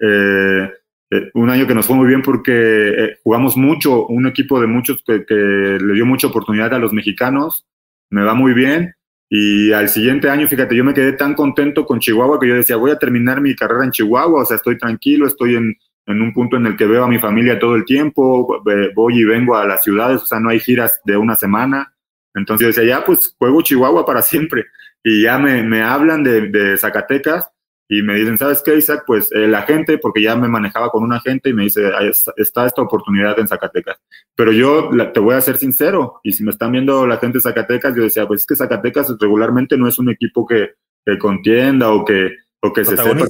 [0.00, 0.72] Eh,
[1.12, 5.04] eh, un año que nos fue muy bien porque jugamos mucho, un equipo de muchos
[5.04, 7.64] que, le dio mucha oportunidad a los mexicanos,
[8.10, 8.97] me va muy bien.
[9.30, 12.76] Y al siguiente año, fíjate, yo me quedé tan contento con Chihuahua que yo decía,
[12.76, 15.76] voy a terminar mi carrera en Chihuahua, o sea, estoy tranquilo, estoy en,
[16.06, 18.62] en un punto en el que veo a mi familia todo el tiempo,
[18.94, 21.92] voy y vengo a las ciudades, o sea, no hay giras de una semana.
[22.34, 24.64] Entonces yo decía, ya, pues juego Chihuahua para siempre.
[25.04, 27.50] Y ya me, me hablan de, de Zacatecas
[27.88, 29.04] y me dicen, ¿sabes qué, Isaac?
[29.06, 31.90] Pues el agente, porque ya me manejaba con un agente y me dice,
[32.36, 33.98] está esta oportunidad en Zacatecas.
[34.36, 37.42] Pero yo te voy a ser sincero, y si me están viendo la gente de
[37.42, 40.74] Zacatecas, yo decía, pues es que Zacatecas regularmente no es un equipo que,
[41.04, 42.30] que contienda o que,
[42.60, 43.26] o que se sepa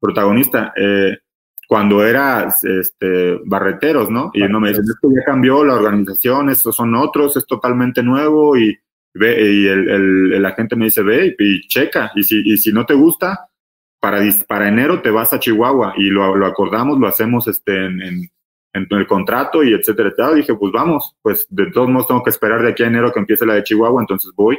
[0.00, 0.72] protagonista.
[0.76, 1.18] Eh,
[1.68, 4.30] cuando era este, barreteros, ¿no?
[4.34, 8.56] Y no me dicen, esto ya cambió la organización, estos son otros, es totalmente nuevo
[8.56, 8.76] y,
[9.14, 12.72] ve, y el, el, el agente me dice, ve y, checa, y si, y si
[12.72, 13.48] no te gusta,
[14.06, 18.00] para, para enero te vas a Chihuahua y lo, lo acordamos, lo hacemos este, en,
[18.02, 20.34] en, el contrato y etcétera, etcétera.
[20.34, 23.18] Dije, pues vamos, pues de todos modos tengo que esperar de aquí a enero que
[23.18, 24.58] empiece la de Chihuahua, entonces voy.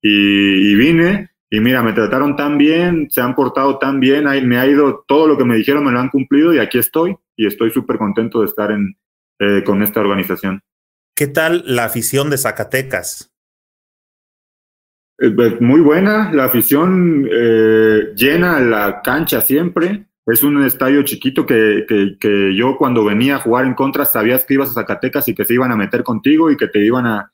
[0.00, 4.66] Y, vine y mira, me trataron tan bien, se han portado tan bien, me ha
[4.66, 7.72] ido todo lo que me dijeron, me lo han cumplido y aquí estoy y estoy
[7.72, 8.96] súper contento de estar en,
[9.40, 10.62] eh, con esta organización.
[11.14, 13.35] ¿Qué tal la afición de Zacatecas?
[15.18, 20.06] Eh, pues, muy buena, la afición eh, llena la cancha siempre.
[20.26, 21.86] Es un estadio chiquito que,
[22.18, 25.44] que, yo cuando venía a jugar en contra sabías que ibas a Zacatecas y que
[25.44, 27.32] se iban a meter contigo y que te iban a,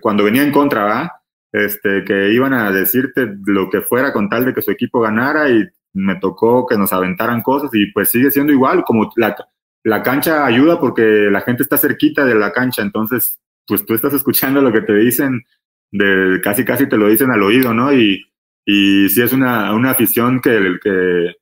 [0.00, 1.22] cuando venía en contra, ¿va?
[1.52, 5.48] Este, que iban a decirte lo que fuera con tal de que su equipo ganara
[5.48, 5.64] y
[5.94, 9.34] me tocó que nos aventaran cosas y pues sigue siendo igual, como la,
[9.82, 14.12] la cancha ayuda porque la gente está cerquita de la cancha, entonces pues tú estás
[14.12, 15.44] escuchando lo que te dicen
[15.90, 17.92] de casi casi te lo dicen al oído, ¿no?
[17.92, 18.24] Y,
[18.64, 21.34] y sí es una, una afición que, que,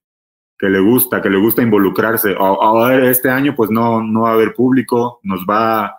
[0.58, 2.34] que le gusta, que le gusta involucrarse.
[2.38, 5.92] Ahora este año pues no, no va a haber público, nos va,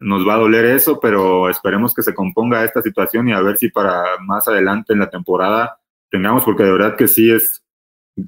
[0.00, 3.56] nos va a doler eso, pero esperemos que se componga esta situación y a ver
[3.56, 5.78] si para más adelante en la temporada
[6.10, 7.64] tengamos, porque de verdad que sí es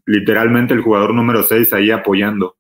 [0.07, 2.57] literalmente el jugador número 6 ahí apoyando.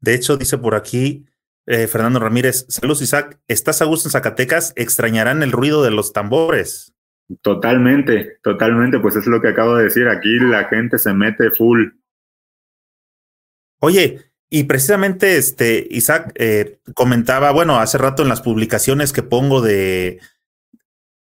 [0.00, 1.27] De hecho, dice por aquí
[1.68, 4.72] eh, Fernando Ramírez, saludos Isaac, ¿estás a gusto en Zacatecas?
[4.74, 6.94] Extrañarán el ruido de los tambores.
[7.42, 11.88] Totalmente, totalmente, pues es lo que acabo de decir, aquí la gente se mete full.
[13.80, 19.60] Oye, y precisamente este Isaac eh, comentaba, bueno, hace rato en las publicaciones que pongo
[19.60, 20.20] de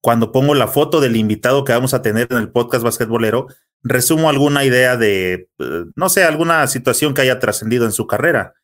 [0.02, 3.46] cuando pongo la foto del invitado que vamos a tener en el podcast basquetbolero,
[3.84, 8.56] resumo alguna idea de, eh, no sé, alguna situación que haya trascendido en su carrera.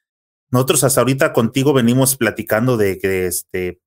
[0.50, 3.80] Nosotros hasta ahorita contigo venimos platicando de que este,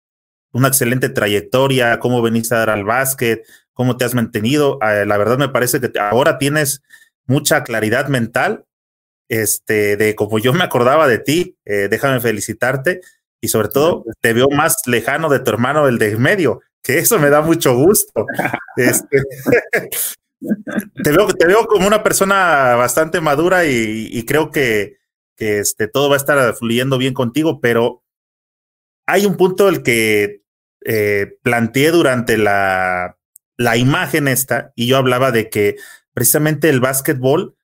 [0.53, 4.79] una excelente trayectoria, cómo veniste a dar al básquet, cómo te has mantenido.
[4.83, 6.83] Eh, la verdad me parece que ahora tienes
[7.27, 8.65] mucha claridad mental,
[9.29, 11.57] este, de como yo me acordaba de ti.
[11.65, 13.01] Eh, déjame felicitarte
[13.41, 17.19] y sobre todo te veo más lejano de tu hermano, el de medio, que eso
[17.19, 18.27] me da mucho gusto.
[18.77, 19.21] Este,
[21.03, 25.00] te, veo, te veo como una persona bastante madura y creo que
[25.41, 28.05] que este, todo va a estar fluyendo bien contigo, pero
[29.07, 30.43] hay un punto el que
[30.85, 33.17] eh, planteé durante la,
[33.57, 35.77] la imagen esta, y yo hablaba de que
[36.13, 37.57] precisamente el básquetbol,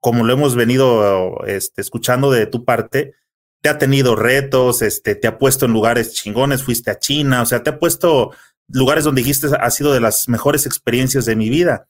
[0.00, 3.12] como lo hemos venido este, escuchando de tu parte,
[3.60, 7.46] te ha tenido retos, este, te ha puesto en lugares chingones, fuiste a China, o
[7.46, 8.32] sea, te ha puesto
[8.68, 11.88] lugares donde dijiste ha sido de las mejores experiencias de mi vida.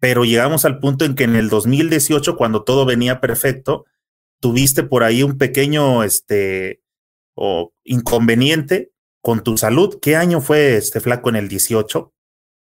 [0.00, 3.84] Pero llegamos al punto en que en el 2018, cuando todo venía perfecto,
[4.40, 6.82] tuviste por ahí un pequeño este,
[7.34, 9.98] o inconveniente con tu salud.
[10.00, 12.12] ¿Qué año fue este flaco en el 18?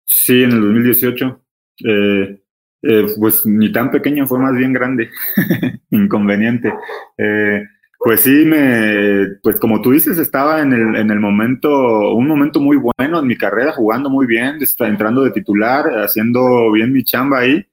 [0.07, 1.45] Sí, en el 2018.
[1.85, 2.43] Eh,
[2.83, 5.11] eh, pues ni tan pequeño, fue más bien grande,
[5.91, 6.73] inconveniente.
[7.19, 7.63] Eh,
[8.03, 12.59] Pues sí, me, pues como tú dices, estaba en el, en el momento, un momento
[12.59, 17.41] muy bueno en mi carrera, jugando muy bien, entrando de titular, haciendo bien mi chamba
[17.41, 17.67] ahí,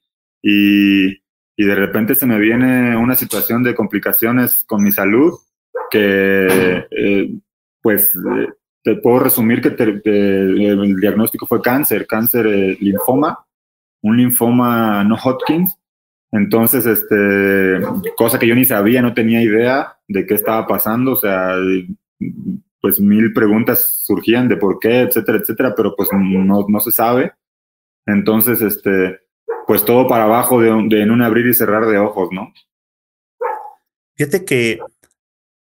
[0.43, 1.15] y,
[1.57, 5.33] y de repente se me viene una situación de complicaciones con mi salud,
[5.91, 7.33] que eh,
[7.81, 8.13] pues
[8.83, 13.45] te puedo resumir que el diagnóstico fue cáncer, cáncer eh, linfoma,
[14.01, 15.67] un linfoma no Hodgkin,
[16.31, 17.79] entonces, este,
[18.17, 21.55] cosa que yo ni sabía, no tenía idea de qué estaba pasando, o sea,
[22.81, 27.33] pues mil preguntas surgían de por qué, etcétera, etcétera, pero pues no, no se sabe.
[28.05, 29.21] Entonces, este,
[29.67, 32.53] pues todo para abajo de, de en un abrir y cerrar de ojos, ¿no?
[34.15, 34.79] Fíjate que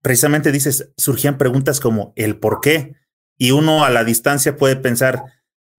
[0.03, 2.97] precisamente dices, surgían preguntas como el por qué,
[3.39, 5.23] y uno a la distancia puede pensar,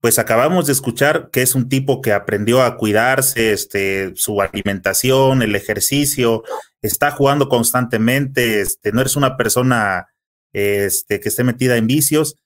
[0.01, 5.41] pues acabamos de escuchar que es un tipo que aprendió a cuidarse, este, su alimentación,
[5.41, 6.43] el ejercicio,
[6.81, 10.07] está jugando constantemente, este, no eres una persona
[10.51, 12.37] este, que esté metida en vicios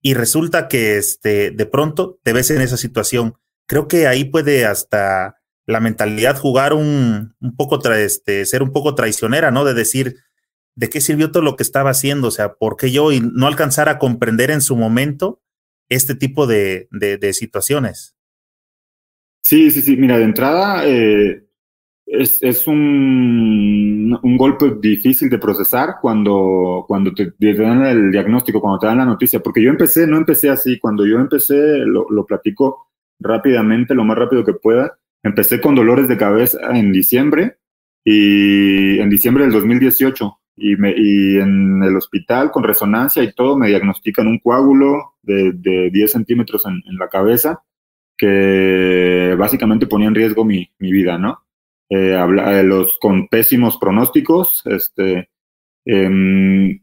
[0.00, 3.36] y resulta que este, de pronto te ves en esa situación.
[3.66, 5.36] Creo que ahí puede hasta
[5.66, 9.64] la mentalidad jugar un, un poco, este, ser un poco traicionera, ¿no?
[9.64, 10.16] De decir,
[10.74, 12.28] ¿de qué sirvió todo lo que estaba haciendo?
[12.28, 15.40] O sea, ¿por qué yo y no alcanzar a comprender en su momento
[15.88, 18.16] este tipo de, de, situaciones.
[19.42, 19.96] Sí, sí, sí.
[19.96, 21.44] Mira, de entrada eh,
[22.06, 28.78] es, es un, un, golpe difícil de procesar cuando, cuando te, dan el diagnóstico, cuando
[28.78, 29.40] te dan la noticia.
[29.40, 30.78] Porque yo empecé, no empecé así.
[30.78, 32.88] Cuando yo empecé, lo, lo platico
[33.18, 34.98] rápidamente, lo más rápido que pueda.
[35.22, 37.56] Empecé con dolores de cabeza en diciembre
[38.04, 43.56] y en diciembre del 2018 y, me, y en el hospital con resonancia y todo
[43.56, 47.62] me diagnostican un coágulo de, de 10 centímetros en, la cabeza
[48.16, 51.44] que básicamente ponía en riesgo mi, mi vida, ¿no?
[51.88, 55.30] Eh, habla, eh, los con pésimos pronósticos, este,
[55.84, 56.80] eh,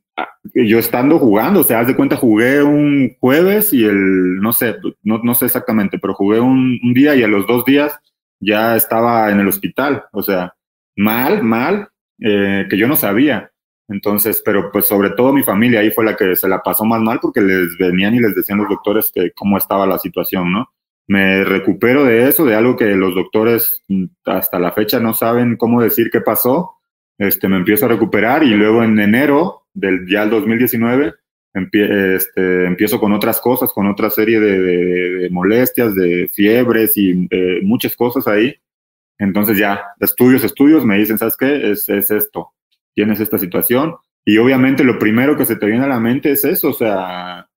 [0.53, 4.75] yo estando jugando, o sea, haz de cuenta, jugué un jueves y el, no sé,
[5.03, 7.97] no, no sé exactamente, pero jugué un, un día y a los dos días
[8.39, 10.53] ya estaba en el hospital, o sea,
[10.95, 11.89] mal, mal,
[12.19, 13.51] eh, que yo no sabía.
[13.87, 17.01] Entonces, pero pues sobre todo mi familia ahí fue la que se la pasó más
[17.01, 20.71] mal porque les venían y les decían los doctores que cómo estaba la situación, ¿no?
[21.07, 25.57] Me recupero de eso, de algo que los doctores mm, hasta la fecha no saben
[25.57, 26.77] cómo decir qué pasó.
[27.17, 31.13] Este, me empiezo a recuperar y luego en enero del ya el 2019
[31.53, 37.95] este, empiezo con otras cosas, con otra serie de, molestias, de fiebres y eh, muchas
[37.95, 38.55] cosas ahí.
[39.19, 41.71] Entonces ya, estudios, estudios, me dicen, ¿sabes qué?
[41.71, 42.53] Es, es esto
[42.93, 43.95] tienes esta situación.
[44.25, 47.47] Y obviamente lo primero que se te viene a la mente es eso, o sea,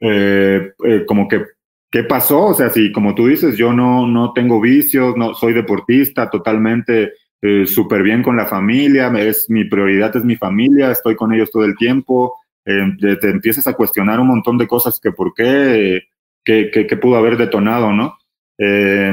[0.00, 1.44] eh, eh, como que,
[1.90, 2.46] ¿qué pasó?
[2.46, 7.12] O sea, si como tú dices, yo no, no tengo vicios, no soy deportista, totalmente
[7.42, 11.50] eh, súper bien con la familia, es, mi prioridad es mi familia, estoy con ellos
[11.50, 12.34] todo el tiempo,
[12.64, 16.02] te, te, empiezas a cuestionar un montón de cosas que por qué,
[16.44, 18.18] que, que, pudo haber detonado, ¿no?
[18.58, 19.12] Eh,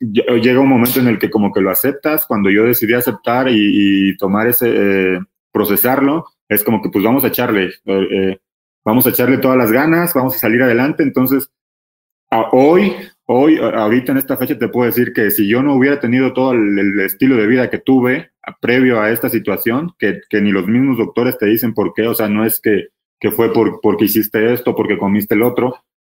[0.00, 4.10] llega un momento en el que como que lo aceptas, cuando yo decidí aceptar y,
[4.10, 5.18] y tomar ese, eh,
[5.52, 8.38] procesarlo, es como que pues vamos a echarle, eh, eh,
[8.84, 11.50] vamos a echarle todas las ganas, vamos a salir adelante, entonces
[12.30, 12.92] a hoy,
[13.32, 16.52] hoy, ahorita en esta fecha te puedo decir que si yo no hubiera tenido todo
[16.52, 20.98] el, estilo de vida que tuve previo a esta situación, que, que, ni los mismos
[20.98, 22.88] doctores te dicen por qué, o sea, no es que,
[23.20, 25.76] que fue por, porque hiciste esto, porque comiste el otro,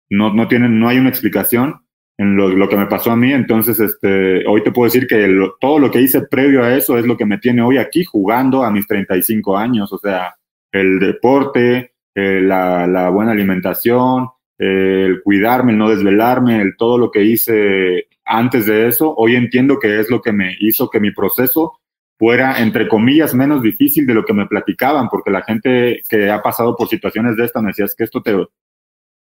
[0.09, 1.83] no, no tienen, no hay una explicación,
[2.17, 3.31] en lo, lo, que me pasó a mí.
[3.31, 5.27] Entonces, este, hoy te puedo decir que
[5.59, 8.63] todo lo que hice previo a eso es lo que me tiene hoy aquí jugando
[8.63, 9.91] a mis 35 años.
[9.91, 10.35] O sea,
[10.71, 17.23] el deporte, eh, la, buena alimentación, el cuidarme, el no desvelarme, el todo lo que
[17.23, 19.13] hice antes de eso.
[19.15, 21.79] Hoy entiendo que es lo que me hizo que mi proceso
[22.17, 26.41] fuera, entre comillas, menos difícil de lo que me platicaban, porque la gente que ha
[26.41, 28.33] pasado por situaciones de esta me decía, es que esto te,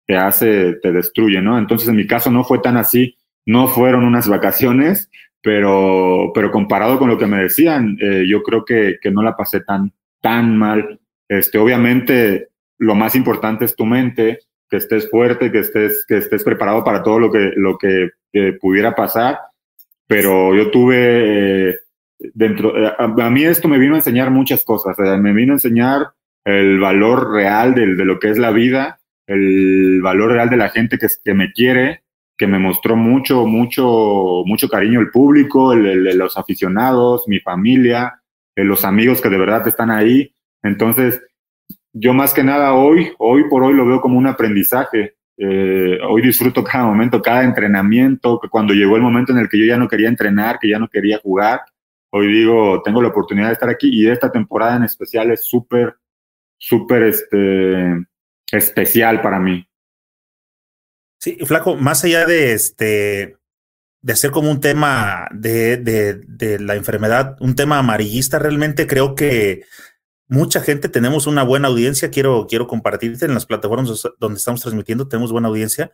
[0.06, 1.58] te hace, te destruye, ¿no?
[1.58, 3.16] Entonces en mi caso no fue tan así,
[3.46, 5.10] no fueron unas vacaciones,
[5.42, 9.36] pero, pero comparado con lo que me decían, eh, yo creo que, que, no la
[9.36, 11.00] pasé tan, tan mal.
[11.28, 12.48] Este, obviamente
[12.78, 14.40] lo más importante es tu mente,
[14.70, 18.10] que estés fuerte, que estés, que estés preparado para todo lo que, lo que,
[18.60, 19.40] pudiera pasar,
[20.06, 21.78] pero yo tuve eh,
[22.32, 26.12] dentro, eh, a, mí esto me vino a enseñar muchas cosas, me vino a enseñar
[26.44, 30.68] el valor real de, de lo que es la vida, el valor real de la
[30.68, 32.04] gente que, que me quiere,
[32.40, 38.22] que me mostró mucho, mucho, mucho cariño el público, los aficionados, mi familia,
[38.56, 40.34] eh, los amigos que de verdad están ahí.
[40.62, 41.20] Entonces,
[41.92, 45.16] yo más que nada hoy, hoy por hoy lo veo como un aprendizaje.
[45.36, 49.58] Eh, hoy disfruto cada momento, cada entrenamiento, que cuando llegó el momento en el que
[49.58, 51.62] yo ya no quería entrenar, que ya no quería jugar,
[52.10, 55.96] hoy digo, tengo la oportunidad de estar aquí y esta temporada en especial es súper,
[56.58, 58.06] súper este,
[58.52, 59.66] especial para mí.
[61.18, 63.36] Sí, Flaco, más allá de este
[64.02, 69.14] de hacer como un tema de, de, de, la enfermedad, un tema amarillista, realmente creo
[69.14, 69.64] que
[70.30, 72.10] mucha gente tenemos una buena audiencia.
[72.10, 75.92] Quiero, quiero compartirte en las plataformas donde estamos transmitiendo, tenemos buena audiencia.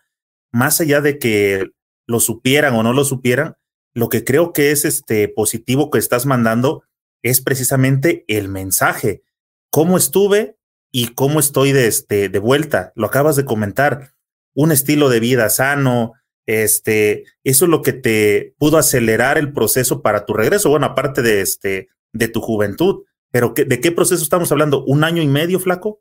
[0.52, 1.70] Más allá de que
[2.06, 3.56] lo supieran o no lo supieran,
[3.94, 6.84] lo que creo que es este positivo que estás mandando
[7.22, 9.22] es precisamente el mensaje.
[9.70, 10.58] ¿Cómo estuve
[10.92, 12.92] y cómo estoy de, este, de vuelta?
[12.94, 14.12] Lo acabas de comentar
[14.54, 16.12] un estilo de vida sano,
[16.44, 21.22] este, eso es lo que te pudo acelerar el proceso para tu regreso, bueno, aparte
[21.22, 23.04] de este, de tu juventud,
[23.36, 24.82] pero ¿de qué proceso estamos hablando?
[24.86, 26.00] ¿Un año y medio, flaco?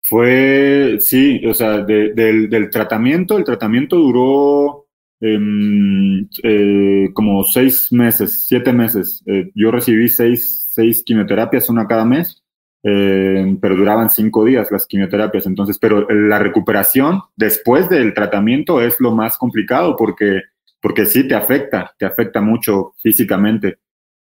[0.00, 4.86] Fue, sí, o sea, del, tratamiento, el tratamiento duró
[5.20, 9.22] em, eh, como seis meses, siete meses.
[9.26, 12.42] Eh, yo recibí seis, seis quimioterapias, una cada mes
[12.82, 15.44] eh, pero duraban cinco días las quimioterapias.
[15.44, 20.40] Entonces, pero la recuperación después del tratamiento es lo más complicado porque,
[20.80, 23.76] porque sí te afecta, te afecta mucho físicamente.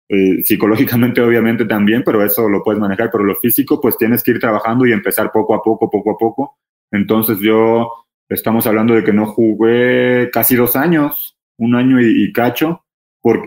[0.09, 4.33] Eh, psicológicamente obviamente también, pero eso lo puedes manejar, pero lo físico pues tienes que
[4.33, 6.59] ir trabajando y empezar poco a poco, poco a poco.
[6.91, 7.91] Entonces yo,
[8.29, 12.83] estamos hablando de que no jugué casi dos años, un año y cacho,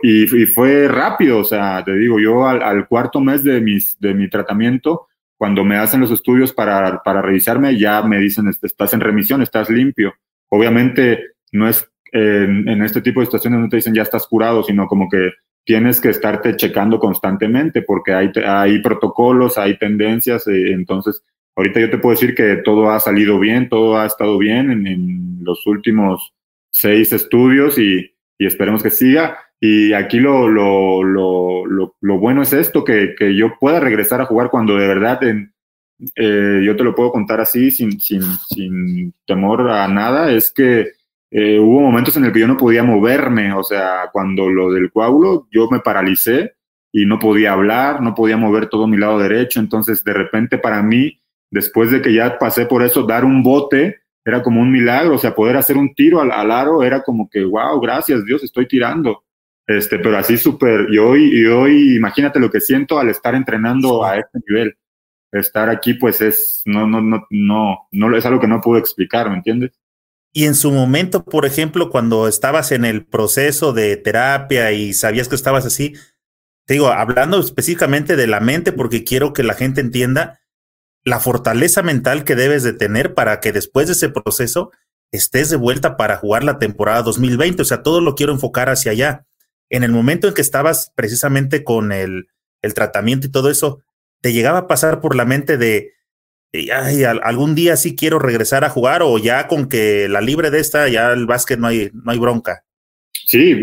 [0.02, 4.30] y, fue rápido, o sea, te digo, yo al, cuarto mes de, mis, de mi
[4.30, 9.42] tratamiento, cuando me hacen los estudios para, para revisarme, ya me dicen, estás en remisión,
[9.42, 10.14] estás limpio.
[10.50, 14.88] Obviamente no es en, este tipo de situaciones no te dicen ya estás curado, sino
[14.88, 15.32] como que
[15.66, 21.24] tienes que estarte checando constantemente porque hay, hay protocolos, hay tendencias, eh, entonces
[21.56, 24.88] ahorita yo te puedo decir que todo ha salido bien, todo ha estado bien en,
[24.88, 26.34] en los últimos
[26.70, 29.40] seis estudios y, y esperemos que siga.
[29.60, 31.64] Y aquí lo, lo, lo,
[32.00, 35.54] lo, bueno es esto, que, que, yo pueda regresar a jugar cuando de verdad en,
[36.16, 40.92] eh, yo te lo puedo contar así sin, sin, sin temor a nada, es que
[41.38, 44.90] eh, hubo momentos en el que yo no podía moverme, o sea, cuando lo del
[44.90, 46.56] coágulo, yo me paralicé
[46.94, 50.82] y no podía hablar, no podía mover todo mi lado derecho, entonces de repente para
[50.82, 51.22] mí,
[51.52, 55.18] después de que ya pasé por eso, dar un bote era como un milagro, o
[55.18, 58.66] sea, poder hacer un tiro al, al aro era como que, wow, gracias Dios, estoy
[58.66, 59.26] tirando.
[59.68, 64.06] Este, pero así súper, y hoy, y hoy imagínate lo que siento al estar entrenando
[64.06, 64.78] a este nivel.
[65.34, 69.30] Estar aquí, pues es, no, no, no, no, no, es algo que no puedo explicar,
[69.30, 69.78] ¿me entiendes?
[70.38, 75.30] Y en su momento, por ejemplo, cuando estabas en el proceso de terapia y sabías
[75.30, 75.94] que estabas así,
[76.66, 80.42] te digo, hablando específicamente de la mente, porque quiero que la gente entienda
[81.06, 84.72] la fortaleza mental que debes de tener para que después de ese proceso
[85.10, 87.62] estés de vuelta para jugar la temporada 2020.
[87.62, 89.26] O sea, todo lo quiero enfocar hacia allá
[89.70, 92.28] en el momento en que estabas precisamente con el,
[92.62, 93.84] el tratamiento y todo eso,
[94.20, 95.94] ¿te llegaba a pasar por la mente de,
[96.72, 100.60] ay, algún día sí quiero regresar a jugar o ya con que la libre de
[100.60, 102.64] esta, ya el básquet no hay, no hay bronca?
[103.26, 103.56] Sí,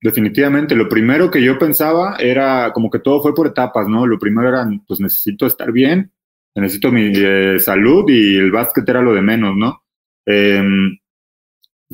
[0.00, 0.74] definitivamente.
[0.76, 4.06] Lo primero que yo pensaba era como que todo fue por etapas, ¿no?
[4.06, 6.12] Lo primero era, pues necesito estar bien,
[6.54, 9.82] necesito mi eh, salud y el básquet era lo de menos, ¿no?
[10.26, 10.62] Eh,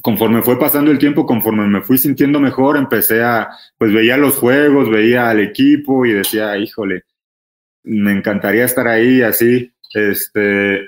[0.02, 4.36] conforme fue pasando el tiempo, conforme me fui sintiendo mejor, empecé a, pues veía los
[4.36, 7.04] juegos, veía al equipo y decía, híjole,
[7.84, 10.86] me encantaría estar ahí, así, este,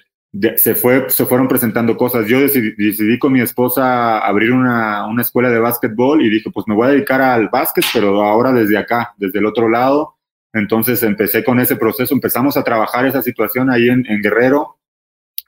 [0.57, 2.27] se, fue, se fueron presentando cosas.
[2.27, 6.75] Yo decidí, con mi esposa abrir una, una, escuela de básquetbol y dije, pues me
[6.75, 10.17] voy a dedicar al básquet, pero ahora desde acá, desde el otro lado.
[10.53, 14.79] Entonces empecé con ese proceso, empezamos a trabajar esa situación ahí en, en Guerrero,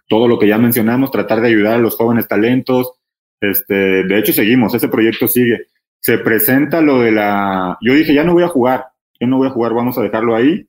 [0.09, 2.93] todo lo que ya mencionamos, tratar de ayudar a los jóvenes talentos,
[3.43, 5.67] este, de hecho, seguimos, ese proyecto sigue.
[5.99, 7.77] Se presenta lo de la...
[7.83, 8.87] Yo dije, ya no voy a jugar,
[9.21, 10.67] ya no voy a jugar, vamos a dejarlo ahí.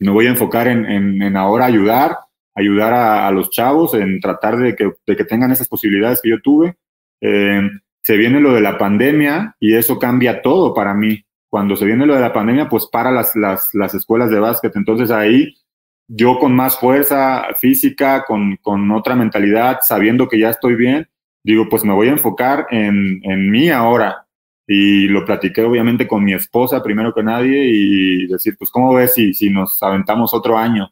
[0.00, 2.18] Me voy a enfocar en, en, ahora ayudar,
[2.54, 6.40] ayudar a, los chavos, en tratar de que, de que, tengan esas posibilidades que yo
[6.40, 6.76] tuve.
[7.20, 7.62] Eh,
[8.02, 11.24] se viene lo de la pandemia y eso cambia todo para mí.
[11.48, 14.74] Cuando se viene lo de la pandemia, pues para las, las, las escuelas de básquet.
[14.76, 15.54] Entonces ahí
[16.08, 21.08] yo con más fuerza física, con, con otra mentalidad, sabiendo que ya estoy bien,
[21.42, 24.23] digo, pues me voy a enfocar en, en mí ahora.
[24.66, 29.14] Y lo platiqué obviamente con mi esposa primero que nadie y decir, pues, ¿cómo ves
[29.14, 30.90] si, si nos aventamos otro año?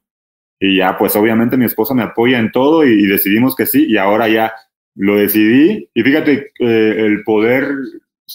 [0.60, 3.96] Y ya, pues obviamente mi esposa me apoya en todo y, decidimos que sí y
[3.96, 4.52] ahora ya
[4.94, 5.88] lo decidí.
[5.94, 7.68] Y fíjate, eh, el poder,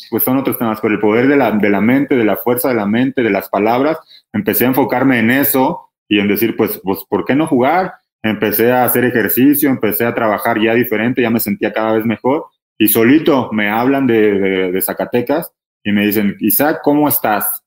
[0.10, 2.70] pues son otros temas, pero el poder de la, de la mente, de la fuerza
[2.70, 4.00] de la mente, de las palabras,
[4.34, 7.94] empecé a enfocarme en eso y en decir, pues, pues, ¿por qué no jugar?
[8.24, 12.46] empecé a hacer ejercicio, empecé a trabajar ya diferente, ya me sentía cada vez mejor
[12.78, 15.52] y solito me hablan de, Zacatecas
[15.84, 17.64] y me dicen, Isaac, ¿cómo estás?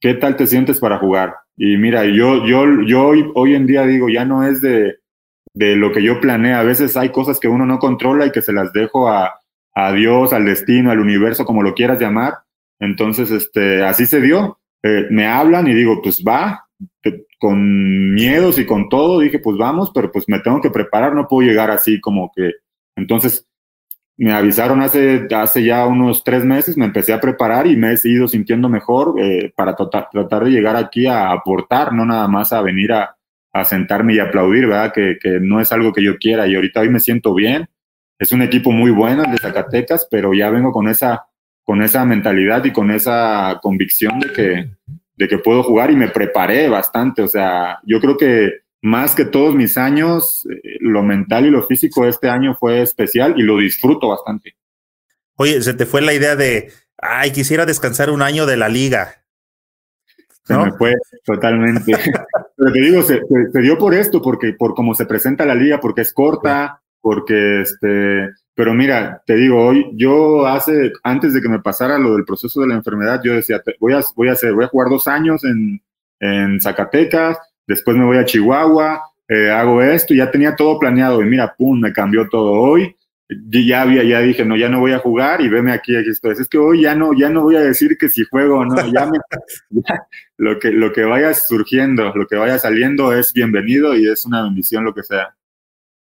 [0.00, 1.34] ¿qué tal te sientes para jugar?
[1.56, 4.98] Y mira, yo, yo, yo hoy, hoy en día digo, ya no es de,
[5.54, 6.54] de lo que yo planeé.
[6.54, 9.40] A veces hay cosas que uno no controla y que se las dejo a,
[9.74, 12.34] a Dios, al destino, al universo, como lo quieras llamar.
[12.78, 14.60] Entonces, este, así se dio.
[14.82, 16.68] Eh, me hablan y digo, pues va,
[17.40, 21.26] con miedos y con todo, dije, pues vamos, pero pues me tengo que preparar, no
[21.26, 22.52] puedo llegar así como que.
[22.96, 23.48] Entonces,
[24.18, 27.96] me avisaron hace, hace ya unos tres meses, me empecé a preparar y me he
[28.02, 32.52] ido sintiendo mejor eh, para tratar, tratar de llegar aquí a aportar, no nada más
[32.52, 33.16] a venir a,
[33.52, 34.92] a sentarme y aplaudir, ¿verdad?
[34.92, 37.68] Que, que, no es algo que yo quiera y ahorita hoy me siento bien.
[38.18, 41.26] Es un equipo muy bueno el de Zacatecas, pero ya vengo con esa,
[41.62, 44.70] con esa mentalidad y con esa convicción de que,
[45.14, 47.22] de que puedo jugar y me preparé bastante.
[47.22, 51.66] O sea, yo creo que más que todos mis años, eh, lo mental y lo
[51.66, 54.56] físico este año fue especial y lo disfruto bastante.
[55.36, 59.24] Oye, se te fue la idea de, ay, quisiera descansar un año de la liga.
[60.44, 60.94] Se me fue
[61.24, 61.92] totalmente.
[62.56, 63.20] Pero te digo, se,
[63.52, 67.60] se, dio por esto, porque por cómo se presenta la liga, porque es corta, porque
[67.60, 72.24] este, pero mira, te digo, hoy yo hace, antes de que me pasara lo del
[72.24, 75.06] proceso de la enfermedad, yo decía, voy a, voy a hacer, voy a jugar dos
[75.06, 75.80] años en,
[76.18, 77.38] en Zacatecas,
[77.68, 81.78] después me voy a Chihuahua, eh, hago esto, ya tenía todo planeado y mira, pum,
[81.78, 82.96] me cambió todo hoy.
[83.50, 86.32] Ya había, ya dije, no, ya no voy a jugar y veme aquí, aquí estoy.
[86.32, 88.74] Es que hoy ya no, ya no voy a decir que si juego o no,
[88.90, 89.18] ya, me,
[90.38, 94.42] lo que, lo que vaya surgiendo, lo que vaya saliendo es bienvenido y es una
[94.44, 95.36] bendición lo que sea.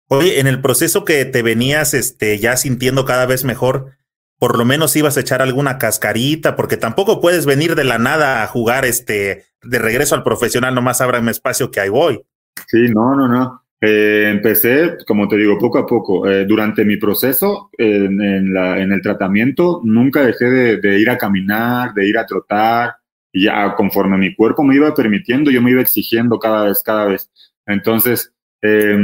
[0.07, 3.97] Oye, en el proceso que te venías este, ya sintiendo cada vez mejor,
[4.39, 8.43] por lo menos ibas a echar alguna cascarita, porque tampoco puedes venir de la nada
[8.43, 12.21] a jugar este, de regreso al profesional, nomás ábrame espacio que ahí voy.
[12.67, 13.63] Sí, no, no, no.
[13.81, 16.29] Eh, empecé, como te digo, poco a poco.
[16.29, 22.09] Eh, durante mi proceso en, el tratamiento, nunca dejé de, de, ir a caminar, de
[22.09, 22.97] ir a trotar.
[23.33, 27.07] Y ya conforme mi cuerpo me iba permitiendo, yo me iba exigiendo cada vez, cada
[27.07, 27.31] vez.
[27.67, 28.33] Entonces,
[28.63, 28.99] eh,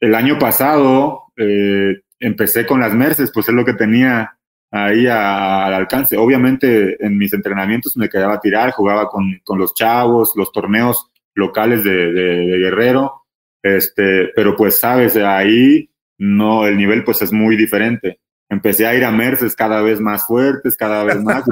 [0.00, 4.35] el año pasado eh, empecé con las Merces, pues es lo que tenía
[4.70, 6.16] ahí al alcance.
[6.16, 11.10] Obviamente en mis entrenamientos me quedaba a tirar, jugaba con, con los chavos, los torneos
[11.36, 13.26] locales de, Guerrero,
[13.62, 18.20] este, pero pues sabes, ahí no, el nivel pues es muy diferente.
[18.48, 21.44] Empecé a ir a Merces cada vez más fuertes, cada vez más,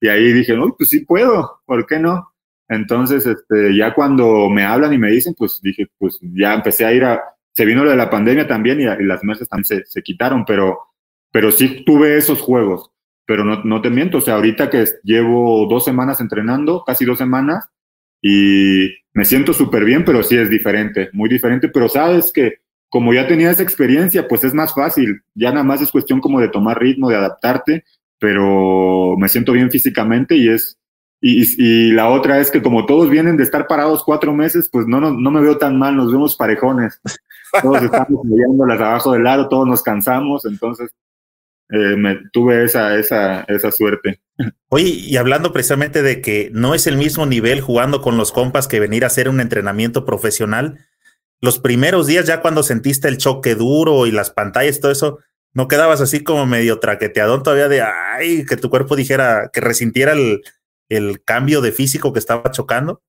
[0.00, 2.32] y ahí, dije, no, pues sí puedo, ¿por qué no?
[2.68, 6.92] Entonces, este, ya cuando me hablan y me dicen, pues dije, pues ya empecé a
[6.92, 7.22] ir a,
[7.52, 10.78] se vino lo de la pandemia también y, las mesas también se, se, quitaron, pero,
[11.32, 12.90] pero sí tuve esos juegos.
[13.26, 17.18] Pero no, no te miento, o sea, ahorita que llevo dos semanas entrenando, casi dos
[17.18, 17.68] semanas,
[18.20, 22.58] y me siento súper bien, pero sí es diferente, muy diferente, pero sabes que
[22.88, 26.40] como ya tenía esa experiencia, pues es más fácil, ya nada más es cuestión como
[26.40, 27.84] de tomar ritmo, de adaptarte,
[28.18, 30.76] pero me siento bien físicamente y es,
[31.20, 34.86] y, y, la otra es que como todos vienen de estar parados cuatro meses, pues
[34.86, 37.00] no, no, no me veo tan mal, nos vemos parejones
[37.62, 38.20] todos estamos
[38.68, 40.90] las abajo del lado, todos nos cansamos, entonces
[41.72, 44.20] eh, me, tuve esa, esa, esa suerte.
[44.68, 48.68] Oye, y hablando precisamente de que no es el mismo nivel jugando con los compas
[48.68, 50.86] que venir a hacer un entrenamiento profesional,
[51.40, 55.18] los primeros días ya cuando sentiste el choque duro y las pantallas, todo eso,
[55.54, 60.12] ¿no quedabas así como medio traqueteadón todavía de, ay, que tu cuerpo dijera, que resintiera
[60.12, 60.42] el,
[60.88, 63.02] el cambio de físico que estaba chocando?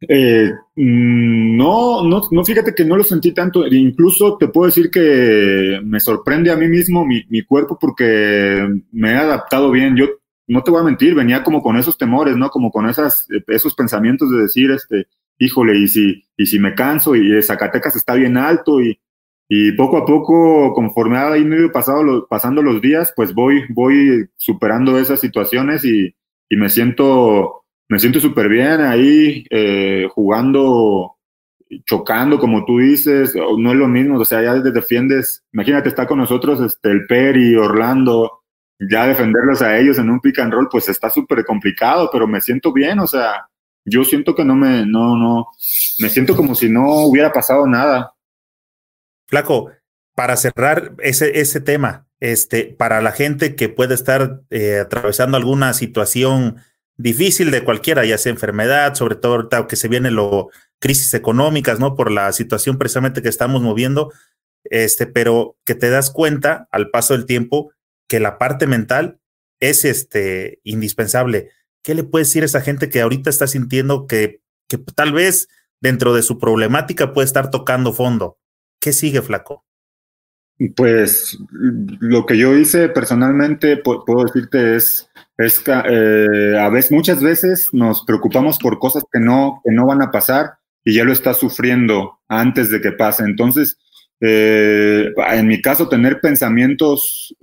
[0.00, 3.66] Eh, mm, no, no, no, fíjate que no lo sentí tanto.
[3.66, 9.16] Incluso te puedo decir que me sorprende a mí mismo mi, cuerpo porque me he
[9.16, 9.96] adaptado bien.
[9.96, 10.06] Yo
[10.48, 12.50] no te voy a mentir, venía como con esos temores, ¿no?
[12.50, 15.08] Como con esas, esos pensamientos de decir, este,
[15.38, 18.98] híjole, y si, y si me canso y Zacatecas está bien alto y,
[19.48, 24.98] y poco a poco, conforme ha ido pasado pasando los días, pues voy, voy superando
[24.98, 26.14] esas situaciones y,
[26.48, 31.16] y me siento me siento súper bien ahí eh, jugando,
[31.84, 36.18] chocando, como tú dices, no es lo mismo, o sea, ya defiendes, imagínate, está con
[36.18, 38.42] nosotros este, el Peri, Orlando,
[38.78, 42.40] ya defenderlos a ellos en un pick and roll, pues está súper complicado, pero me
[42.40, 43.48] siento bien, o sea,
[43.84, 45.46] yo siento que no me, no, no,
[46.00, 48.14] me siento como si no hubiera pasado nada.
[49.28, 49.70] Flaco,
[50.14, 55.72] para cerrar ese, ese tema, este, para la gente que puede estar eh, atravesando alguna
[55.72, 56.56] situación
[56.96, 61.94] difícil de cualquiera, ya sea enfermedad, sobre todo que se vienen lo crisis económicas, ¿no?
[61.94, 64.12] Por la situación precisamente que estamos moviendo,
[64.64, 67.72] este, pero que te das cuenta al paso del tiempo
[68.08, 69.20] que la parte mental
[69.60, 71.50] es este indispensable.
[71.82, 75.48] ¿Qué le puedes decir a esa gente que ahorita está sintiendo que, que tal vez
[75.80, 78.38] dentro de su problemática puede estar tocando fondo?
[78.80, 79.65] ¿Qué sigue, flaco?
[80.74, 87.68] Pues lo que yo hice personalmente, puedo decirte, es, es eh, a veces, muchas veces
[87.72, 91.36] nos preocupamos por cosas que no, que no van a pasar y ya lo estás
[91.38, 93.24] sufriendo antes de que pase.
[93.24, 93.76] Entonces,
[94.22, 97.36] eh, en mi caso, tener pensamientos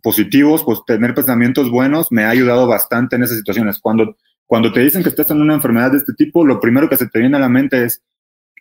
[0.00, 3.80] positivos, pues tener pensamientos buenos me ha ayudado bastante en esas situaciones.
[3.80, 4.16] Cuando,
[4.46, 7.08] cuando te dicen que estás en una enfermedad de este tipo, lo primero que se
[7.08, 8.00] te viene a la mente es,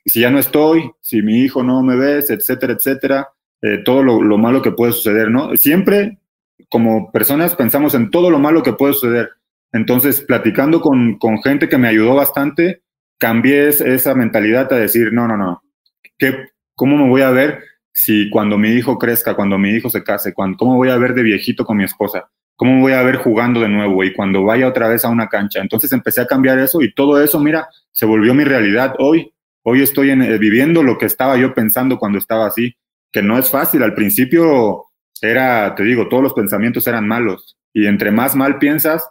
[0.04, 3.30] si ya no estoy, si mi hijo no me ves, etcétera, etcétera
[3.62, 5.56] eh, todo lo, malo que puede suceder, ¿no?
[5.58, 6.18] Siempre
[6.70, 9.30] como personas pensamos en todo lo malo que puede suceder.
[9.72, 12.82] Entonces, platicando con, con gente que me ayudó bastante,
[13.18, 15.62] cambié esa mentalidad a decir, no, no, no,
[16.18, 20.04] ¿qué, ¿cómo me voy a ver si cuando mi hijo crezca, cuando mi hijo se
[20.04, 22.30] case, cuando, cómo voy a ver de viejito con mi esposa?
[22.56, 25.62] ¿Cómo voy a ver jugando de nuevo y cuando vaya otra vez a una cancha?
[25.62, 29.34] Entonces empecé a cambiar eso y todo eso, mira, se volvió mi realidad hoy.
[29.64, 32.76] Hoy estoy en, viviendo lo que estaba yo pensando cuando estaba así
[33.12, 33.84] que no es fácil.
[33.84, 34.86] Al principio
[35.22, 39.08] era, te digo, todos los pensamientos eran malos y entre más mal piensas,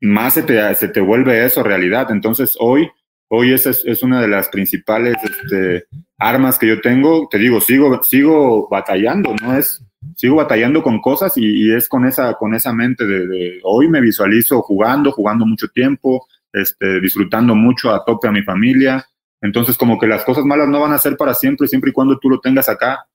[0.00, 2.10] más se te, se te vuelve eso realidad.
[2.10, 2.88] Entonces hoy,
[3.28, 5.84] hoy esa es, una de las principales este,
[6.18, 7.28] armas que yo tengo.
[7.30, 9.56] Te digo, sigo, sigo batallando, ¿no?
[9.56, 9.84] Es,
[10.16, 14.00] sigo batallando con cosas y, es con esa, con esa mente de, de, hoy me
[14.00, 19.04] visualizo jugando, jugando mucho tiempo, este, disfrutando mucho a tope a mi familia.
[19.42, 22.18] Entonces, como que las cosas malas no van a ser para siempre, siempre y cuando
[22.18, 23.06] tú lo tengas acá.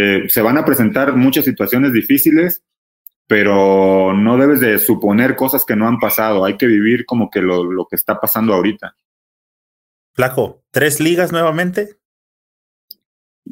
[0.00, 2.62] Eh, se van a presentar muchas situaciones difíciles,
[3.26, 6.44] pero no debes de suponer cosas que no han pasado.
[6.44, 8.94] Hay que vivir como que lo, lo que está pasando ahorita.
[10.14, 11.98] Flaco, ¿tres ligas nuevamente?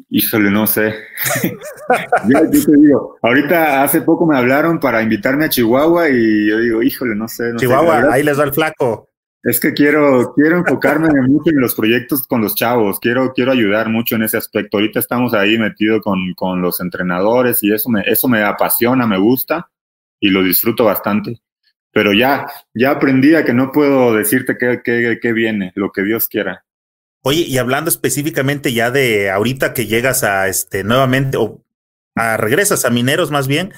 [0.09, 0.95] Híjole, no sé.
[2.29, 6.81] yo, te digo, ahorita hace poco me hablaron para invitarme a Chihuahua y yo digo,
[6.83, 7.53] híjole, no sé.
[7.57, 9.06] Chihuahua, ahí les va el flaco.
[9.47, 13.87] Es que quiero, quiero enfocarme mucho en los proyectos con los chavos, quiero, quiero ayudar
[13.87, 14.75] mucho en ese aspecto.
[14.75, 19.17] Ahorita estamos ahí metidos con, con los entrenadores y eso me, eso me apasiona, me
[19.17, 19.69] gusta
[20.19, 21.39] y lo disfruto bastante.
[21.93, 26.03] Pero ya, ya aprendí a que no puedo decirte qué, qué, qué viene, lo que
[26.03, 26.65] Dios quiera.
[27.21, 31.63] Oye, y hablando específicamente ya de ahorita que llegas a este nuevamente o
[32.15, 33.71] a regresas a Mineros más bien,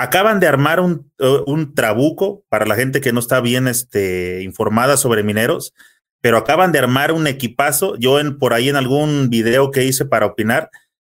[0.00, 4.42] acaban de armar un, uh, un, trabuco para la gente que no está bien este,
[4.42, 5.74] informada sobre mineros,
[6.22, 7.96] pero acaban de armar un equipazo.
[7.96, 10.70] Yo en, por ahí en algún video que hice para opinar,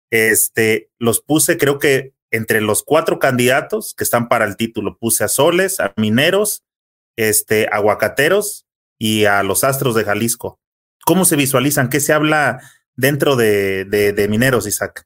[0.10, 5.26] este, los puse creo que entre los cuatro candidatos que están para el título, puse
[5.26, 6.64] a Soles, a Mineros,
[7.18, 10.62] este, Aguacateros y a los Astros de Jalisco.
[11.06, 11.90] ¿Cómo se visualizan?
[11.90, 12.62] ¿Qué se habla
[12.96, 15.06] dentro de, de, Mineros, Isaac?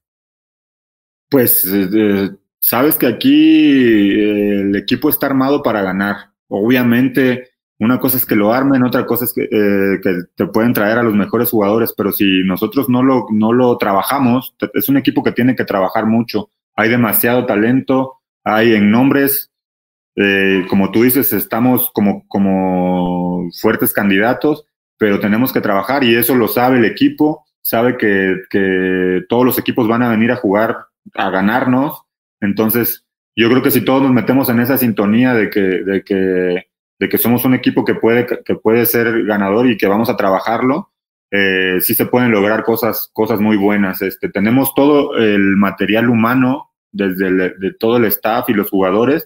[1.30, 6.32] Pues eh, sabes que aquí eh, el equipo está armado para ganar.
[6.48, 10.00] Obviamente, una cosa es que lo armen, otra cosa es que, eh,
[10.36, 14.56] te pueden traer a los mejores jugadores, pero si nosotros no lo, no lo trabajamos,
[14.74, 16.50] es un equipo que tiene que trabajar mucho.
[16.76, 19.52] Hay demasiado talento, hay en nombres,
[20.16, 24.66] eh, como tú dices, estamos como, como fuertes candidatos,
[24.98, 29.58] pero tenemos que trabajar y eso lo sabe el equipo, sabe que, que todos los
[29.58, 30.78] equipos van a venir a jugar,
[31.16, 32.04] a ganarnos
[32.42, 33.06] entonces,
[33.36, 36.68] yo creo que si todos nos metemos en esa sintonía de que, de que,
[37.00, 40.18] de que somos un equipo que puede, que puede ser ganador y que vamos a
[40.18, 40.92] trabajarlo,
[41.32, 44.02] eh, sí se pueden lograr cosas, cosas muy buenas.
[44.02, 49.26] Este, tenemos todo el material humano, desde todo el staff y los jugadores,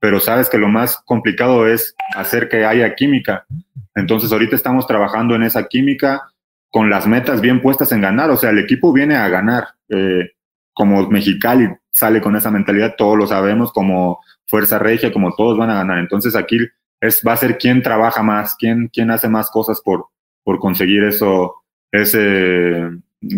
[0.00, 3.46] pero sabes que lo más complicado es hacer que haya química.
[3.94, 6.22] Entonces, ahorita estamos trabajando en esa química
[6.70, 8.30] con las metas bien puestas en ganar.
[8.30, 9.68] O sea, el equipo viene a ganar.
[9.88, 10.30] Eh,
[10.74, 15.70] como Mexicali sale con esa mentalidad, todos lo sabemos, como Fuerza Regia, como todos van
[15.70, 15.98] a ganar.
[15.98, 16.58] Entonces aquí
[17.00, 20.08] es, va a ser quién trabaja más, quién, quién hace más cosas por,
[20.42, 21.62] por conseguir eso,
[21.92, 22.90] ese,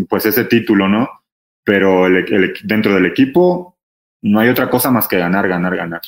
[0.09, 1.09] pues ese título, ¿no?
[1.65, 2.07] Pero
[2.65, 3.77] dentro del equipo
[4.23, 6.01] no hay otra cosa más que ganar, ganar, ganar.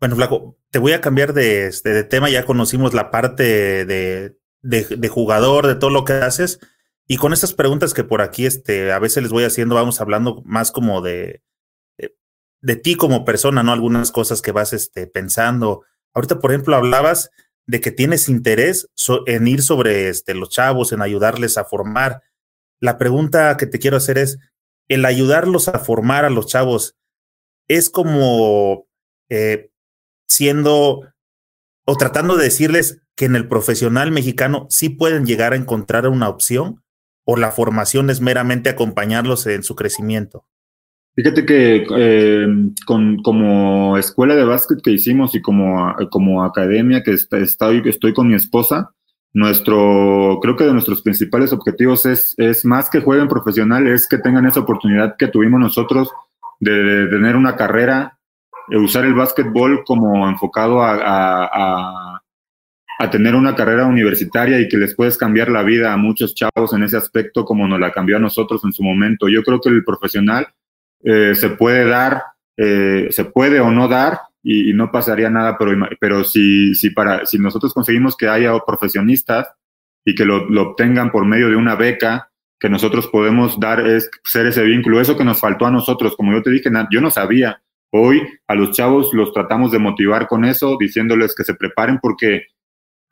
[0.00, 2.28] Bueno, Flaco, te voy a cambiar de, este, de tema.
[2.28, 6.58] Ya conocimos la parte de, de, de, jugador, de todo lo que haces.
[7.06, 10.42] Y con estas preguntas que por aquí este, a veces les voy haciendo, vamos hablando
[10.44, 11.42] más como de,
[12.62, 13.72] de, ti como persona, ¿no?
[13.72, 15.82] Algunas cosas que vas este, pensando.
[16.14, 17.30] Ahorita, por ejemplo, hablabas
[17.66, 18.88] de que tienes interés
[19.26, 22.22] en ir sobre este, los chavos, en ayudarles a formar.
[22.80, 24.38] La pregunta que te quiero hacer es,
[24.88, 26.96] el ayudarlos a formar a los chavos,
[27.68, 28.86] es como
[29.30, 29.70] eh,
[30.28, 31.02] siendo
[31.86, 36.28] o tratando de decirles que en el profesional mexicano sí pueden llegar a encontrar una
[36.28, 36.83] opción
[37.24, 40.44] o la formación es meramente acompañarlos en su crecimiento?
[41.16, 42.46] Fíjate que eh,
[42.86, 48.12] con, como escuela de básquet que hicimos y como, como academia que está, estoy, estoy
[48.12, 48.90] con mi esposa,
[49.32, 54.18] nuestro, creo que de nuestros principales objetivos es, es más que jueguen profesional, es que
[54.18, 56.08] tengan esa oportunidad que tuvimos nosotros
[56.60, 58.18] de, tener una carrera,
[58.68, 62.22] de usar el básquetbol como enfocado a,
[63.10, 66.82] tener una carrera universitaria y que les puedes cambiar la vida a muchos chavos en
[66.82, 69.28] ese aspecto como nos la cambió a nosotros en su momento.
[69.28, 70.48] Yo creo que el profesional
[71.02, 72.22] eh, se puede dar,
[72.56, 77.26] eh, se puede o no dar y, no pasaría nada, pero, pero si, si, para,
[77.26, 79.48] si nosotros conseguimos que haya profesionistas
[80.04, 82.30] y que lo, lo obtengan por medio de una beca,
[82.60, 86.32] que nosotros podemos dar es ser ese vínculo, eso que nos faltó a nosotros, como
[86.32, 87.60] yo te dije, yo no sabía.
[87.90, 92.46] Hoy a los chavos los tratamos de motivar con eso, diciéndoles que se preparen porque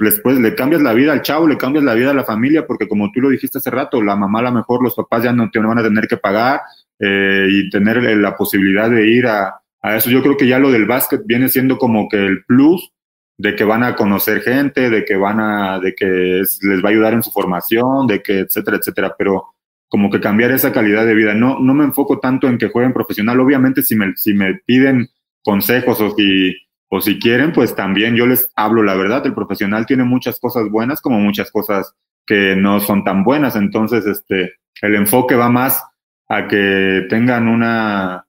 [0.02, 2.88] después le cambias la vida al chavo, le cambias la vida a la familia, porque
[2.88, 5.50] como tú lo dijiste hace rato, la mamá a lo mejor los papás ya no
[5.50, 6.60] te van a tener que pagar
[6.98, 10.10] eh, y tener la posibilidad de ir a, a eso.
[10.10, 12.92] Yo creo que ya lo del básquet viene siendo como que el plus
[13.38, 16.92] de que van a conocer gente, de que van a, de que les va a
[16.92, 19.54] ayudar en su formación, de que, etcétera, etcétera, pero
[19.88, 21.34] como que cambiar esa calidad de vida.
[21.34, 23.40] No, no me enfoco tanto en que jueguen profesional.
[23.40, 25.08] Obviamente, si me, si me piden
[25.42, 26.54] consejos o si,
[26.94, 29.24] o si quieren, pues también yo les hablo la verdad.
[29.24, 31.94] El profesional tiene muchas cosas buenas como muchas cosas
[32.26, 33.56] que no son tan buenas.
[33.56, 35.82] Entonces, este, el enfoque va más
[36.28, 38.26] a que tengan una,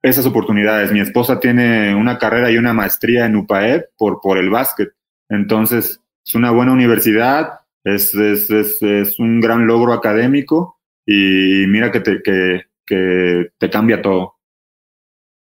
[0.00, 0.90] esas oportunidades.
[0.90, 4.88] Mi esposa tiene una carrera y una maestría en UPAEP por, por el básquet.
[5.28, 11.92] Entonces, es una buena universidad, es, es, es, es un gran logro académico y mira
[11.92, 14.36] que te, que, que te cambia todo.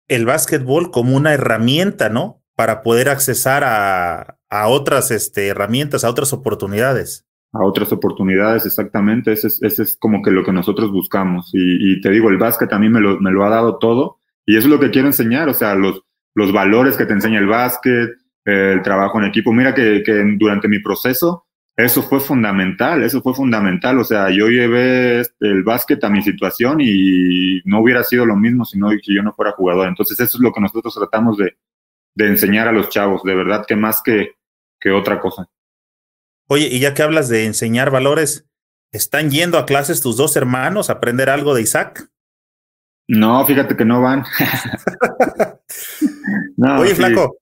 [0.07, 2.41] El básquetbol como una herramienta, ¿no?
[2.55, 7.25] Para poder accesar a, a otras este, herramientas, a otras oportunidades.
[7.51, 9.31] A otras oportunidades, exactamente.
[9.31, 11.51] Ese es, ese es como que lo que nosotros buscamos.
[11.53, 14.57] Y, te digo, el básquet a mí me lo, me lo ha dado todo y
[14.57, 16.01] eso es lo que quiero enseñar, o sea, los,
[16.35, 18.11] los valores que te enseña el básquet,
[18.43, 19.51] el trabajo en equipo.
[19.53, 21.44] Mira que, que durante mi proceso,
[21.77, 23.99] eso fue fundamental, eso fue fundamental.
[23.99, 28.35] O sea, yo llevé este, el básquet a mi situación y no hubiera sido lo
[28.35, 29.87] mismo si, no, si yo no fuera jugador.
[29.87, 31.57] Entonces, eso es lo que nosotros tratamos de,
[32.15, 34.35] de enseñar a los chavos, de verdad que más que,
[34.79, 35.49] que otra cosa.
[36.47, 38.45] Oye, y ya que hablas de enseñar valores,
[38.91, 42.09] ¿están yendo a clases tus dos hermanos a aprender algo de Isaac?
[43.07, 44.23] No, fíjate que no van.
[46.79, 47.37] Oye, flaco,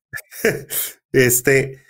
[1.11, 1.82] este,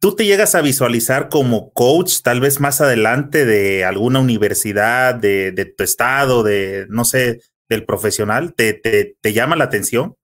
[0.00, 5.52] ¿tú te llegas a visualizar como coach tal vez más adelante de alguna universidad, de,
[5.52, 8.54] de tu estado, de, no sé, del profesional?
[8.54, 10.14] ¿Te, te, te llama la atención?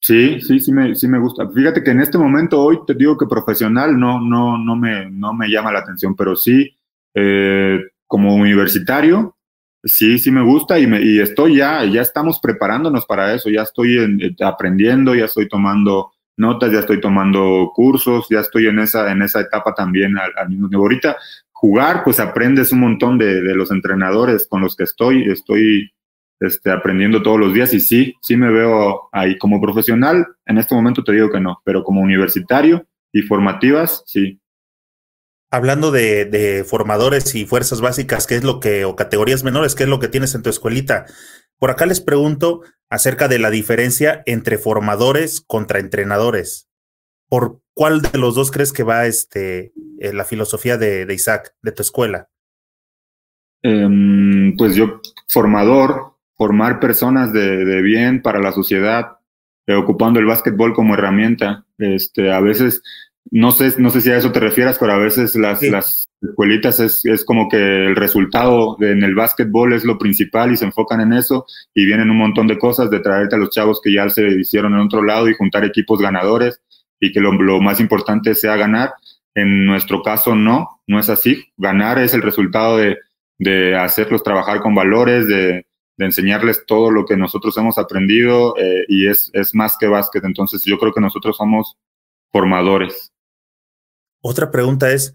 [0.00, 1.48] Sí, sí, sí me, sí me gusta.
[1.48, 5.32] Fíjate que en este momento hoy te digo que profesional no, no, no me, no
[5.32, 6.76] me llama la atención, pero sí
[7.14, 9.34] eh, como universitario
[9.86, 13.62] Sí, sí me gusta y, me, y estoy ya, ya estamos preparándonos para eso, ya
[13.62, 13.98] estoy
[14.40, 19.40] aprendiendo, ya estoy tomando notas, ya estoy tomando cursos, ya estoy en esa, en esa
[19.40, 20.84] etapa también al, mismo tiempo.
[20.84, 21.16] Ahorita
[21.52, 25.92] jugar, pues aprendes un montón de, de, los entrenadores con los que estoy, estoy
[26.40, 30.74] este, aprendiendo todos los días y sí, sí me veo ahí como profesional, en este
[30.74, 34.40] momento te digo que no, pero como universitario y formativas, sí,
[35.54, 39.88] hablando de, formadores y fuerzas básicas, ¿qué es lo que, o categorías menores, qué es
[39.88, 41.06] lo que tienes en tu escuelita?
[41.64, 42.60] Por acá les pregunto
[42.90, 46.68] acerca de la diferencia entre formadores contra entrenadores.
[47.30, 51.72] ¿Por cuál de los dos crees que va este, eh, la filosofía de, Isaac, de
[51.72, 52.28] tu escuela?
[53.62, 59.16] Em, pues yo, formador, formar personas de, bien para la sociedad,
[59.66, 61.64] eh, ocupando el básquetbol como herramienta.
[61.78, 62.82] Este, a veces
[63.30, 66.80] no sé, no sé si a eso te refieras, pero a veces las, las escuelitas
[66.80, 70.64] es, es, como que el resultado de, en el básquetbol es lo principal y se
[70.64, 73.92] enfocan en eso y vienen un montón de cosas de traerte a los chavos que
[73.92, 76.60] ya se hicieron en otro lado y juntar equipos ganadores
[77.00, 78.94] y que lo, más importante sea ganar.
[79.34, 81.44] En nuestro caso no, no es así.
[81.56, 82.98] Ganar es el resultado de,
[83.38, 88.84] de hacerlos trabajar con valores, de, de enseñarles todo lo que nosotros hemos aprendido eh,
[88.88, 90.24] y es, es más que básquet.
[90.24, 91.76] Entonces yo creo que nosotros somos
[92.32, 93.12] formadores.
[94.22, 95.14] Otra pregunta es,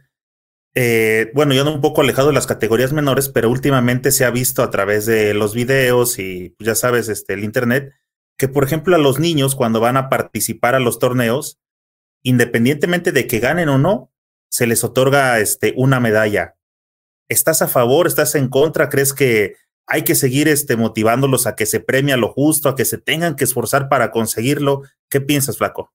[0.75, 4.29] eh, bueno, yo ando un poco alejado de las categorías menores, pero últimamente se ha
[4.29, 7.93] visto a través de los videos y ya sabes, este, el internet,
[8.37, 11.59] que por ejemplo a los niños cuando van a participar a los torneos,
[12.23, 14.11] independientemente de que ganen o no,
[14.49, 16.55] se les otorga este, una medalla.
[17.29, 18.07] ¿Estás a favor?
[18.07, 18.89] ¿Estás en contra?
[18.89, 19.55] ¿Crees que
[19.85, 22.97] hay que seguir este, motivándolos a que se premie a lo justo, a que se
[22.97, 24.83] tengan que esforzar para conseguirlo?
[25.09, 25.93] ¿Qué piensas, Flaco?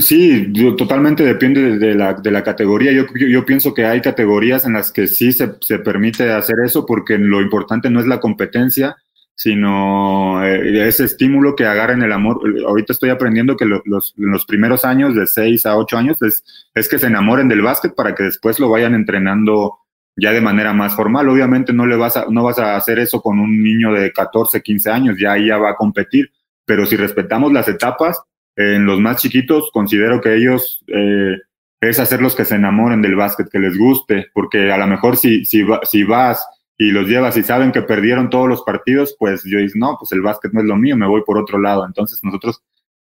[0.00, 2.92] Sí, totalmente depende de la, de la categoría.
[2.92, 6.86] Yo, yo, pienso que hay categorías en las que sí se, se, permite hacer eso
[6.86, 8.96] porque lo importante no es la competencia,
[9.34, 12.40] sino eh, ese estímulo que agarren el amor.
[12.66, 16.44] Ahorita estoy aprendiendo que los, los primeros años, de 6 a 8 años, es,
[16.74, 19.78] es que se enamoren del básquet para que después lo vayan entrenando
[20.14, 21.28] ya de manera más formal.
[21.28, 24.60] Obviamente no le vas a, no vas a hacer eso con un niño de 14,
[24.60, 26.30] 15 años, ya ahí ya va a competir,
[26.64, 28.20] pero si respetamos las etapas,
[28.60, 31.38] en los más chiquitos considero que ellos eh,
[31.80, 35.44] es hacerlos que se enamoren del básquet, que les guste, porque a lo mejor si,
[35.46, 36.46] si, si vas
[36.76, 40.12] y los llevas y saben que perdieron todos los partidos, pues yo digo, no, pues
[40.12, 41.86] el básquet no es lo mío, me voy por otro lado.
[41.86, 42.62] Entonces nosotros,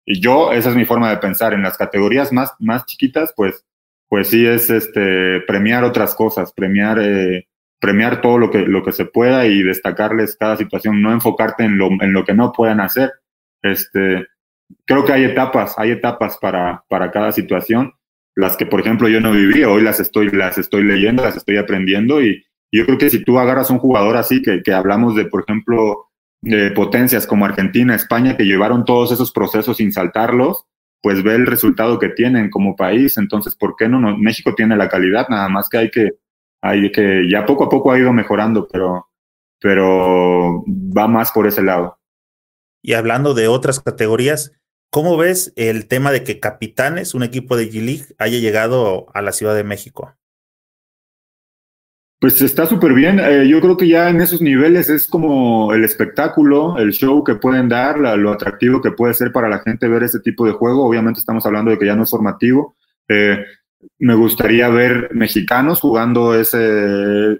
[0.05, 3.65] y yo, esa es mi forma de pensar, en las categorías más, más chiquitas, pues,
[4.07, 7.47] pues sí es este, premiar otras cosas, premiar, eh,
[7.79, 11.77] premiar todo lo que, lo que se pueda y destacarles cada situación, no enfocarte en
[11.77, 13.13] lo, en lo que no puedan hacer.
[13.61, 14.27] Este,
[14.85, 17.93] creo que hay etapas, hay etapas para, para cada situación,
[18.35, 21.57] las que, por ejemplo, yo no viví, hoy las estoy, las estoy leyendo, las estoy
[21.57, 25.23] aprendiendo y, yo creo que si tú agarras un jugador así, que, que hablamos de,
[25.25, 26.09] por ejemplo,
[26.41, 30.65] de potencias como Argentina, España, que llevaron todos esos procesos sin saltarlos,
[31.01, 33.17] pues ve el resultado que tienen como país.
[33.17, 33.99] Entonces, ¿por qué no?
[34.17, 36.11] México tiene la calidad, nada más que hay que,
[36.61, 39.07] hay que, ya poco a poco ha ido mejorando, pero,
[39.59, 41.97] pero va más por ese lado.
[42.85, 44.51] Y hablando de otras categorías,
[44.91, 49.31] ¿cómo ves el tema de que Capitanes, un equipo de G-League, haya llegado a la
[49.31, 50.13] Ciudad de México?
[52.19, 53.19] Pues está súper bien.
[53.19, 57.33] Eh, yo creo que ya en esos niveles es como el espectáculo, el show que
[57.33, 60.85] pueden dar, lo atractivo que puede ser para la gente ver ese tipo de juego.
[60.85, 62.77] Obviamente estamos hablando de que ya no es formativo.
[63.09, 63.43] Eh,
[63.97, 66.59] me gustaría ver mexicanos jugando ese,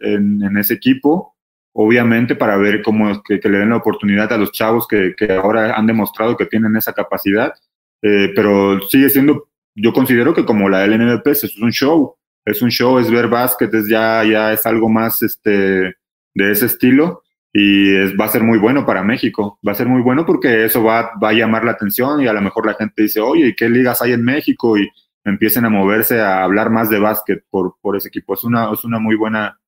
[0.02, 1.35] en, ese equipo,
[1.76, 5.32] obviamente para ver cómo que, que, le den la oportunidad a los chavos que, que
[5.34, 7.54] ahora han demostrado que tienen esa capacidad.
[8.02, 12.16] Eh, pero sigue siendo, yo considero que como la LNVP es un show
[12.46, 15.96] es un show, es ver básquet, es ya, ya es algo más este,
[16.34, 19.60] de ese estilo y es, va a ser muy bueno para México.
[19.68, 22.34] Va a ser muy bueno porque eso va, va a llamar la atención y a
[22.34, 24.78] lo mejor la gente dice, oye, ¿y qué ligas hay en México?
[24.78, 24.88] Y
[25.24, 28.36] empiecen a moverse a hablar más de básquet por, por ese equipo.
[28.36, 29.60] Es una, es una muy buena,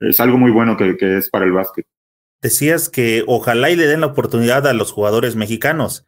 [0.00, 1.86] es algo muy bueno que, que es para el básquet.
[2.42, 6.06] Decías que ojalá y le den la oportunidad a los jugadores mexicanos.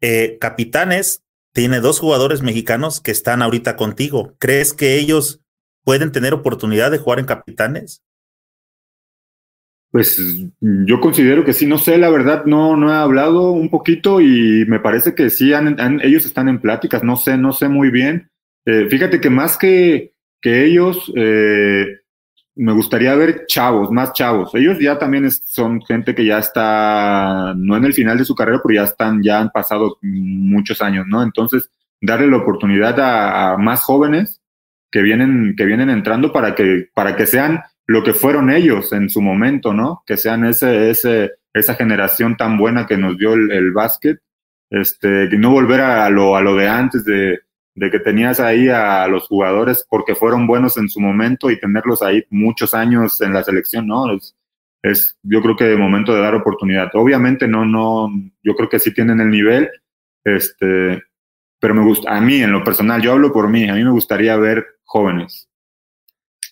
[0.00, 4.34] Eh, capitanes tiene dos jugadores mexicanos que están ahorita contigo.
[4.38, 5.40] ¿Crees que ellos
[5.84, 8.02] pueden tener oportunidad de jugar en capitanes?
[9.90, 10.22] Pues
[10.60, 14.64] yo considero que sí, no sé, la verdad no, no he hablado un poquito y
[14.68, 18.30] me parece que sí, ellos están en pláticas, no sé, no sé muy bien.
[18.66, 21.99] Eh, fíjate que más que, que ellos, eh,
[22.60, 24.54] me gustaría ver chavos, más chavos.
[24.54, 28.60] Ellos ya también son gente que ya está, no en el final de su carrera,
[28.62, 31.22] pero ya están, ya han pasado muchos años, ¿no?
[31.22, 31.70] Entonces,
[32.02, 34.42] darle la oportunidad a, más jóvenes
[34.90, 39.08] que vienen, que vienen entrando para que, para que sean lo que fueron ellos en
[39.08, 40.02] su momento, ¿no?
[40.06, 44.18] Que sean ese, ese, esa generación tan buena que nos dio el, el básquet,
[44.68, 47.40] este, no volver a lo, a lo de antes de,
[47.74, 52.02] de que tenías ahí a los jugadores porque fueron buenos en su momento y tenerlos
[52.02, 54.12] ahí muchos años en la selección, ¿no?
[54.12, 54.36] Es,
[54.82, 56.90] es yo creo que de momento de dar oportunidad.
[56.94, 58.10] Obviamente no, no,
[58.42, 59.70] yo creo que sí tienen el nivel,
[60.24, 61.02] este,
[61.60, 63.90] pero me gusta, a mí en lo personal, yo hablo por mí, a mí me
[63.90, 65.48] gustaría ver jóvenes.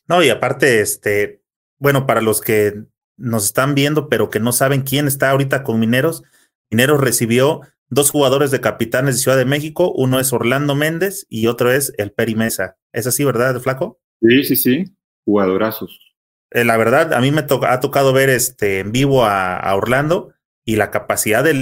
[0.07, 1.43] No, y aparte, este,
[1.79, 2.85] bueno, para los que
[3.17, 6.23] nos están viendo, pero que no saben quién está ahorita con Mineros,
[6.71, 11.47] Mineros recibió dos jugadores de capitanes de Ciudad de México, uno es Orlando Méndez y
[11.47, 12.77] otro es el Peri Mesa.
[12.93, 14.01] ¿Es así, verdad, Flaco?
[14.21, 14.85] Sí, sí, sí,
[15.25, 16.09] jugadorazos.
[16.51, 20.33] Eh, la verdad, a mí me ha tocado ver este, en vivo a, Orlando
[20.65, 21.55] y la capacidad de,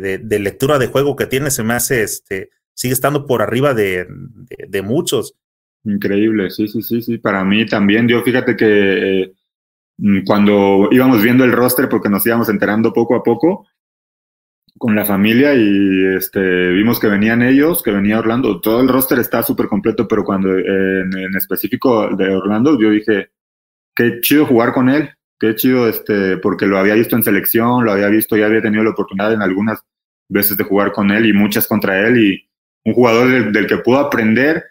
[0.00, 4.06] de, lectura de juego que tiene se me hace, este, sigue estando por arriba de,
[4.68, 5.34] de, muchos.
[5.84, 7.18] Increíble, sí, sí, sí, sí.
[7.18, 9.34] Para mí también, yo fíjate que eh,
[10.26, 13.66] cuando íbamos viendo el roster, porque nos íbamos enterando poco a poco,
[14.80, 16.40] con la familia y este,
[16.70, 18.62] vimos que venían ellos, que venía Orlando.
[18.62, 23.28] Todo el roster está súper completo, pero cuando en, específico de Orlando, yo dije,
[23.94, 27.92] qué chido jugar con él, qué chido, este, porque lo había visto en selección, lo
[27.92, 29.80] había visto, ya había tenido la oportunidad en algunas
[30.30, 32.48] veces de jugar con él y muchas contra él y
[32.86, 34.64] un jugador del, que puedo aprender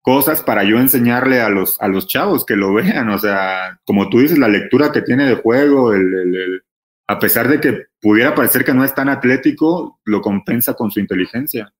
[0.00, 4.08] cosas para yo enseñarle a los, a los chavos que lo vean, o sea, como
[4.10, 6.62] tú dices, la lectura que tiene de juego, el
[7.08, 11.00] a pesar de que pudiera parecer que no es tan atlético, lo compensa con su
[11.00, 11.72] inteligencia.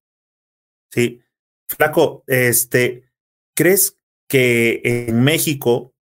[0.91, 1.21] Sí.
[1.69, 3.11] Flaco, este,
[3.55, 3.99] ¿crees
[4.29, 5.95] que en México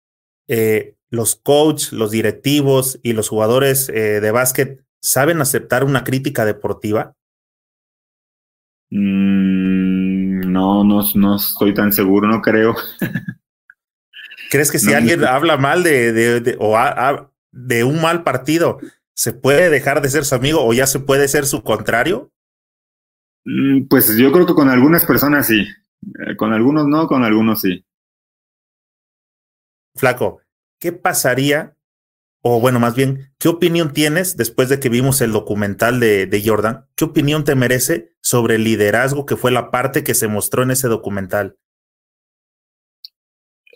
[0.48, 6.44] eh, los coaches, los directivos y los jugadores eh, de básquet saben aceptar una crítica
[6.44, 7.16] deportiva?
[8.90, 12.74] Mm, no, no, no estoy tan seguro, no creo.
[14.51, 16.76] ¿Crees que si alguien habla mal de, de, o
[17.51, 18.78] de un mal partido,
[19.15, 22.32] ¿Se puede dejar de ser su amigo o ya se puede ser su contrario?
[23.45, 25.61] Mm, pues yo creo que con algunas personas sí.
[25.61, 27.85] Eh, con algunos no, con algunos sí.
[29.95, 30.41] Flaco,
[30.81, 31.77] ¿qué pasaría?
[32.43, 36.43] O bueno, más bien, ¿qué opinión tienes después de que vimos el documental de, de
[36.45, 36.86] Jordan?
[36.97, 40.73] ¿Qué opinión te merece sobre el liderazgo que fue la parte que se mostró en
[40.73, 41.57] ese documental?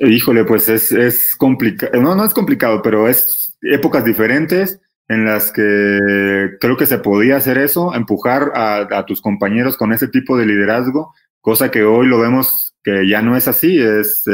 [0.01, 5.51] Híjole, pues es, es complicado, no, no es complicado, pero es épocas diferentes en las
[5.51, 10.47] que creo que se podía hacer eso, empujar a, tus compañeros con ese tipo de
[10.47, 13.79] liderazgo, cosa que hoy lo vemos que ya no es así.
[13.81, 14.25] Es,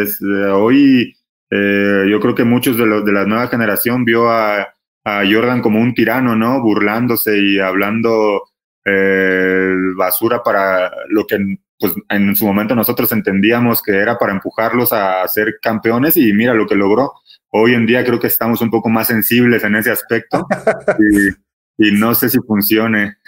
[0.52, 1.16] hoy
[1.50, 4.74] eh, yo creo que muchos de los de la nueva generación vio a,
[5.04, 6.60] a Jordan como un tirano, ¿no?
[6.60, 8.42] Burlándose y hablando
[8.84, 11.38] eh, basura para lo que
[11.84, 16.54] pues en su momento nosotros entendíamos que era para empujarlos a ser campeones y mira
[16.54, 17.12] lo que logró.
[17.50, 20.46] Hoy en día creo que estamos un poco más sensibles en ese aspecto
[21.78, 23.18] y, no sé si funcione.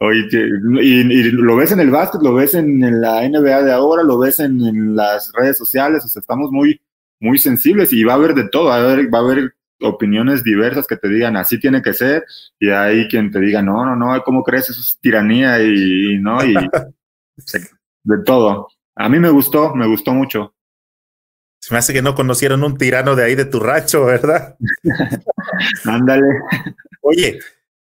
[0.00, 0.28] Hoy,
[0.82, 4.40] y, lo ves en el básquet, lo ves en, la NBA de ahora, lo ves
[4.40, 6.80] en, las redes sociales, o sea, estamos muy,
[7.20, 10.42] muy sensibles y va a haber de todo, va a haber, va a haber opiniones
[10.42, 12.24] diversas que te digan así tiene que ser
[12.58, 14.70] y hay quien te diga no, no, no, ¿cómo crees?
[14.70, 16.54] Eso es tiranía y, no, y
[18.04, 18.68] de todo.
[18.94, 20.54] A mí me gustó, me gustó mucho.
[21.60, 24.56] Se me hace que no conocieron un tirano de ahí de tu rancho, ¿verdad?
[25.84, 26.26] Ándale.
[27.00, 27.38] Oye,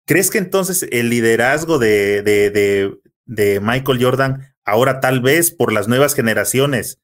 [0.07, 2.97] ¿crees que entonces el liderazgo de, de, de,
[3.27, 7.01] de, Michael Jordan, ahora tal vez por las nuevas generaciones,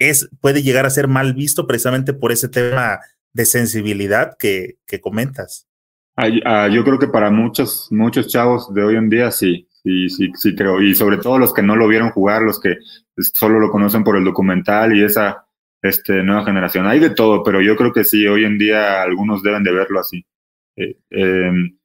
[0.00, 3.00] es, puede llegar a ser mal visto precisamente por ese tema
[3.32, 5.68] de sensibilidad que, que comentas?
[6.16, 10.30] Ah, yo creo que para muchos, muchos chavos de hoy en día sí, sí, sí,
[10.34, 10.80] sí creo.
[10.80, 12.78] Y sobre todo los que no lo vieron jugar, los que
[13.16, 15.46] solo lo conocen por el documental y esa
[15.82, 16.86] este, nueva generación.
[16.86, 20.00] Hay de todo, pero yo creo que sí, hoy en día algunos deben de verlo
[20.00, 20.24] así.
[20.76, 21.76] Eh, em,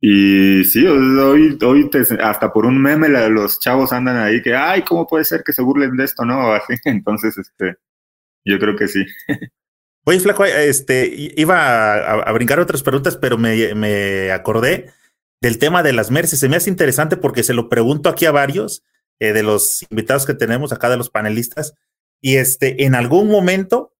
[0.00, 5.06] y sí, hoy, hoy hasta por un meme los chavos andan ahí que, ay, ¿cómo
[5.06, 6.52] puede ser que se burlen de esto, no?
[6.52, 7.76] Así, entonces, este,
[8.44, 9.04] yo creo que sí.
[10.04, 14.90] Oye, Flaco, este, iba a, brincar otras preguntas, pero me, me acordé
[15.42, 16.38] del tema de las Merces.
[16.38, 18.84] Se me hace interesante porque se lo pregunto aquí a varios
[19.18, 21.74] eh, de los invitados que tenemos acá, de los panelistas,
[22.20, 23.92] y este, en algún momento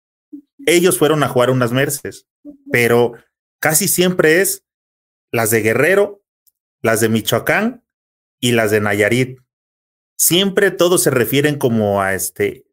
[0.67, 2.29] ellos fueron a jugar unas Merces,
[2.71, 3.15] pero
[3.59, 4.65] casi siempre es
[5.33, 6.23] las de Guerrero,
[6.81, 7.85] las de Michoacán
[8.39, 9.41] y las de Nayarit.
[10.17, 12.67] Siempre todos se refieren como a este,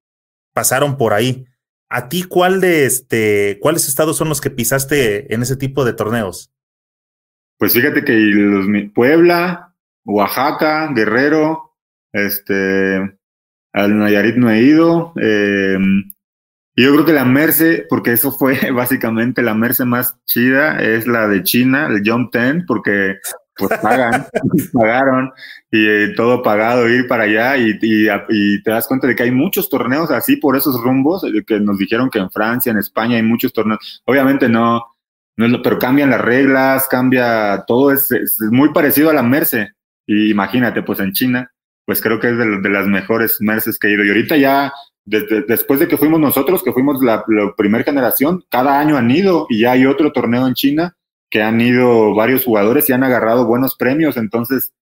[0.53, 1.45] pasaron por ahí.
[1.89, 5.93] ¿A ti cuál de este, cuáles estados son los que pisaste en ese tipo de
[5.93, 6.51] torneos?
[7.60, 8.65] Pues fíjate que los,
[8.95, 9.76] Puebla,
[10.06, 11.76] Oaxaca, Guerrero,
[12.14, 13.19] este,
[13.73, 15.11] al Nayarit no he ido.
[15.22, 15.77] Eh,
[16.76, 21.06] y yo creo que la Merce, porque eso fue básicamente la Merce más chida, es
[21.06, 23.18] la de China, el Jump Ten, porque
[23.57, 24.26] pues pagan,
[24.73, 25.30] pagaron
[25.69, 29.31] y eh, todo pagado ir para allá y, y, te das cuenta de que hay
[29.31, 33.18] muchos torneos así por esos rumbos eh, que nos dijeron que en Francia, en España
[33.18, 34.02] hay muchos torneos.
[34.06, 34.81] Obviamente no,
[35.63, 38.09] pero cambian las reglas, cambia todo, es,
[38.51, 39.71] muy parecido a la Merce.
[40.05, 41.51] Y imagínate, pues en China,
[41.85, 44.03] pues creo que es de, las mejores Merces que he ido.
[44.03, 44.73] Y ahorita ya,
[45.05, 47.23] después de que fuimos nosotros, que fuimos la,
[47.55, 50.95] primera generación, cada año han ido y ya hay otro torneo en China
[51.29, 54.17] que han ido varios jugadores y han agarrado buenos premios.
[54.17, 54.73] Entonces,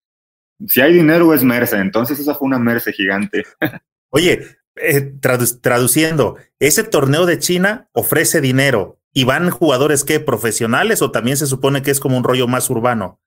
[0.66, 1.78] si hay dinero es Merce.
[1.78, 3.46] Entonces esa fue una Merce gigante.
[4.10, 5.14] Oye, eh,
[5.62, 11.48] traduciendo, ese torneo de China ofrece dinero, ¿Y van jugadores que profesionales o también se
[11.48, 13.20] supone que es como un rollo más urbano?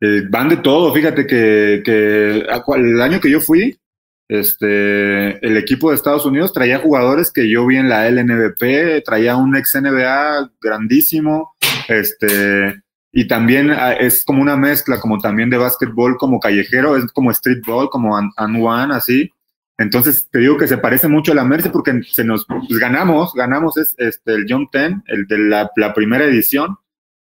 [0.00, 3.78] Eh, van de todo, fíjate que, el año que yo fui,
[4.26, 9.36] este, el equipo de Estados Unidos traía jugadores que yo vi en la LNBP, traía
[9.36, 11.54] un ex NBA grandísimo,
[11.86, 12.74] este,
[13.12, 17.32] y también ah, es como una mezcla, como también de básquetbol, como callejero, es como
[17.32, 19.30] streetball, como and one, así.
[19.78, 23.34] Entonces, te digo que se parece mucho a la Merce porque se nos pues, ganamos,
[23.34, 26.78] ganamos es, este, el Jump Ten, el de la, primera edición,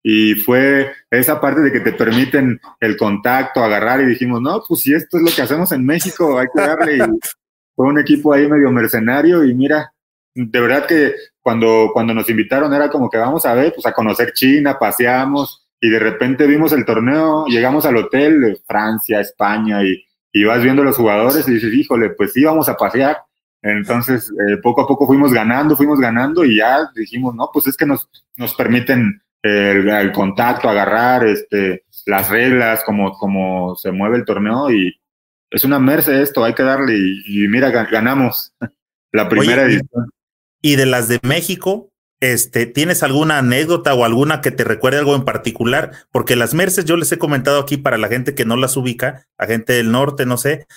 [0.01, 4.81] y fue esa parte de que te permiten el contacto, agarrar, y dijimos, no, pues
[4.81, 6.97] si esto es lo que hacemos en México, hay que darle.
[6.97, 7.01] Y
[7.75, 9.91] fue un equipo ahí medio mercenario, y mira,
[10.33, 13.91] de verdad que cuando, cuando nos invitaron era como que vamos a ver, pues a
[13.91, 19.83] conocer China, paseamos, y de repente vimos el torneo, llegamos al hotel de Francia, España,
[19.83, 20.06] y
[20.37, 23.17] y vas viendo a los jugadores y dices, híjole, pues sí, vamos a pasear.
[23.61, 27.75] Entonces, eh, poco a poco fuimos ganando, fuimos ganando y ya dijimos, no, pues es
[27.75, 34.25] que nos, nos permiten el, contacto, agarrar este, las reglas, como, como se mueve el
[34.25, 34.95] torneo y
[35.49, 38.53] es una merce esto, hay que darle y, mira, ganamos
[39.11, 40.09] la primera edición.
[40.61, 45.15] Y de las de México, este, ¿tienes alguna anécdota o alguna que te recuerde algo
[45.15, 45.91] en particular?
[46.11, 49.27] Porque las Merces, yo les he comentado aquí para la gente que no las ubica,
[49.37, 50.67] la gente del norte, no sé,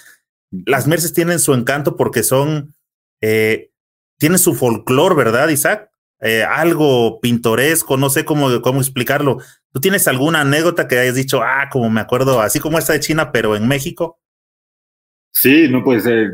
[0.50, 2.74] las Merces tienen su encanto porque son,
[3.20, 3.70] eh,
[4.18, 5.90] tienen su folclore, ¿verdad, Isaac?
[6.20, 9.38] Eh, algo pintoresco, no sé cómo, cómo explicarlo.
[9.72, 13.00] ¿Tú tienes alguna anécdota que hayas dicho, ah, como me acuerdo, así como esta de
[13.00, 14.18] China, pero en México?
[15.32, 16.31] Sí, no, pues eh,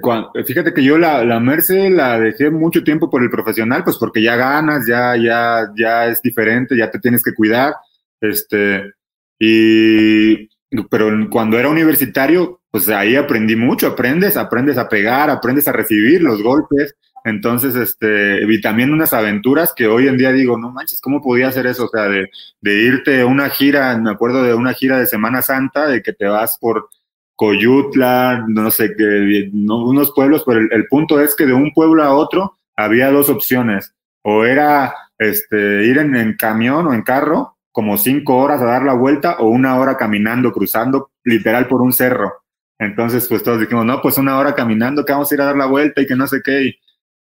[0.46, 4.22] fíjate que yo la, la Merce la dejé mucho tiempo por el profesional, pues porque
[4.22, 7.74] ya ganas, ya, ya, ya es diferente, ya te tienes que cuidar,
[8.20, 8.92] este,
[9.38, 10.48] y,
[10.90, 16.22] pero cuando era universitario, pues ahí aprendí mucho, aprendes, aprendes a pegar, aprendes a recibir
[16.22, 16.96] los golpes,
[17.26, 21.48] entonces, este, vi también unas aventuras que hoy en día digo, no manches, ¿cómo podía
[21.48, 21.86] hacer eso?
[21.86, 25.42] O sea, de, de irte a una gira, me acuerdo de una gira de Semana
[25.42, 26.88] Santa, de que te vas por
[27.36, 32.14] Coyutla, no sé, qué, unos pueblos, pero el, punto es que de un pueblo a
[32.14, 33.94] otro había dos opciones.
[34.22, 38.82] O era este, ir en, en, camión o en carro, como cinco horas a dar
[38.82, 42.32] la vuelta, o una hora caminando, cruzando literal por un cerro.
[42.78, 45.56] Entonces, pues todos dijimos, no, pues una hora caminando, que vamos a ir a dar
[45.56, 46.62] la vuelta y que no sé qué.
[46.64, 46.78] Y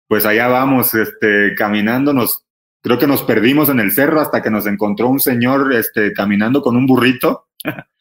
[0.08, 2.46] pues allá vamos, este, caminando, nos,
[2.82, 6.62] creo que nos perdimos en el cerro hasta que nos encontró un señor, este, caminando
[6.62, 7.48] con un burrito.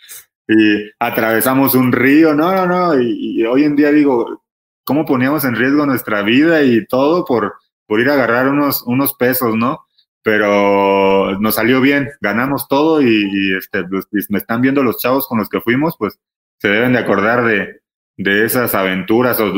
[0.53, 4.43] y atravesamos un río, no, no, no, y, hoy en día digo,
[4.85, 7.55] ¿cómo poníamos en riesgo nuestra vida y todo por,
[7.87, 9.87] por ir a agarrar unos, unos pesos, ¿no?
[10.23, 15.39] Pero nos salió bien, ganamos todo y, este, pues, me están viendo los chavos con
[15.39, 16.19] los que fuimos, pues
[16.59, 17.81] se deben de acordar de,
[18.17, 19.53] de esas aventuras, o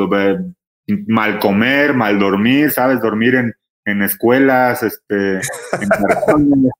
[1.06, 3.00] mal comer, mal dormir, ¿sabes?
[3.00, 3.54] Dormir en,
[3.84, 5.88] en escuelas, este, en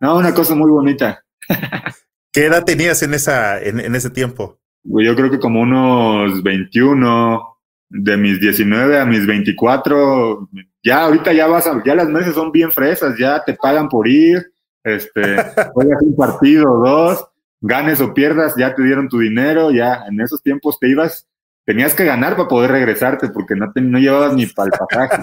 [0.00, 1.24] no, una cosa muy bonita.
[2.32, 4.58] ¿Qué edad tenías en, esa, en, en ese tiempo?
[4.88, 7.52] Pues yo creo que como unos 21,
[7.92, 10.48] de mis 19 a mis 24,
[10.82, 14.08] ya ahorita ya vas a, ya las meses son bien fresas, ya te pagan por
[14.08, 14.50] ir,
[14.82, 15.36] este,
[15.74, 17.28] juegas un partido, dos,
[17.60, 21.28] ganes o pierdas, ya te dieron tu dinero, ya en esos tiempos te ibas,
[21.66, 25.22] tenías que ganar para poder regresarte porque no, te, no llevabas ni para el pasaje.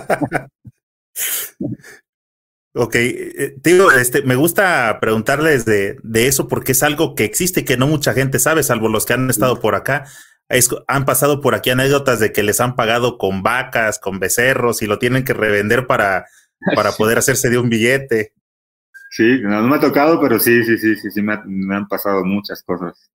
[2.74, 7.62] Ok, eh, digo, este, me gusta preguntarles de, de, eso porque es algo que existe
[7.62, 10.06] y que no mucha gente sabe, salvo los que han estado por acá.
[10.88, 14.88] han pasado por aquí anécdotas de que les han pagado con vacas, con becerros y
[14.88, 16.28] lo tienen que revender para,
[16.76, 18.34] para poder hacerse de un billete.
[19.10, 21.34] Sí, no, me ha tocado, pero sí, sí, sí, sí, sí, me,
[21.76, 23.10] han pasado muchas cosas.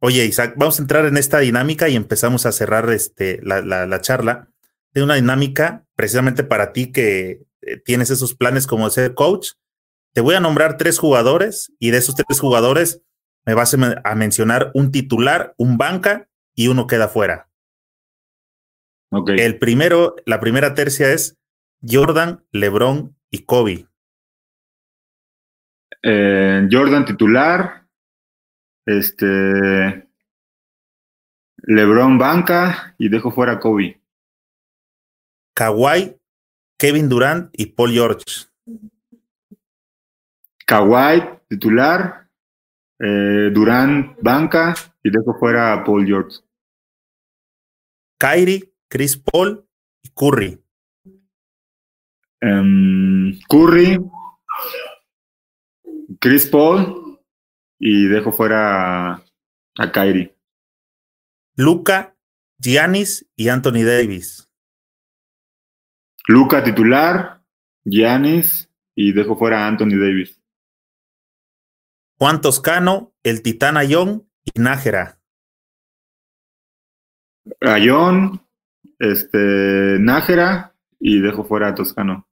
[0.00, 3.86] Oye, Isaac, vamos a entrar en esta dinámica y empezamos a cerrar este, la, la,
[3.86, 4.48] la charla
[4.94, 7.42] de una dinámica precisamente para ti que
[7.84, 9.52] tienes esos planes como ser coach,
[10.12, 13.02] te voy a nombrar tres jugadores y de esos tres jugadores
[13.44, 17.48] me vas a mencionar un titular, un banca y uno queda fuera.
[19.10, 19.38] Okay.
[19.38, 21.38] El primero, la primera tercia es
[21.86, 23.86] Jordan, LeBron y Kobe.
[26.02, 27.86] Eh, Jordan titular,
[28.86, 30.08] este
[31.58, 34.00] LeBron banca y dejo fuera Kobe.
[35.54, 36.16] Kawhi,
[36.82, 38.24] Kevin Durant y Paul George.
[40.66, 42.28] Kawhi, titular,
[42.98, 46.38] eh, Durant, banca y dejo fuera a Paul George.
[48.18, 49.64] Kyrie, Chris Paul
[50.02, 50.60] y Curry.
[52.42, 54.00] Um, Curry,
[56.18, 57.20] Chris Paul
[57.78, 59.24] y dejo fuera a,
[59.78, 60.36] a Kyrie.
[61.54, 62.16] Luca,
[62.58, 64.51] Giannis y Anthony Davis.
[66.28, 67.42] Luca titular,
[67.84, 70.40] Giannis y dejo fuera a Anthony Davis.
[72.18, 75.18] Juan Toscano, el Titán Ayón y Nájera.
[77.60, 78.46] Ayón,
[78.98, 82.28] este, Nájera y dejo fuera a Toscano.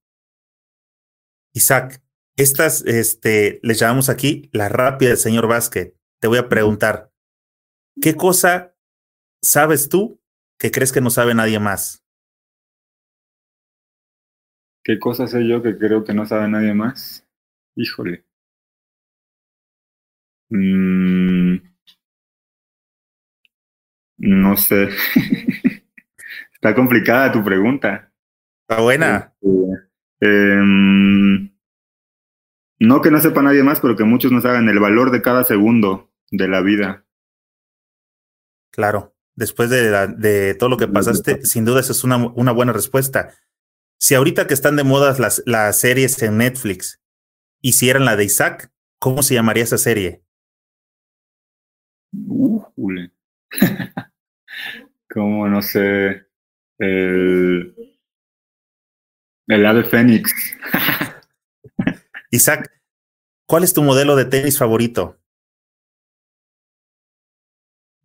[1.53, 2.01] Isaac,
[2.37, 5.95] estas este, les llamamos aquí la rápida del señor Vázquez.
[6.21, 7.11] Te voy a preguntar,
[8.01, 8.77] ¿qué cosa
[9.43, 10.21] sabes tú
[10.59, 12.00] que crees que no sabe nadie más?
[14.83, 17.27] ¿Qué cosa sé yo que creo que no sabe nadie más?
[17.77, 18.25] Híjole.
[20.51, 21.57] Mm,
[24.19, 24.89] no sé.
[26.53, 28.13] Está complicada tu pregunta.
[28.69, 29.35] Está buena.
[29.41, 31.51] Este, em,
[32.79, 35.45] no que no sepa nadie más, pero que muchos no saben el valor de cada
[35.45, 37.05] segundo de la vida.
[38.71, 39.15] Claro.
[39.37, 43.31] Después de, de todo lo que pasaste, sin duda esa es una, una buena respuesta.
[44.03, 47.03] Si ahorita que están de moda las, las series en Netflix
[47.61, 50.23] hicieran la de Isaac, ¿cómo se llamaría esa serie?
[52.13, 52.65] Uh,
[55.11, 56.27] Como no sé.
[56.79, 57.77] El,
[59.49, 60.33] el ave fénix.
[62.31, 62.73] Isaac,
[63.47, 65.19] ¿cuál es tu modelo de tenis favorito?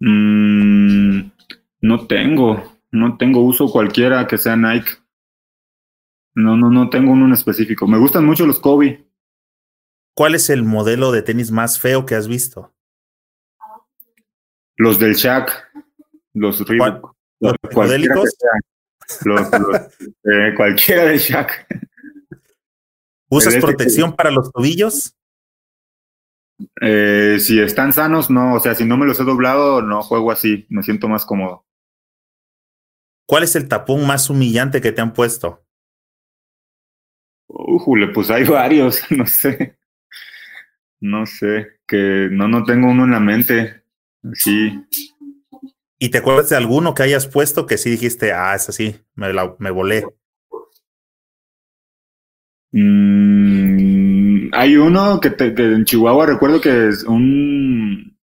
[0.01, 1.31] Mm,
[1.79, 5.04] no tengo, no tengo uso cualquiera que sea Nike.
[6.35, 7.87] No, no, no tengo uno en específico.
[7.87, 9.07] Me gustan mucho los Kobe.
[10.13, 12.73] ¿Cuál es el modelo de tenis más feo que has visto?
[14.77, 15.51] Los del Shaq,
[16.33, 17.15] los Reebok.
[17.39, 17.55] ¿Los?
[19.23, 19.51] Los, los
[20.23, 21.67] eh, cualquiera del Shaq.
[23.29, 25.15] ¿Usas protección para los tobillos?
[26.81, 28.55] Eh, si están sanos, no.
[28.55, 30.65] O sea, si no me los he doblado, no juego así.
[30.69, 31.65] Me siento más cómodo.
[33.27, 35.64] ¿Cuál es el tapón más humillante que te han puesto?
[37.47, 39.77] Ujule, pues hay varios, no sé.
[40.99, 43.83] No sé, que no, no tengo uno en la mente.
[44.33, 44.81] Sí.
[45.99, 49.31] ¿Y te acuerdas de alguno que hayas puesto que sí dijiste, ah, es así, me,
[49.33, 50.05] la, me volé?
[52.71, 58.17] Mm, hay uno que, te, que en Chihuahua recuerdo que es un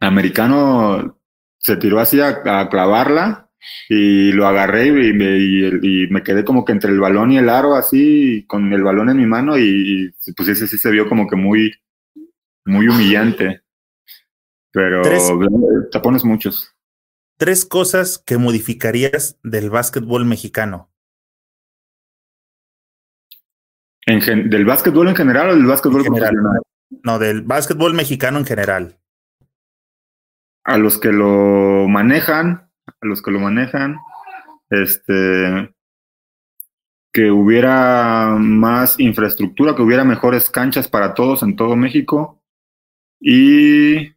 [0.00, 1.18] americano
[1.58, 3.41] se tiró así a, a clavarla
[3.88, 7.48] y lo agarré y me, y, me, quedé como que entre el balón y el
[7.48, 11.26] aro así con el balón en mi mano y, pues ese sí se vio como
[11.28, 11.72] que muy
[12.64, 13.62] muy humillante.
[14.72, 15.02] Pero
[15.90, 16.74] te pones muchos.
[17.36, 20.90] Tres cosas que modificarías del básquetbol mexicano.
[24.06, 26.34] En del básquetbol en general o del básquetbol en general.
[27.04, 28.98] no del básquetbol mexicano en general.
[30.64, 33.96] A los que lo manejan a los que lo manejan,
[34.70, 35.74] este,
[37.12, 42.42] que hubiera más infraestructura, que hubiera mejores canchas para todos en todo México
[43.20, 44.14] y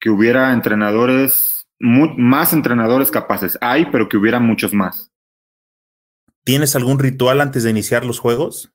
[0.00, 3.58] que hubiera entrenadores, más entrenadores capaces.
[3.60, 5.12] Hay, pero que hubiera muchos más.
[6.44, 8.72] ¿Tienes algún ritual antes de iniciar los juegos?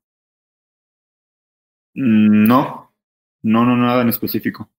[1.95, 2.93] Mm, no,
[3.41, 4.69] no, no, nada en específico.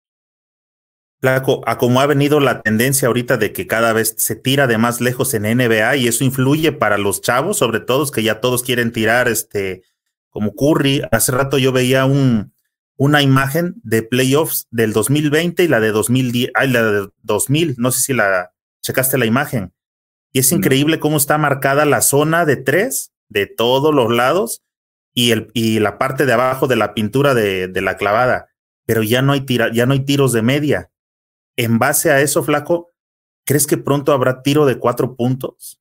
[1.21, 4.77] Flaco, a como ha venido la tendencia ahorita de que cada vez se tira de
[4.77, 8.63] más lejos en NBA y eso influye para los chavos, sobre todo que ya todos
[8.63, 9.83] quieren tirar este
[10.29, 11.03] como Curry.
[11.11, 12.53] Hace rato yo veía un,
[12.97, 17.93] una imagen de playoffs del 2020 y la de 2010, ay, la de 2000, no
[17.93, 18.53] sé si la
[18.83, 19.73] checaste la imagen.
[20.33, 24.63] Y es increíble cómo está marcada la zona de tres de todos los lados
[25.15, 28.49] y, el, y la parte de abajo de la pintura de, de la clavada,
[28.85, 30.91] pero ya no hay tira, ya no hay tiros de media
[31.57, 32.93] en base a eso, Flaco,
[33.45, 35.81] ¿crees que pronto habrá tiro de cuatro puntos?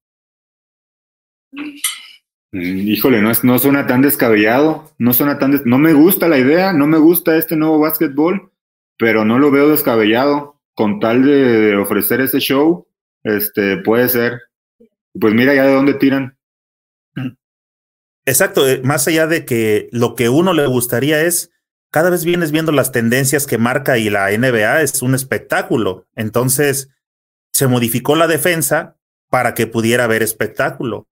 [1.52, 6.72] Mm, híjole, no, no suena tan descabellado, no suena tan no me gusta la idea,
[6.72, 8.52] no me gusta este nuevo básquetbol,
[8.98, 10.56] pero no lo veo descabellado.
[10.74, 12.86] Con tal de ofrecer ese show,
[13.24, 14.42] este puede ser.
[15.18, 16.38] Pues mira ya de dónde tiran.
[18.26, 21.52] Exacto, eh, más allá de que lo que uno le gustaría es
[21.96, 26.06] cada vez vienes viendo las tendencias que marca y la NBA es un espectáculo.
[26.14, 26.90] Entonces,
[27.54, 28.98] se modificó la defensa
[29.30, 31.08] para que pudiera haber espectáculo.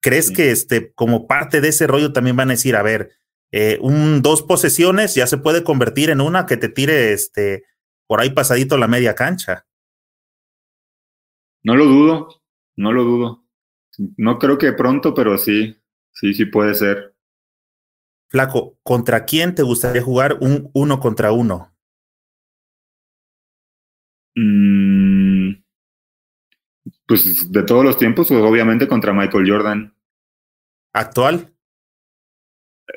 [0.00, 3.10] ¿Crees que este, como parte de ese rollo también van a decir, a ver,
[3.52, 7.64] eh, un dos posesiones ya se puede convertir en una que te tire este
[8.06, 9.66] por ahí pasadito la media cancha?
[11.62, 12.42] No lo dudo,
[12.76, 13.44] no lo dudo.
[14.16, 15.76] No creo que pronto, pero sí,
[16.10, 17.13] sí, sí puede ser.
[18.34, 21.72] Flaco, ¿contra quién te gustaría jugar un uno contra uno?
[24.34, 25.52] Mm,
[27.06, 29.96] pues de todos los tiempos, pues, obviamente contra Michael Jordan.
[30.92, 31.54] ¿Actual?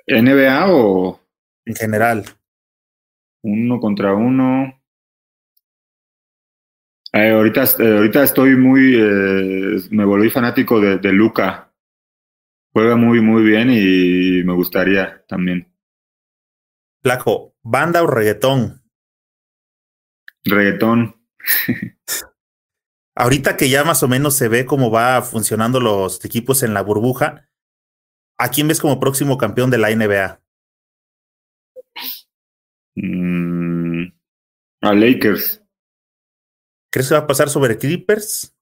[0.07, 1.21] ¿NBA o...?
[1.65, 2.25] En general.
[3.43, 4.81] Uno contra uno.
[7.13, 8.95] Eh, ahorita, eh, ahorita estoy muy...
[8.95, 11.66] Eh, me volví fanático de, de Luca
[12.77, 15.73] juega muy, muy bien y me gustaría también.
[17.01, 18.83] Flaco, ¿banda o reggaetón?
[20.43, 21.19] Reggaetón.
[23.15, 26.83] Ahorita que ya más o menos se ve cómo va funcionando los equipos en la
[26.83, 27.49] burbuja,
[28.37, 30.39] ¿a quién ves como próximo campeón de la NBA?
[32.93, 34.03] Mm,
[34.81, 35.63] a Lakers.
[36.91, 38.55] ¿Crees que va a pasar sobre Clippers?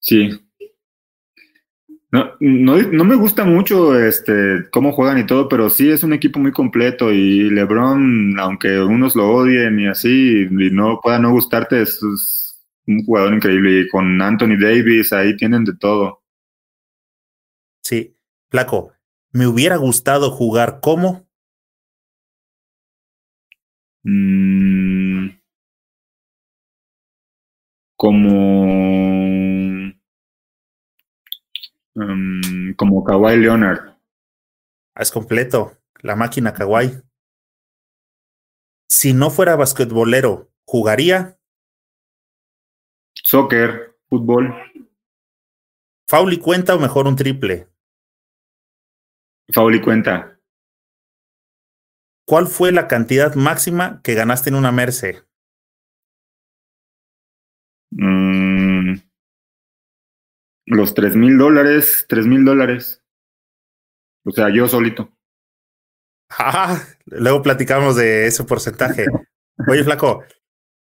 [0.00, 0.41] Sí,
[2.12, 6.12] no, no, no, me gusta mucho este cómo juegan y todo, pero sí es un
[6.12, 11.30] equipo muy completo y LeBron, aunque unos lo odien y así, y no pueda no
[11.32, 12.02] gustarte, es,
[12.86, 13.80] un jugador increíble.
[13.80, 16.22] Y con Anthony Davis ahí tienen de todo.
[17.82, 18.14] Sí,
[18.50, 18.92] flaco,
[19.32, 21.26] me hubiera gustado jugar como.
[24.04, 25.30] Mm,
[27.96, 29.21] como
[31.94, 33.96] Um, como Kawhi Leonard.
[34.94, 35.76] Es completo.
[36.00, 37.02] La máquina kawaii.
[38.88, 41.38] Si no fuera basquetbolero, ¿jugaría?
[43.14, 44.54] Soccer, fútbol.
[46.08, 47.68] ¿Fauli cuenta o mejor un triple?
[49.52, 50.38] Fauli cuenta.
[52.26, 55.22] ¿Cuál fue la cantidad máxima que ganaste en una Merce?
[57.90, 58.51] Mm,
[60.66, 63.02] los tres mil dólares, tres mil dólares.
[64.24, 65.12] O sea, yo solito.
[66.30, 69.06] Ah, luego platicamos de ese porcentaje.
[69.68, 70.24] Oye, flaco,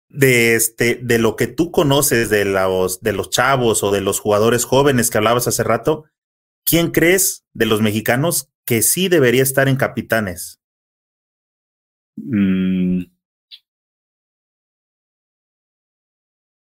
[0.10, 4.20] de este, de lo que tú conoces de los, de los chavos o de los
[4.20, 6.06] jugadores jóvenes que hablabas hace rato,
[6.66, 10.60] ¿quién crees de los mexicanos que sí debería estar en capitanes?
[12.16, 13.04] Mm.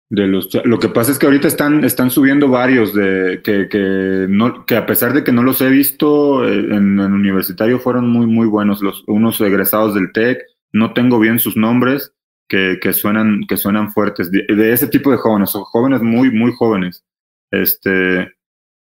[0.09, 4.27] De los, lo que pasa es que ahorita están, están subiendo varios de que, que,
[4.29, 8.09] no, que a pesar de que no los he visto eh, en el universitario fueron
[8.09, 8.81] muy muy buenos.
[8.81, 12.13] Los unos egresados del TEC no tengo bien sus nombres
[12.47, 14.29] que, que suenan que suenan fuertes.
[14.29, 17.03] De, de, ese tipo de jóvenes jóvenes muy muy jóvenes
[17.49, 18.31] este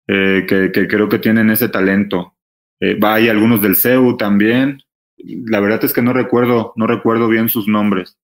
[0.07, 2.33] eh, que, que, creo que tienen ese talento.
[2.79, 4.81] Eh, hay algunos del CEU también.
[5.17, 8.17] La verdad es que no recuerdo no recuerdo bien sus nombres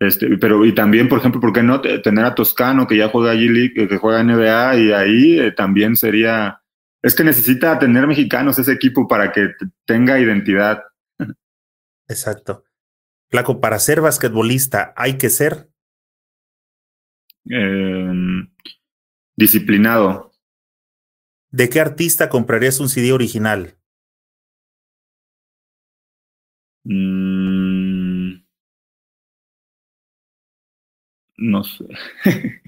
[0.00, 3.34] este, pero y también, por ejemplo, ¿por qué no tener a Toscano que ya juega
[3.34, 6.62] G-League, que juega NBA y ahí eh, también sería,
[7.02, 9.50] es que necesita tener mexicanos ese equipo para que
[9.84, 10.82] tenga identidad.
[12.08, 12.64] Exacto.
[13.28, 15.68] Flaco, para ser basquetbolista hay que ser
[17.50, 18.12] eh,
[19.36, 20.32] disciplinado.
[21.50, 23.76] ¿De qué artista comprarías un CD original?
[26.84, 27.29] Mm,
[31.40, 31.86] no sé.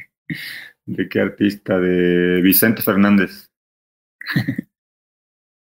[0.86, 1.78] ¿De qué artista?
[1.78, 3.50] De Vicente Fernández.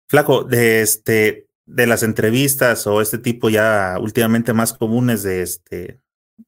[0.09, 6.01] Flaco, de este, de las entrevistas o este tipo ya últimamente más comunes de este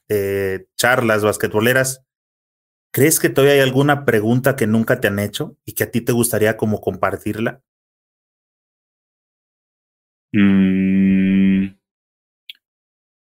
[0.09, 2.05] de charlas basquetboleras,
[2.93, 6.01] ¿crees que todavía hay alguna pregunta que nunca te han hecho y que a ti
[6.01, 7.61] te gustaría como compartirla?
[10.33, 11.30] Mm,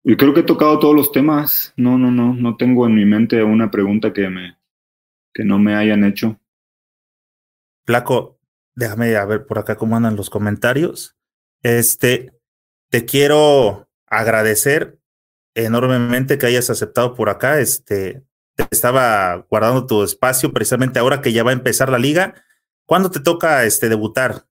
[0.09, 1.71] yo creo que he tocado todos los temas.
[1.77, 4.57] No, no, no, no tengo en mi mente una pregunta que me
[5.31, 6.39] que no me hayan hecho.
[7.85, 8.39] Flaco,
[8.73, 11.15] déjame a ver por acá cómo andan los comentarios.
[11.61, 12.33] Este,
[12.89, 14.97] te quiero agradecer
[15.53, 17.59] enormemente que hayas aceptado por acá.
[17.59, 18.23] Este,
[18.55, 22.33] te estaba guardando tu espacio precisamente ahora que ya va a empezar la liga.
[22.87, 24.47] ¿Cuándo te toca este debutar?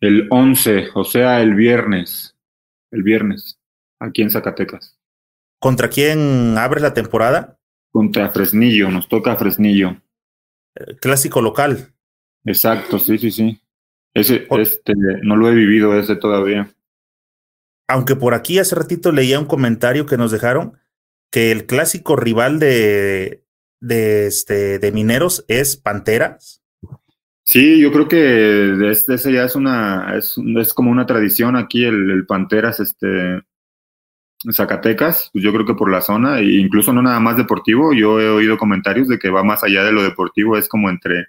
[0.00, 2.36] El 11, o sea, el viernes.
[2.90, 3.61] El viernes
[4.02, 4.98] aquí en Zacatecas.
[5.58, 7.58] ¿Contra quién abre la temporada?
[7.90, 9.96] Contra Fresnillo, nos toca Fresnillo.
[10.74, 11.92] Eh, clásico local.
[12.44, 13.60] Exacto, sí, sí, sí.
[14.14, 14.92] Ese, este,
[15.22, 16.74] no lo he vivido ese todavía.
[17.88, 20.78] Aunque por aquí hace ratito leía un comentario que nos dejaron
[21.30, 23.44] que el clásico rival de,
[23.80, 26.62] de, este, de Mineros es Panteras.
[27.44, 32.10] Sí, yo creo que ese ya es una, es, es como una tradición aquí el,
[32.10, 33.42] el Panteras, este,
[34.50, 38.20] Zacatecas, pues yo creo que por la zona, e incluso no nada más deportivo, yo
[38.20, 41.26] he oído comentarios de que va más allá de lo deportivo, es como entre,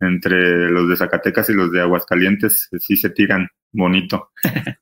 [0.00, 4.30] entre los de Zacatecas y los de Aguascalientes, sí se tiran bonito.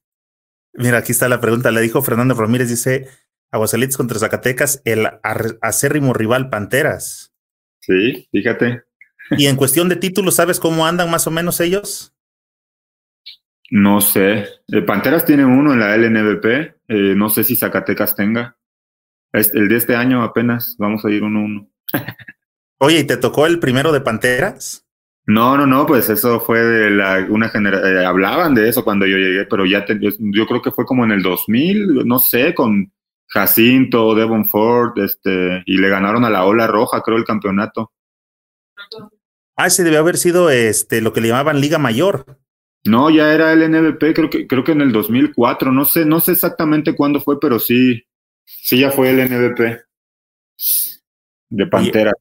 [0.74, 3.08] Mira, aquí está la pregunta, le dijo Fernando Ramírez, dice,
[3.50, 5.08] Aguascalientes contra Zacatecas, el
[5.62, 7.32] acérrimo rival Panteras.
[7.80, 8.82] Sí, fíjate.
[9.30, 12.14] Y en cuestión de títulos, ¿sabes cómo andan más o menos ellos?
[13.70, 14.46] No sé.
[14.68, 16.44] Eh, Panteras tiene uno en la LNBP.
[16.88, 18.56] Eh, no sé si Zacatecas tenga.
[19.32, 20.76] el de este año apenas.
[20.78, 21.70] Vamos a ir uno a uno.
[22.80, 24.86] Oye, ¿y te tocó el primero de Panteras?
[25.26, 29.04] No, no, no, pues eso fue de la, una generación, eh, hablaban de eso cuando
[29.04, 32.18] yo llegué, pero ya te, yo, yo, creo que fue como en el 2000, no
[32.18, 32.90] sé, con
[33.26, 37.92] Jacinto, Devon Ford, este, y le ganaron a la Ola Roja, creo, el campeonato.
[39.54, 42.38] Ah, ese debe haber sido este, lo que le llamaban Liga Mayor.
[42.88, 46.20] No, ya era el NBP, creo que, creo que en el 2004, no sé, no
[46.20, 48.02] sé exactamente cuándo fue, pero sí,
[48.44, 49.80] sí ya fue el NBP
[51.50, 52.12] de Pantera.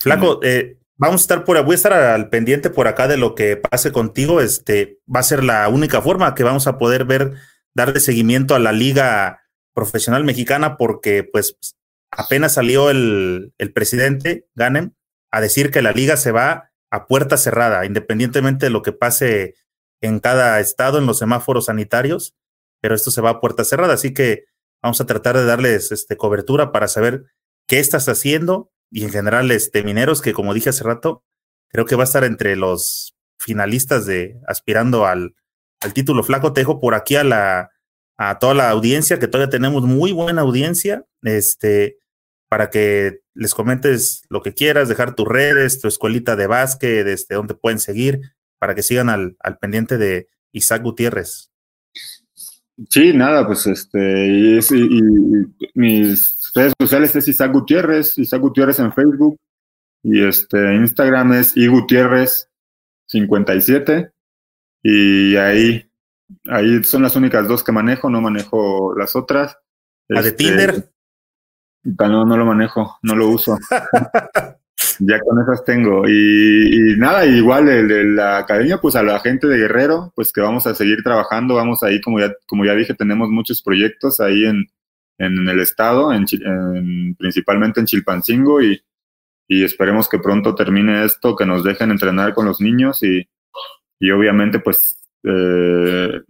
[0.00, 3.34] Flaco, eh, vamos a estar por, voy a estar al pendiente por acá de lo
[3.34, 4.40] que pase contigo.
[4.40, 7.34] Este va a ser la única forma que vamos a poder ver,
[7.74, 9.42] darle seguimiento a la liga
[9.74, 11.58] profesional mexicana, porque pues
[12.10, 14.92] apenas salió el, el presidente Ganem
[15.30, 19.54] a decir que la liga se va a puerta cerrada, independientemente de lo que pase
[20.00, 22.34] en cada estado en los semáforos sanitarios,
[22.80, 24.44] pero esto se va a puerta cerrada, así que
[24.82, 27.24] vamos a tratar de darles este, cobertura para saber
[27.66, 31.24] qué estás haciendo y en general este Mineros que como dije hace rato,
[31.68, 35.34] creo que va a estar entre los finalistas de aspirando al
[35.80, 37.70] al título flaco, te dejo por aquí a la
[38.18, 41.98] a toda la audiencia, que todavía tenemos muy buena audiencia, este,
[42.48, 47.34] para que les comentes lo que quieras, dejar tus redes, tu escuelita de básquet, desde
[47.34, 51.50] donde pueden seguir, para que sigan al, al pendiente de Isaac Gutiérrez.
[52.90, 55.02] Sí, nada, pues este, y, y,
[55.74, 59.38] mis redes sociales es Isaac Gutiérrez, Isaac Gutiérrez en Facebook,
[60.02, 64.12] y este, Instagram es igutierrez57,
[64.82, 65.90] y ahí,
[66.48, 69.56] ahí son las únicas dos que manejo, no manejo las otras.
[70.08, 70.92] ¿La de este, Tinder?
[71.82, 73.56] No, no lo manejo, no lo uso.
[74.98, 76.08] ya con esas tengo.
[76.08, 80.40] Y, nada, igual el de la academia, pues a la gente de Guerrero, pues que
[80.40, 84.44] vamos a seguir trabajando, vamos ahí, como ya, como ya dije, tenemos muchos proyectos ahí
[84.44, 84.66] en,
[85.18, 86.24] en el estado, en,
[87.16, 88.82] principalmente en Chilpancingo, y,
[89.48, 93.28] y esperemos que pronto termine esto, que nos dejen entrenar con los niños y,
[93.98, 96.20] y obviamente pues, eh,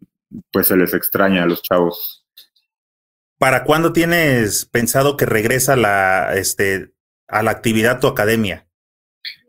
[0.53, 2.25] pues se les extraña a los chavos.
[3.39, 6.96] ¿Para cuándo tienes pensado que regresa la, este,
[7.29, 8.67] a la actividad tu academia?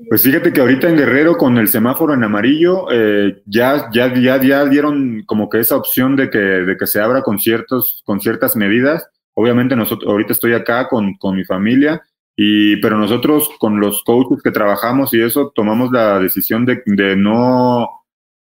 [0.10, 4.42] Pues fíjate que ahorita en Guerrero con el semáforo en amarillo eh, ya, ya, ya,
[4.42, 8.20] ya dieron como que esa opción de que, de que se abra con, ciertos, con
[8.20, 9.08] ciertas medidas.
[9.34, 12.02] Obviamente nosotros, ahorita estoy acá con, con mi familia,
[12.36, 17.16] y, pero nosotros con los coaches que trabajamos y eso tomamos la decisión de, de
[17.16, 17.88] no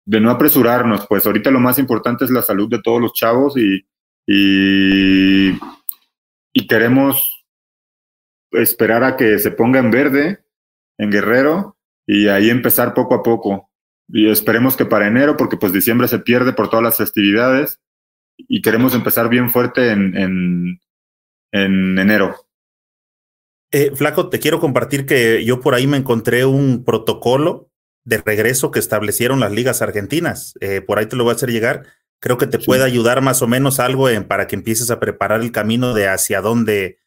[0.06, 3.56] de no apresurarnos, pues ahorita lo más importante es la salud de todos los chavos
[3.56, 3.86] y,
[4.28, 5.58] y,
[6.52, 7.33] y queremos
[8.54, 10.44] esperar a que se ponga en verde
[10.98, 11.78] en Guerrero
[12.08, 13.70] y ahí empezar poco a poco.
[14.08, 17.82] Y esperemos que para enero, porque pues diciembre se pierde por todas las festividades
[18.38, 20.80] y queremos empezar bien fuerte en, en,
[21.52, 22.36] en enero.
[23.72, 27.72] Eh, Flaco, te quiero compartir que yo por ahí me encontré un protocolo
[28.06, 30.54] de regreso que establecieron las ligas argentinas.
[30.60, 31.86] Eh, por ahí te lo voy a hacer llegar.
[32.20, 35.42] Creo que te puede ayudar más o menos algo en, para que empieces a preparar
[35.42, 37.00] el camino de hacia dónde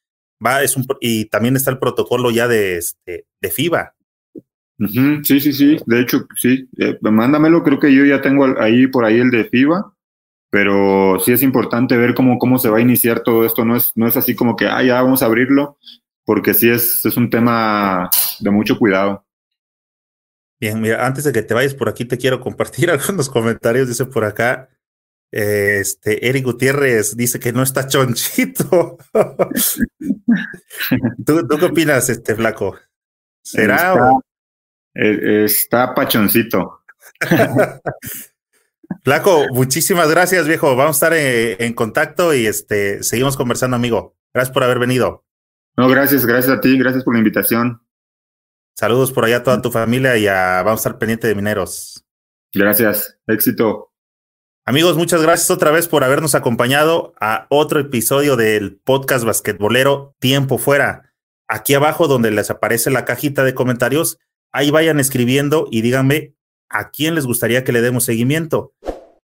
[0.45, 3.95] va, es un, y también está el protocolo ya de, este, de FIBA.
[5.25, 9.05] sí, sí, sí, de hecho, sí, eh, mándamelo, creo que yo ya tengo ahí por
[9.05, 9.93] ahí el de FIBA,
[10.51, 13.93] pero sí es importante ver cómo, cómo se va a iniciar todo esto, no es,
[13.95, 15.79] no es así como que, ah, ya vamos a abrirlo,
[16.25, 18.11] porque sí es, es un tema
[18.41, 19.25] de mucho cuidado.
[20.59, 24.07] Bien, mira, antes de que te vayas por aquí, te quiero compartir algunos comentarios, dice
[24.07, 24.69] por acá,
[25.39, 28.97] este, Eric Gutiérrez dice que no está chonchito.
[31.27, 32.79] ¿Tú, qué opinas, este flaco?
[33.43, 34.11] ¿Será está,
[34.95, 36.81] e, está pachoncito.
[39.05, 40.75] flaco, muchísimas gracias, viejo.
[40.75, 44.17] Vamos a estar en, en, contacto y este, seguimos conversando, amigo.
[44.33, 45.23] Gracias por haber venido.
[45.77, 47.83] No, gracias, gracias a ti, gracias por la invitación.
[48.75, 52.03] Saludos por allá a toda tu familia y a, vamos a estar pendiente de mineros.
[52.55, 53.93] Gracias, éxito.
[54.69, 60.59] Amigos, muchas gracias otra vez por habernos acompañado a otro episodio del podcast basquetbolero Tiempo
[60.59, 61.15] Fuera.
[61.47, 64.19] Aquí abajo donde les aparece la cajita de comentarios,
[64.51, 66.35] ahí vayan escribiendo y díganme
[66.69, 68.73] a quién les gustaría que le demos seguimiento.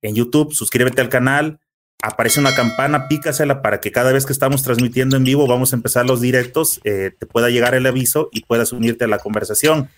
[0.01, 1.59] En YouTube, suscríbete al canal,
[2.05, 5.77] aparece una campana, pícasela para que cada vez que estamos transmitiendo en vivo, vamos a
[5.77, 9.91] empezar los directos, eh, te pueda llegar el aviso y puedas unirte a la conversación.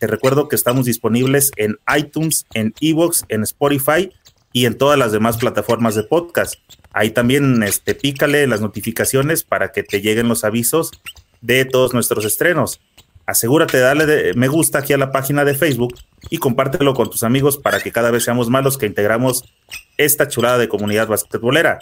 [0.00, 4.10] Te recuerdo que estamos disponibles en iTunes, en Evox, en Spotify
[4.56, 6.54] y en todas las demás plataformas de podcast.
[6.90, 10.92] Ahí también este, pícale las notificaciones para que te lleguen los avisos
[11.42, 12.80] de todos nuestros estrenos.
[13.26, 15.94] Asegúrate de darle de me gusta aquí a la página de Facebook
[16.30, 19.44] y compártelo con tus amigos para que cada vez seamos más los que integramos
[19.98, 21.78] esta chulada de comunidad basquetbolera.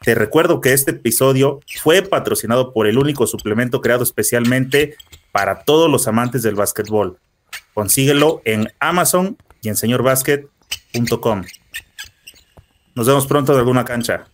[0.00, 4.96] Te recuerdo que este episodio fue patrocinado por el único suplemento creado especialmente
[5.30, 7.20] para todos los amantes del básquetbol.
[7.72, 11.44] Consíguelo en Amazon y en señorbasket.com.
[12.96, 14.24] Nos vemos pronto de alguna cancha.